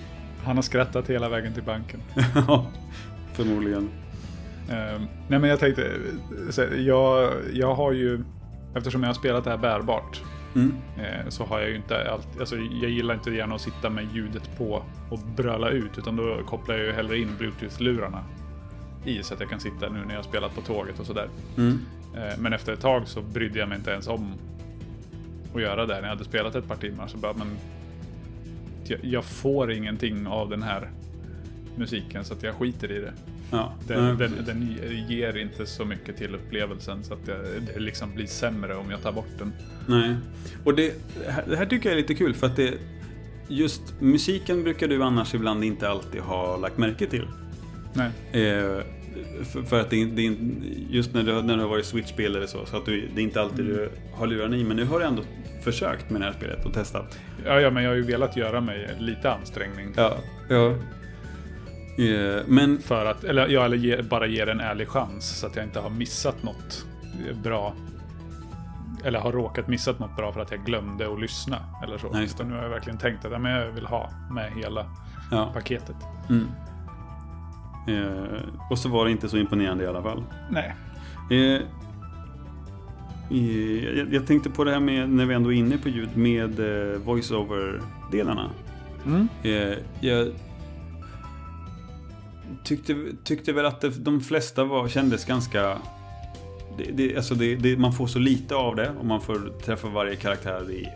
[0.44, 2.00] Han har skrattat hela vägen till banken.
[2.34, 2.66] Ja,
[3.32, 3.88] förmodligen.
[4.68, 5.90] Eh, nej men jag tänkte,
[6.58, 8.20] eh, jag, jag har ju,
[8.74, 10.20] eftersom jag har spelat det här bärbart,
[10.54, 10.72] Mm.
[10.98, 14.06] eh, så har jag ju inte alltid, alltså jag gillar inte gärna att sitta med
[14.14, 18.24] ljudet på och bröla ut, utan då kopplar jag ju hellre in bluetooth-lurarna
[19.04, 21.28] i så att jag kan sitta nu när jag spelat på tåget och sådär.
[21.56, 21.78] Mm.
[22.16, 24.32] Eh, men efter ett tag så brydde jag mig inte ens om
[25.54, 25.94] att göra det.
[25.94, 27.48] När jag hade spelat ett par timmar så bara, men
[28.84, 30.90] jag, jag får ingenting av den här
[31.76, 33.12] musiken så att jag skiter i det.
[33.50, 33.74] Ja.
[33.86, 34.78] Den, Ja, den, den
[35.08, 39.02] ger inte så mycket till upplevelsen så att det, det liksom blir sämre om jag
[39.02, 39.52] tar bort den.
[39.86, 40.16] Nej.
[40.64, 40.94] Och det,
[41.46, 42.74] det här tycker jag är lite kul för att det
[43.48, 47.28] just musiken brukar du annars ibland inte alltid ha lagt märke till.
[47.92, 48.10] Nej.
[48.32, 48.82] Eh,
[49.44, 50.36] för, för att det, det
[50.90, 53.24] just när du, när du har varit Switch-spel eller så, så att du, det är
[53.24, 54.64] inte alltid du har lurarna i.
[54.64, 55.22] Men nu har du ändå
[55.62, 57.18] försökt med det här spelet och testat.
[57.44, 59.92] Ja, ja, men jag har ju velat göra mig lite ansträngning.
[59.96, 60.16] Ja.
[60.48, 60.74] ja.
[62.04, 65.46] Eh, men För att, eller, ja, eller ge, bara ge det en ärlig chans så
[65.46, 66.86] att jag inte har missat något
[67.42, 67.74] bra.
[69.04, 71.56] Eller har råkat missat något bra för att jag glömde att lyssna.
[71.84, 72.10] Eller så.
[72.12, 74.86] Nej, nu har jag verkligen tänkt att ja, men jag vill ha med hela
[75.30, 75.50] ja.
[75.54, 75.96] paketet.
[76.28, 76.48] Mm.
[77.88, 80.24] Eh, och så var det inte så imponerande i alla fall.
[80.50, 80.74] Nej.
[81.30, 81.62] Eh,
[83.96, 86.60] jag, jag tänkte på det här med, när vi ändå är inne på ljud, med
[86.60, 88.50] eh, voice-over-delarna.
[89.06, 89.28] Mm.
[89.42, 90.32] Eh, jag
[92.64, 95.78] tyckte, tyckte väl att det, de flesta var, kändes ganska...
[96.78, 99.88] Det, det, alltså det, det, man får så lite av det och man får träffa
[99.88, 100.88] varje karaktär i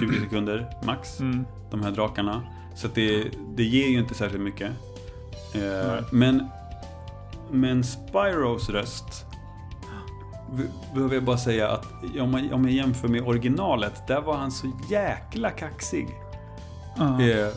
[0.00, 1.20] 20 sekunder max.
[1.20, 1.44] Mm.
[1.70, 2.42] De här drakarna.
[2.76, 3.24] Så det,
[3.56, 4.70] det ger ju inte särskilt mycket.
[5.54, 6.48] Eh, men,
[7.50, 9.24] men Spyros röst
[10.94, 11.86] behöver jag bara säga att
[12.20, 16.08] om, man, om jag jämför med originalet, där var han så jäkla kaxig.
[16.96, 17.20] Ah.
[17.20, 17.48] Eh,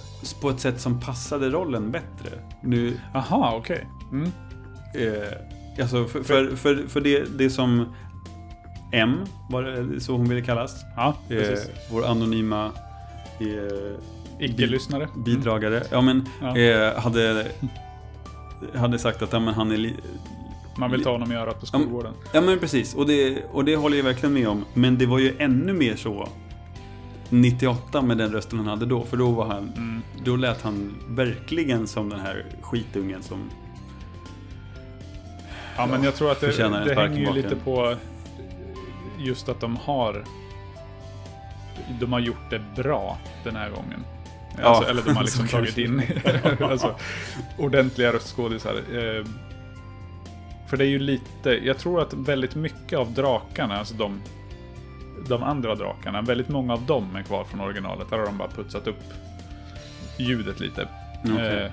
[0.42, 2.30] på ett sätt som passade rollen bättre.
[2.62, 3.88] Nu, Aha, okej.
[4.12, 4.32] Mm.
[4.96, 7.96] eh, alltså för, för, för, för det, det som
[8.92, 9.18] M,
[9.50, 10.76] var det så hon ville kallas.
[10.96, 11.60] Ja, Eh,
[11.92, 12.66] vår anonyma
[13.40, 13.98] eh,
[14.42, 15.08] Icke-lyssnare.
[15.16, 15.84] bidragare.
[15.92, 16.58] Ja, men Ja.
[16.58, 17.48] Eh, hade,
[18.76, 19.94] hade sagt att ja, men han är...
[20.78, 22.14] Man vill ta honom i örat på skolgården.
[22.34, 24.66] ja men precis, och det, och det håller jag verkligen med om.
[24.74, 26.30] Men det var ju ännu mer så
[27.30, 29.04] 98 med den rösten han hade då.
[29.04, 29.74] För då var han...
[29.78, 30.02] Mm.
[30.24, 33.50] Då lät han verkligen som den här skitungen som...
[35.78, 37.96] Ja, men jag tror att det, det hänger ju lite på
[39.20, 40.24] just att de har
[42.00, 44.04] de har gjort det bra den här gången.
[44.58, 46.02] Ja, Alltså, eller de har liksom tagit in
[46.62, 46.96] alltså,
[47.58, 48.74] ordentliga röstskådisar.
[48.74, 49.26] Eh,
[50.68, 54.22] för det är ju lite, jag tror att väldigt mycket av drakarna, alltså de,
[55.28, 58.10] de andra drakarna, väldigt många av dem är kvar från originalet.
[58.10, 59.04] Där har de bara putsat upp
[60.18, 60.88] ljudet lite.
[61.24, 61.64] Okej.
[61.64, 61.72] Eh,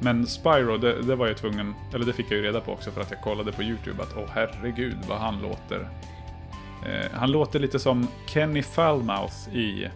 [0.00, 2.90] men Spyro, det, det var jag tvungen, eller det fick jag ju reda på också
[2.90, 5.88] för att jag kollade på YouTube att åh herregud vad han låter.
[6.86, 9.88] Eh, han låter lite som Kenny Falmouth i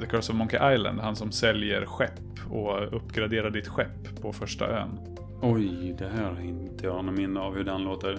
[0.00, 1.00] The Curse of Monkey Island.
[1.00, 2.20] Han som säljer skepp
[2.50, 4.98] och uppgraderar ditt skepp på första ön.
[5.42, 8.18] Oj, det här har inte jag någon minne av hur den låter.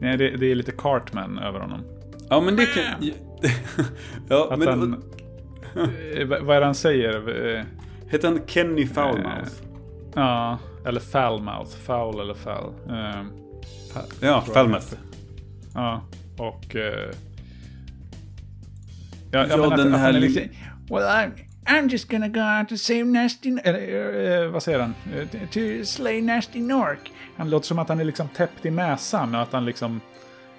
[0.00, 1.80] Nej, det, det är lite Cartman över honom.
[2.30, 3.10] Ja, men det kan...
[4.28, 5.02] Ja, Att men han...
[6.14, 7.46] Eh, vad är det han säger?
[7.56, 7.62] Eh,
[8.08, 9.52] heter han Kenny Foulmouth?
[10.14, 11.76] Ja, eller foulmouth.
[11.76, 12.72] Foul eller foul.
[12.88, 13.24] Eh,
[14.20, 14.98] ja, heter.
[15.74, 16.02] Ja,
[16.38, 16.76] och...
[19.32, 20.42] Eh, ja, Ja, ja, den att här liksom...
[20.90, 21.30] Well, I'm,
[21.66, 23.56] I'm just gonna go out to save Nasty...
[23.64, 24.94] Eller, eh, vad säger han?
[25.16, 27.12] Eh, To slay Nasty Nork.
[27.36, 30.00] Han låter som att han är liksom täppt i näsan och att han liksom...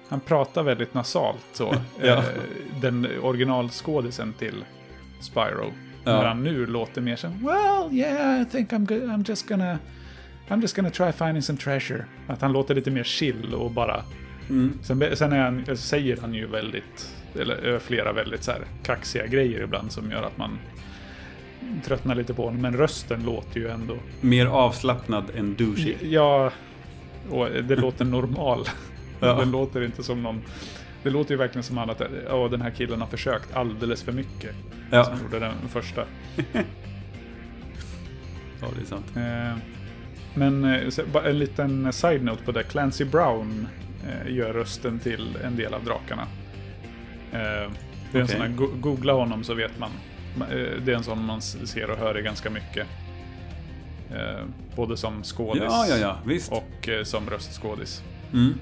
[0.08, 1.74] Han pratar väldigt nasalt så.
[2.02, 2.06] Ja.
[2.16, 2.24] eh,
[2.80, 4.64] den originalskådisen till
[5.20, 5.72] Spyro.
[6.04, 6.12] Ja.
[6.16, 9.78] När han nu låter mer som Well, yeah, I think I'm, go- I'm just gonna...
[10.48, 12.04] I'm just gonna try finding some treasure.
[12.26, 14.04] Att han låter lite mer chill och bara...
[14.82, 19.26] Sen, sen är han, säger han ju väldigt, eller eh, flera väldigt så här kaxiga
[19.26, 20.58] grejer ibland som gör att man
[21.84, 22.62] tröttnar lite på honom.
[22.62, 23.96] Men rösten låter ju ändå...
[24.20, 25.94] Mer avslappnad än douchey.
[26.00, 26.52] Ja,
[27.30, 28.68] och det låter normal.
[29.22, 29.34] Ja.
[29.34, 30.42] Den låter inte som någon...
[31.02, 34.54] Det låter ju verkligen som att ja, den här killen har försökt alldeles för mycket.
[34.90, 35.04] Ja.
[35.04, 36.00] Som gjorde den första.
[38.60, 39.06] ja, det är sant.
[39.16, 39.56] Eh,
[40.34, 42.62] Men eh, en liten side-note på det.
[42.62, 43.68] Clancy Brown
[44.28, 46.26] gör rösten till en del av drakarna.
[47.32, 47.38] Eh,
[48.12, 48.28] Det är en Okej.
[48.28, 49.90] sån här, go- googla honom så vet man.
[50.40, 50.46] Eh,
[50.84, 52.86] Det är en sån man ser och hör ganska mycket.
[54.10, 54.44] Eh,
[54.76, 56.18] Både som skådis Ja, ja, ja,
[56.50, 58.02] och som röstskådis.
[58.32, 58.54] Mm.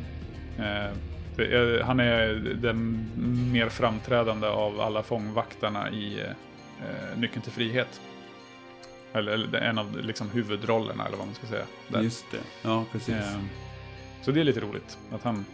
[1.85, 3.07] Han är den
[3.53, 6.23] mer framträdande av alla fångvaktarna i
[7.16, 8.01] Nyckeln till frihet.
[9.12, 11.65] Eller, en av liksom, huvudrollerna, eller vad man ska säga.
[11.89, 12.03] Där.
[12.03, 12.39] Just det.
[12.62, 13.15] Ja, precis.
[14.23, 14.99] Så det är lite roligt.
[15.12, 15.45] Att han,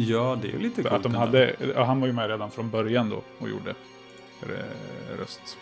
[0.00, 2.50] Ja, det är ju lite coolt att de hade, ja, han var ju med redan
[2.50, 3.74] från början då och gjorde
[5.18, 5.58] röst.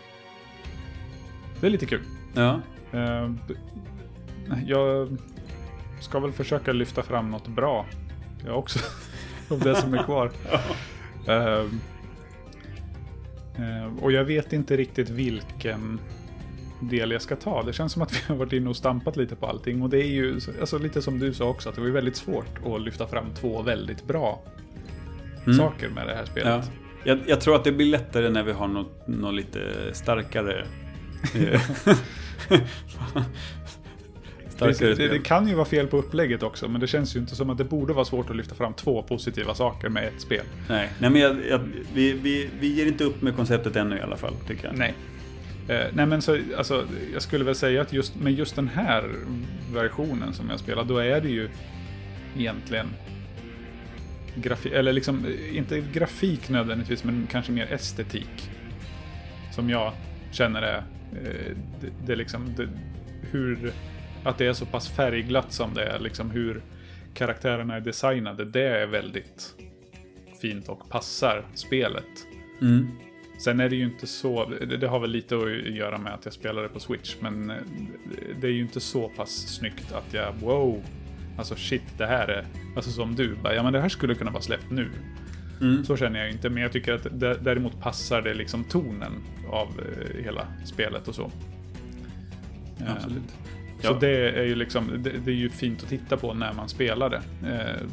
[1.60, 2.02] Det är lite kul.
[2.34, 2.60] Ja.
[2.92, 3.30] Eh,
[4.66, 5.08] Jag
[6.00, 7.86] ska väl försöka lyfta fram något bra.
[8.46, 8.78] Jag också.
[9.48, 10.30] Om det som är kvar.
[11.28, 11.64] Eh,
[13.58, 16.00] eh, Och jag vet inte riktigt vilken
[16.80, 17.62] del jag ska ta.
[17.62, 19.82] Det känns som att vi har varit inne och stampat lite på allting.
[19.82, 22.66] Och det är ju alltså, lite som du sa också, att det var väldigt svårt
[22.66, 24.42] att lyfta fram två väldigt bra
[25.56, 26.26] saker med det här ja.
[26.26, 26.70] spelet.
[27.04, 29.60] Jag, jag tror att det blir lättare när vi har något, något lite
[29.92, 30.66] starkare...
[31.34, 31.60] eh,
[34.48, 37.36] starkare Det, det kan ju vara fel på upplägget också, men det känns ju inte
[37.36, 40.44] som att det borde vara svårt att lyfta fram två positiva saker med ett spel.
[40.68, 41.60] Nej, nej men jag, jag,
[41.94, 44.78] vi, vi, vi ger inte upp med konceptet ännu i alla fall, tycker jag.
[44.78, 44.94] Nej.
[45.68, 49.14] Eh, nej men så, alltså, jag skulle väl säga att just med just den här
[49.72, 51.48] versionen som jag spelar, då är det ju
[52.38, 52.86] egentligen
[54.34, 58.50] grafik, eller liksom, eh, inte grafik nödvändigtvis, men kanske mer estetik.
[59.52, 59.92] Som jag
[60.30, 60.76] känner är,
[61.24, 62.68] eh, det, det liksom, det,
[63.30, 63.72] hur,
[64.24, 66.62] att det är så pass färgglatt som det är, liksom hur
[67.14, 69.54] karaktärerna är designade, det är väldigt
[70.40, 72.26] fint och passar spelet.
[72.60, 72.88] Mm.
[73.38, 76.24] Sen är det ju inte så, det, det har väl lite att göra med att
[76.24, 77.56] jag spelar det på Switch, men eh,
[78.40, 80.82] det är ju inte så pass snyggt att jag, wow,
[81.38, 82.46] alltså shit, det här är,
[82.76, 84.88] alltså som du, bara, ja men det här skulle kunna vara släppt nu.
[85.86, 89.12] Så känner jag inte, men jag tycker att däremot passar det liksom tonen
[89.50, 91.30] av eh, hela spelet och så.
[92.80, 93.22] Eh, Absolut.
[93.80, 93.96] Så Ja.
[94.00, 97.10] det är ju liksom, det, det är ju fint att titta på när man spelar
[97.10, 97.22] det.
[97.48, 97.88] Eh,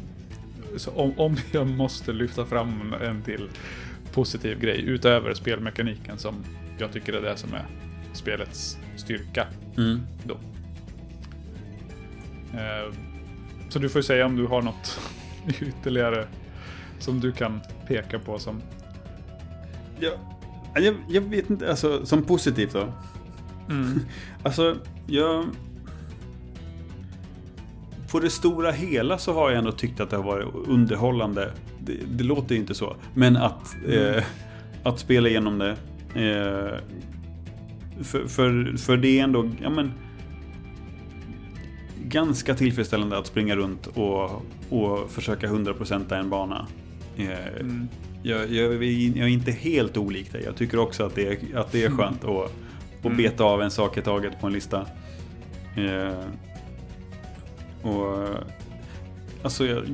[0.76, 3.48] så om, om jag måste lyfta fram en till
[4.14, 6.34] positiv grej utöver spelmekaniken som
[6.78, 7.66] jag tycker är det som är
[8.12, 9.46] spelets styrka.
[9.76, 10.00] Mm.
[10.24, 10.34] Då.
[12.58, 12.94] Eh,
[13.68, 15.00] så du får ju säga om du har något
[15.60, 16.26] ytterligare
[16.98, 18.62] som du kan peka på som...
[20.00, 20.10] Ja,
[20.74, 22.92] jag, jag vet inte, alltså som positivt då.
[24.42, 24.76] alltså,
[25.06, 25.46] jag...
[28.10, 31.52] På det stora hela så har jag ändå tyckt att det har varit underhållande.
[31.84, 32.96] Det, det låter ju inte så.
[33.14, 34.24] Men att, eh,
[34.82, 35.70] att spela igenom det.
[36.14, 36.78] Eh,
[38.04, 39.92] för, för, för det är ändå, ja men...
[42.06, 46.66] Ganska tillfredsställande att springa runt och, och försöka 100% en bana.
[47.16, 47.28] Eh,
[48.22, 50.42] jag, jag, jag är inte helt olik dig.
[50.44, 52.52] Jag tycker också att det är, att det är skönt att,
[53.04, 54.86] att beta av en sak i taget på en lista.
[55.76, 56.24] Eh,
[57.82, 58.28] och
[59.44, 59.84] Alltså jag,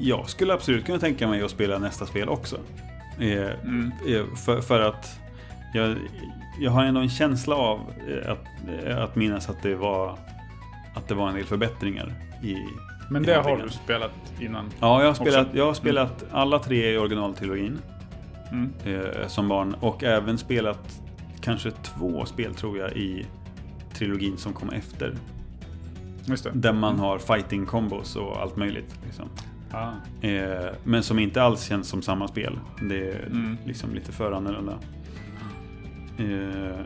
[0.00, 2.56] jag skulle absolut kunna tänka mig att spela nästa spel också.
[3.18, 5.18] Eh, eh, för, för att
[5.74, 5.96] jag,
[6.60, 10.18] jag har ändå en känsla av eh, att, att minnas att det var
[10.94, 12.56] att det var en del förbättringar i
[13.10, 14.70] Men det har du spelat innan.
[14.80, 15.58] Ja, jag har spelat, också.
[15.58, 17.78] jag har spelat alla tre i originaltrilogin
[18.52, 18.72] Mm.
[18.84, 21.00] eh, som barn och även spelat
[21.40, 23.26] kanske två spel tror jag i
[23.92, 25.14] trilogin som kom efter.
[26.52, 28.98] Där man har fighting combos och allt möjligt.
[29.04, 29.28] Liksom.
[29.72, 29.92] Ah.
[30.26, 32.58] Eh, men som inte alls känns som samma spel.
[32.88, 33.56] Det är Mm.
[33.66, 34.78] liksom lite för annorlunda.
[36.18, 36.80] Eh,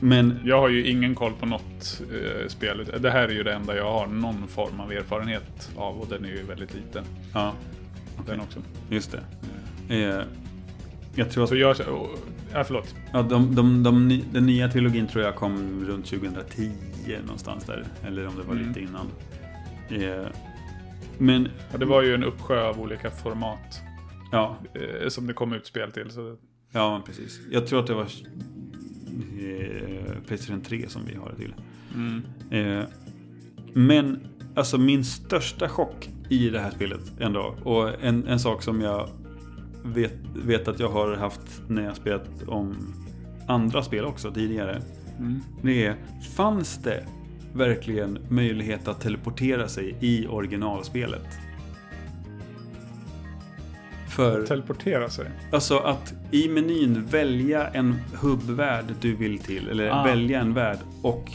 [0.00, 2.90] men Jag har ju ingen koll på något eh, spel.
[3.00, 6.24] Det här är ju det enda jag har någon form av erfarenhet av och den
[6.24, 7.04] är ju väldigt liten.
[7.34, 7.52] ja,
[8.26, 8.58] Den också.
[8.90, 9.12] just
[9.88, 9.94] det.
[9.96, 10.22] Eh,
[11.14, 11.76] jag tror att Så jag...
[11.80, 12.08] Oh,
[12.52, 12.94] ja, förlåt.
[13.12, 16.70] ja, de, de, de, den nya trilogin tror jag kom runt 2010
[17.24, 17.84] någonstans där.
[18.06, 18.68] Eller om det var Mm.
[18.68, 19.06] lite innan.
[19.90, 20.26] Eh,
[21.18, 23.82] men Ja, det var ju en uppsjö av olika format
[24.32, 26.10] ja, eh, som det kom ut spel till.
[26.10, 26.36] Så
[26.72, 27.40] ja, men precis.
[27.50, 28.08] Jag tror att det var
[29.38, 31.54] eh, Playstation 3 som vi har det till.
[32.50, 32.84] Eh,
[33.72, 34.20] men
[34.54, 37.56] alltså min största chock i det här spelet ändå.
[37.64, 39.10] Och en, en sak som jag
[39.84, 42.94] vet, vet att jag har haft när jag spelat om
[43.48, 44.82] andra spel också tidigare.
[45.62, 45.96] Det är,
[46.36, 47.06] fanns det
[47.52, 51.26] verkligen möjlighet att teleportera sig i originalspelet?
[54.08, 55.30] För teleportera sig.
[55.52, 59.68] Alltså att i menyn välja en hubbvärld du vill till.
[59.68, 60.04] Eller Ah.
[60.04, 61.30] välja en värld och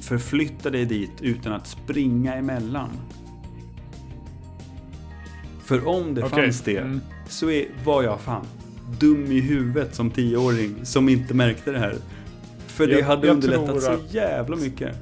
[0.00, 2.88] förflytta dig dit utan att springa emellan.
[5.64, 7.00] För om det Okej, fanns det mm.
[7.28, 8.46] så är, var jag fan
[9.00, 11.94] dum i huvudet som tioåring som inte märkte det här.
[12.66, 14.96] För det Jag- hade jag underlättat tror så att- jävla mycket.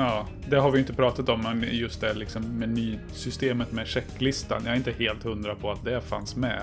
[0.00, 4.62] Ja, det har vi inte pratat om, men just det liksom menysystemet med checklistan.
[4.64, 6.62] Jag är inte helt hundra på att det fanns med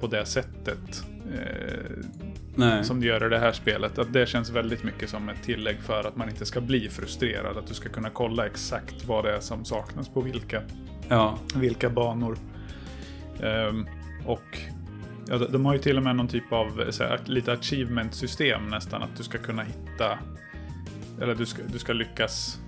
[0.00, 1.04] på det sättet.
[1.34, 3.98] Eh, som det gör i det här spelet.
[3.98, 7.56] Att det känns väldigt mycket som ett tillägg för att man inte ska bli frustrerad.
[7.56, 10.62] Att du ska kunna kolla exakt vad det är som saknas på vilka,
[11.08, 12.38] Ja, vilka banor.
[13.42, 13.86] Ehm,
[14.26, 14.58] och
[15.28, 19.02] ja, de- har ju till och med någon typ av här, lite achievement-system nästan.
[19.02, 20.18] Att du ska kunna hitta,
[21.22, 22.58] eller du ska, du ska lyckas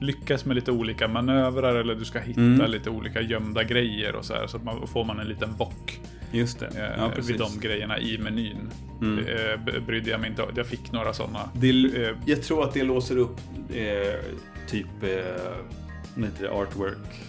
[0.00, 2.70] lyckas med lite olika manövrar eller du ska hitta Mm.
[2.70, 4.46] lite olika gömda grejer och så här.
[4.46, 6.00] Så man, får man en liten bock
[6.32, 6.66] just det.
[6.66, 7.36] eh, Ja, vid precis.
[7.38, 8.70] de grejerna i menyn.
[9.00, 9.18] Mm.
[9.18, 10.44] Eh, brydde jag mig inte.
[10.56, 11.50] Jag fick några sådana.
[11.62, 13.36] Eh, jag tror att det låser upp
[13.74, 14.20] eh,
[14.68, 17.20] typ eh, artwork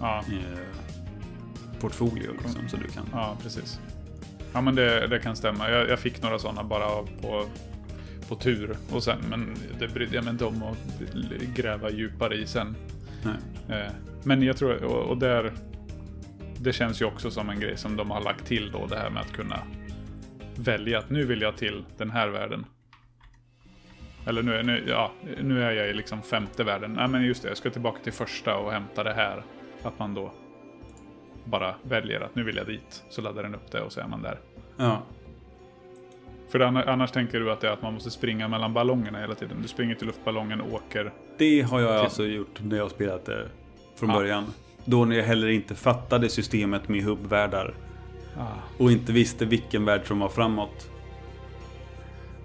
[0.00, 0.58] Ja, eh,
[1.80, 3.04] portfolio liksom, så du kan.
[3.12, 3.80] ja, precis.
[4.52, 5.70] Ja, men det, det kan stämma.
[5.70, 7.44] Jag, jag fick några sådana bara på,
[8.30, 8.76] på tur.
[8.92, 11.00] Och sen, men det brydde jag mig inte om att
[11.56, 12.76] gräva djupare i sen.
[13.24, 13.80] Nej.
[13.80, 13.92] Eh,
[14.24, 15.52] Men jag tror, och, och där,
[16.58, 19.10] det känns ju också som en grej som de har lagt till då, det här
[19.10, 19.58] med att kunna
[20.56, 22.64] välja att nu vill jag till den här världen.
[24.26, 25.12] Eller nu, nu, ja,
[25.42, 26.92] nu är jag i liksom femte världen.
[26.92, 29.42] Nej men just det, jag ska tillbaka till första och hämta det här.
[29.82, 30.32] Att man då
[31.44, 33.04] bara väljer att nu vill jag dit.
[33.10, 34.38] Så laddar den upp det och så är man där.
[34.76, 35.02] Ja.
[36.50, 39.56] För annars, tänker du att det är att man måste springa mellan ballongerna hela tiden.
[39.62, 41.12] Du springer till luftballongen och åker.
[41.38, 43.48] Det har jag alltså gjort när jag spelat det
[43.96, 44.16] från Ja.
[44.16, 44.44] början.
[44.84, 47.74] Då när jag heller inte fattade systemet med hubbvärldar.
[48.38, 48.46] Ah.
[48.78, 50.90] Och inte visste vilken värld som var framåt.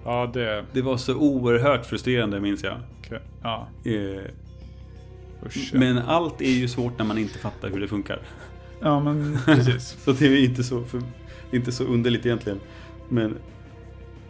[0.05, 0.65] Ja, det...
[0.71, 2.77] Det var så oerhört frustrerande minns jag.
[3.43, 4.21] Ja, Eh,
[5.45, 5.69] usch.
[5.73, 5.79] ja.
[5.79, 8.19] men allt är ju svårt när man inte fattar hur det funkar.
[8.81, 9.97] Ja, men precis.
[10.03, 11.01] Så det är inte så, för,
[11.51, 12.59] inte så underligt egentligen.
[13.09, 13.37] Men...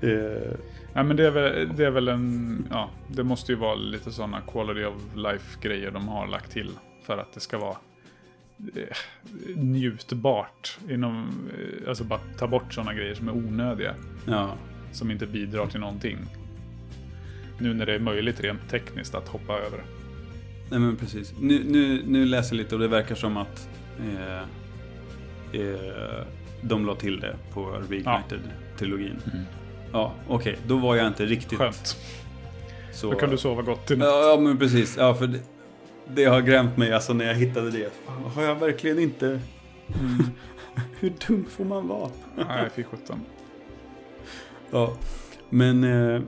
[0.01, 0.57] Eh,
[0.97, 2.67] Ja, men det är, väl, det är väl en...
[2.69, 6.71] Ja, det måste ju vara lite sådana quality of life-grejer de har lagt till.
[7.03, 7.77] För att det ska vara
[8.75, 8.97] eh,
[9.55, 10.77] njutbart.
[10.89, 13.95] Inom, eh, alltså bara ta bort sådana grejer som är onödiga.
[14.27, 14.53] ja.
[14.91, 16.17] Som inte bidrar till någonting.
[17.59, 19.79] Nu när det är möjligt rent tekniskt att hoppa över.
[20.69, 21.33] Nej men precis.
[21.39, 23.69] Nu, nu, nu läser jag lite och det verkar som att
[23.99, 24.41] eh,
[25.61, 26.25] eh,
[26.61, 29.19] de la till det på Reignited-trilogin.
[29.95, 30.57] Ja, okej.
[30.67, 31.97] Då var jag inte riktigt Skönt.
[32.93, 33.11] så...
[33.11, 34.07] Då kan du sova gott i natt.
[34.07, 34.97] Ja, men precis.
[34.97, 35.39] Ja, för det,
[36.13, 37.91] det har grämt mig alltså när jag hittade det.
[38.05, 39.25] Fan, har jag verkligen inte...
[39.27, 40.23] Mm.
[40.99, 42.09] Hur dum får man vara?
[42.35, 43.19] Nej, fy sjutton.
[44.71, 44.93] Ja,
[45.49, 45.83] men...
[45.83, 46.21] Eh,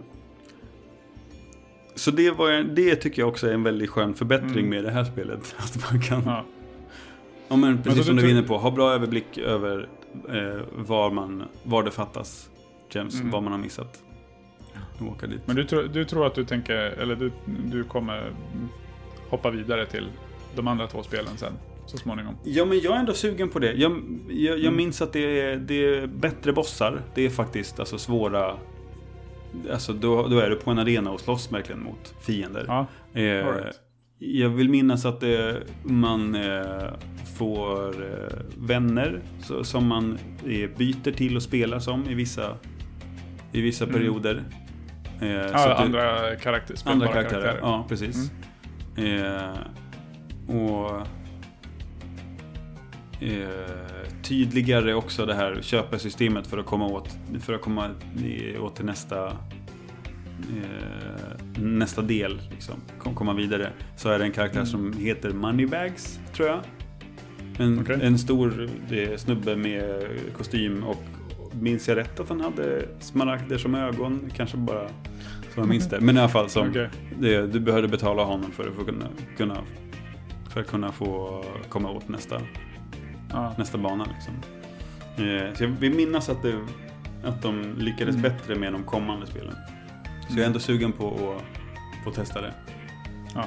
[1.96, 4.70] så det, var, det tycker jag också är en väldigt skön förbättring Mm.
[4.70, 5.56] med det här spelet.
[5.58, 6.22] Att man kan...
[6.26, 6.46] Ja.
[7.48, 8.58] Ja, men precis så som du är inne på.
[8.58, 9.90] Ha bra överblick över
[10.30, 12.50] eh, var, man, var det fattas
[12.96, 13.20] gems.
[13.20, 13.32] Mm.
[13.32, 14.04] Vad man har missat.
[15.00, 15.42] Och åka dit.
[15.46, 17.32] Men du, tror- du tror att du tänker, eller du,
[17.66, 18.32] du kommer
[19.30, 20.08] hoppa vidare till
[20.56, 21.54] de andra två spelen sen,
[21.86, 22.36] så småningom?
[22.44, 23.74] Ja, men jag är ändå sugen på det.
[23.74, 23.92] Jag,
[24.30, 24.76] jag, jag Mm.
[24.76, 27.02] minns att det är, det är bättre bossar.
[27.16, 28.56] Det är faktiskt alltså svåra...
[29.72, 32.66] Alltså då, då är du på en arena och slåss verkligen mot fiender.
[32.68, 33.80] Ja, Eh, right.
[34.20, 35.30] Jag vill minnas att eh,
[35.84, 36.90] man eh,
[37.38, 42.56] får eh, vänner så, som man eh, byter till att spela som i vissa,
[43.52, 43.96] i vissa Mm.
[43.96, 44.44] perioder.
[45.22, 47.60] Eh, ja att du- andra karaktärer, andra spelbara karaktärer.
[47.62, 48.32] Ja, precis.
[48.98, 49.26] Mm.
[49.26, 51.08] Eh, och
[53.22, 53.48] eh,
[54.24, 57.90] tydligare också det här köpesystemet för att komma åt, för att komma
[58.60, 59.34] åt till nästa eh,
[61.62, 63.72] nästa del, liksom, kom- komma vidare.
[63.96, 66.60] Så är det en karaktär som heter Moneybags, tror jag.
[67.60, 68.00] En, Okej.
[68.02, 68.70] en stor
[69.18, 70.08] snubbe med
[70.38, 71.04] kostym och
[71.62, 74.32] minns jag rätt att han hade smaragder som ögon?
[74.36, 74.94] Kanske bara som
[75.56, 76.00] jag minns det.
[76.00, 76.90] Men i alla fall som Okej.
[77.20, 79.06] det, du behövde betala honom för att få kunna,
[79.38, 79.58] kunna,
[80.50, 82.42] för att kunna få komma åt nästa,
[83.32, 83.56] Ja.
[83.58, 84.08] nästa bana.
[84.16, 84.34] Liksom.
[85.28, 86.60] Eh, så jag vill minnas att, det,
[87.24, 88.22] att de lyckades Mm.
[88.22, 89.56] bättre med de kommande spelen.
[90.30, 91.08] Så jag är ändå sugen på
[91.38, 92.54] att få testa det.
[93.36, 93.46] Ja.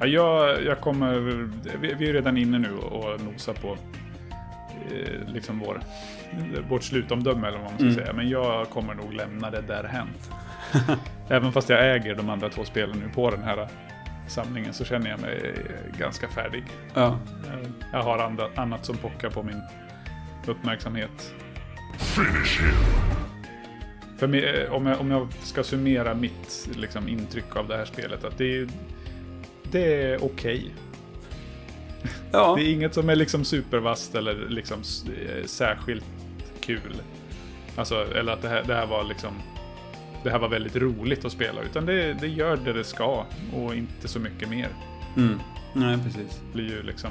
[0.00, 1.14] Ja, jag, jag kommer...
[1.80, 3.76] Vi, vi är redan inne nu och nosar på
[5.26, 5.80] liksom vår,
[6.68, 7.94] vårt slutomdöme eller vad man ska Mm.
[7.94, 8.12] säga.
[8.12, 10.08] Men jag kommer nog lämna det därhän.
[11.28, 13.68] Även fast jag äger de andra två spelen nu på den här
[14.28, 15.54] samlingen så känner jag mig
[15.98, 16.64] ganska färdig.
[16.94, 17.18] Ja.
[17.46, 19.62] Eh, Jag har andra, annat som pockar på min
[20.46, 21.34] uppmärksamhet.
[24.18, 27.84] För mig, eh, om, jag, om jag ska summera mitt liksom, intryck av det här
[27.84, 28.68] spelet, att det är,
[29.70, 30.70] det är okej.
[32.32, 32.54] Ja.
[32.56, 36.04] Det är inget som är liksom supervast eller liksom eh, särskilt
[36.60, 37.02] kul.
[37.76, 39.32] Alltså, eller att det här, det här var liksom...
[40.22, 43.24] Det här var väldigt roligt att spela, utan det, det gör det det ska
[43.54, 44.68] och inte så mycket mer.
[45.16, 45.38] Mm.
[45.72, 46.40] Nej, precis.
[46.52, 47.10] blir ju liksom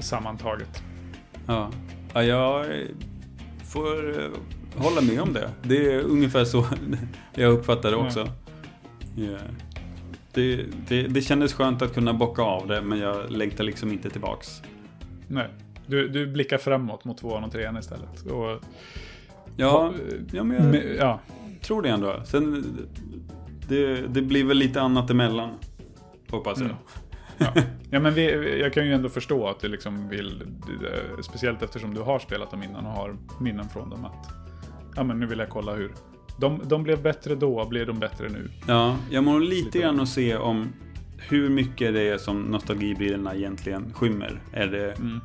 [0.00, 0.82] sammantaget.
[1.46, 1.70] Ja.
[2.14, 2.66] ja, jag
[3.64, 4.30] får eh,
[4.76, 5.50] hålla med om det.
[5.62, 6.66] Det är ungefär så
[7.34, 8.28] jag uppfattar det också.
[9.16, 9.38] Ja.
[10.32, 14.10] Det, det, det kändes skönt att kunna bocka av det, men jag längtar liksom inte
[14.10, 14.62] tillbaks.
[15.28, 15.48] Nej.
[15.86, 18.26] Du, du blickar framåt mot tvåan och trean istället.
[18.26, 18.64] Och,
[19.60, 19.92] Ja,
[20.32, 21.20] ja men jag men, ja,
[21.62, 22.22] tror det ändå.
[22.24, 22.64] Sen,
[23.68, 25.50] det, det blir väl lite annat emellan.
[26.30, 26.70] Hoppas jag.
[26.70, 26.76] Mm.
[27.38, 27.62] ja.
[27.90, 31.94] ja, men vi, jag kan ju ändå förstå att du liksom vill, eh, speciellt eftersom
[31.94, 34.28] du har spelat dem innan och har minnen från dem, att
[34.96, 35.92] ja, men nu vill jag kolla hur.
[36.38, 38.50] De, de blev bättre då, blir de bättre nu?
[38.66, 40.68] Ja, jag mår lite grann att se om
[41.16, 44.40] hur mycket det är som nostalgibrillorna egentligen skymmer.
[44.52, 44.92] Är det...
[44.92, 45.20] Mm.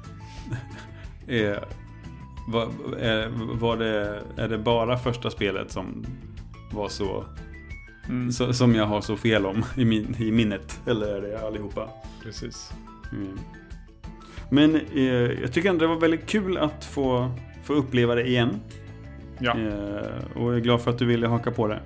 [1.28, 1.66] är,
[2.48, 2.70] var,
[3.00, 3.30] är,
[3.60, 6.06] var det, är det bara första spelet som
[6.72, 7.26] var så,
[8.10, 8.32] Mm.
[8.32, 10.82] Som jag har så fel om i, min, i minnet?
[10.86, 11.90] Eller är det allihopa?
[12.24, 12.74] precis.
[13.12, 13.40] Mm.
[14.50, 17.32] Men eh, jag tycker ändå det var väldigt kul att få,
[17.64, 18.60] få uppleva det igen.
[19.40, 19.58] Ja.
[19.60, 21.80] Eh, och jag är glad för att du ville haka på det.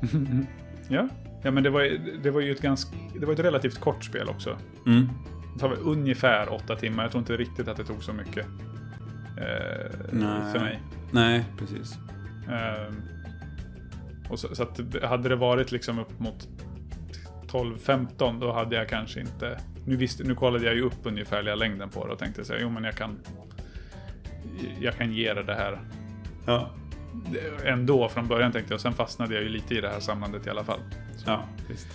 [0.90, 1.08] Ja,
[1.42, 1.82] ja men det var,
[2.22, 4.58] det var ju ett ganska, det var ett relativt kort spel också.
[4.86, 5.08] Mm.
[5.54, 7.04] Det tar väl ungefär åtta timmar.
[7.04, 8.46] Jag tror inte riktigt att det tog så mycket.
[9.36, 10.52] Eh, Nej.
[10.52, 10.82] För mig.
[11.12, 11.98] Nej, precis.
[12.48, 12.94] Eh,
[14.30, 16.48] och så, så att hade det varit liksom upp mot
[17.46, 19.58] 12-15 då hade jag kanske inte...
[19.86, 22.70] Nu, visste, nu kollade jag ju upp ungefärliga längden på det och tänkte säga jo
[22.70, 23.18] men jag kan...
[24.80, 25.78] Jag kan ge det det här
[26.48, 26.70] Ja,
[27.64, 28.80] ändå från början tänkte jag.
[28.80, 30.80] Sen fastnade jag ju lite i det här samlandet i alla fall.
[31.26, 31.88] ja visst.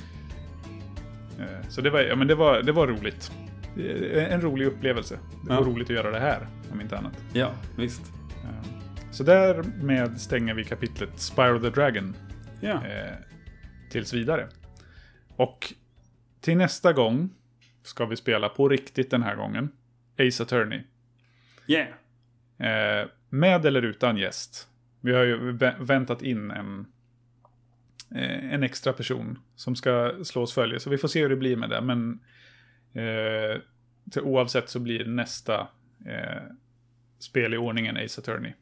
[1.39, 3.31] Eh, Så det var, ja, men det var, det var roligt.
[3.77, 5.19] Eh, En rolig upplevelse.
[5.43, 5.61] Det var Ja.
[5.61, 7.13] roligt att göra det här, om inte annat.
[7.33, 8.01] Ja, visst.
[8.43, 8.81] Eh,
[9.11, 12.15] Så därmed stänger vi kapitlet Spyro the Dragon
[12.61, 12.81] Ja.
[13.89, 14.47] tills vidare.
[15.35, 15.73] Och
[16.41, 17.29] till nästa gång
[17.83, 19.69] ska vi spela på riktigt den här gången.
[20.19, 20.81] Ace Attorney.
[21.67, 21.87] Yeah.
[23.01, 24.67] Eh, med eller utan gäst.
[25.01, 26.85] Vi har ju vä- väntat in en,
[28.15, 30.79] eh, en extra person som ska slå oss följe.
[30.79, 31.81] Så vi får se hur det blir med det.
[31.81, 32.19] Men
[32.93, 33.61] eh,
[34.11, 35.67] till oavsett så blir nästa
[36.05, 36.41] eh,
[37.19, 38.53] spel i ordningen Ace Attorney.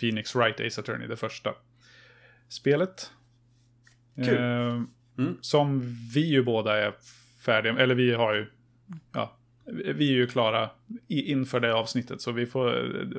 [0.00, 1.54] Phoenix Wright Ace Attorney, det första
[2.48, 3.10] spelet.
[4.16, 4.34] Kul.
[4.42, 4.82] Eh,
[5.18, 5.36] Mm.
[5.40, 5.80] Som
[6.14, 6.92] vi ju båda är
[7.44, 8.46] färdiga eller vi har ju,
[9.12, 9.37] ja,
[9.72, 10.70] vi är ju klara
[11.08, 12.20] inför det avsnittet.
[12.20, 12.70] Så vi får,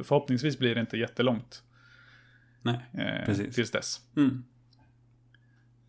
[0.03, 1.63] förhoppningsvis blir det inte jättelångt
[2.61, 3.55] Nej, eh, Precis.
[3.55, 3.99] tills dess.
[4.17, 4.43] Mm.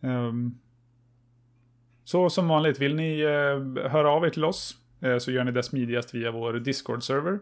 [0.01, 0.57] Ehm,
[2.03, 5.51] så som vanligt, vill ni eh, höra av er till oss eh, så gör ni
[5.51, 7.39] det smidigast via vår Discord-server.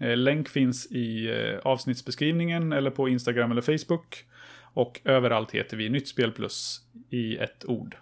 [0.00, 4.24] Eh, länk finns i eh, avsnittsbeskrivningen eller på Instagram eller Facebook.
[4.72, 6.80] Och överallt heter vi Nytt Spel Plus
[7.10, 7.96] i ett ord.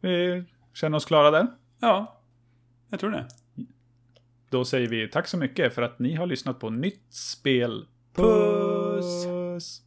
[0.00, 0.44] Vi
[0.78, 1.46] känner oss klara där.
[1.80, 2.20] Ja,
[2.90, 3.28] jag tror det.
[4.50, 9.26] Då säger vi tack så mycket för att ni har lyssnat på Nytt Spel Puss!
[9.26, 9.82] Puss.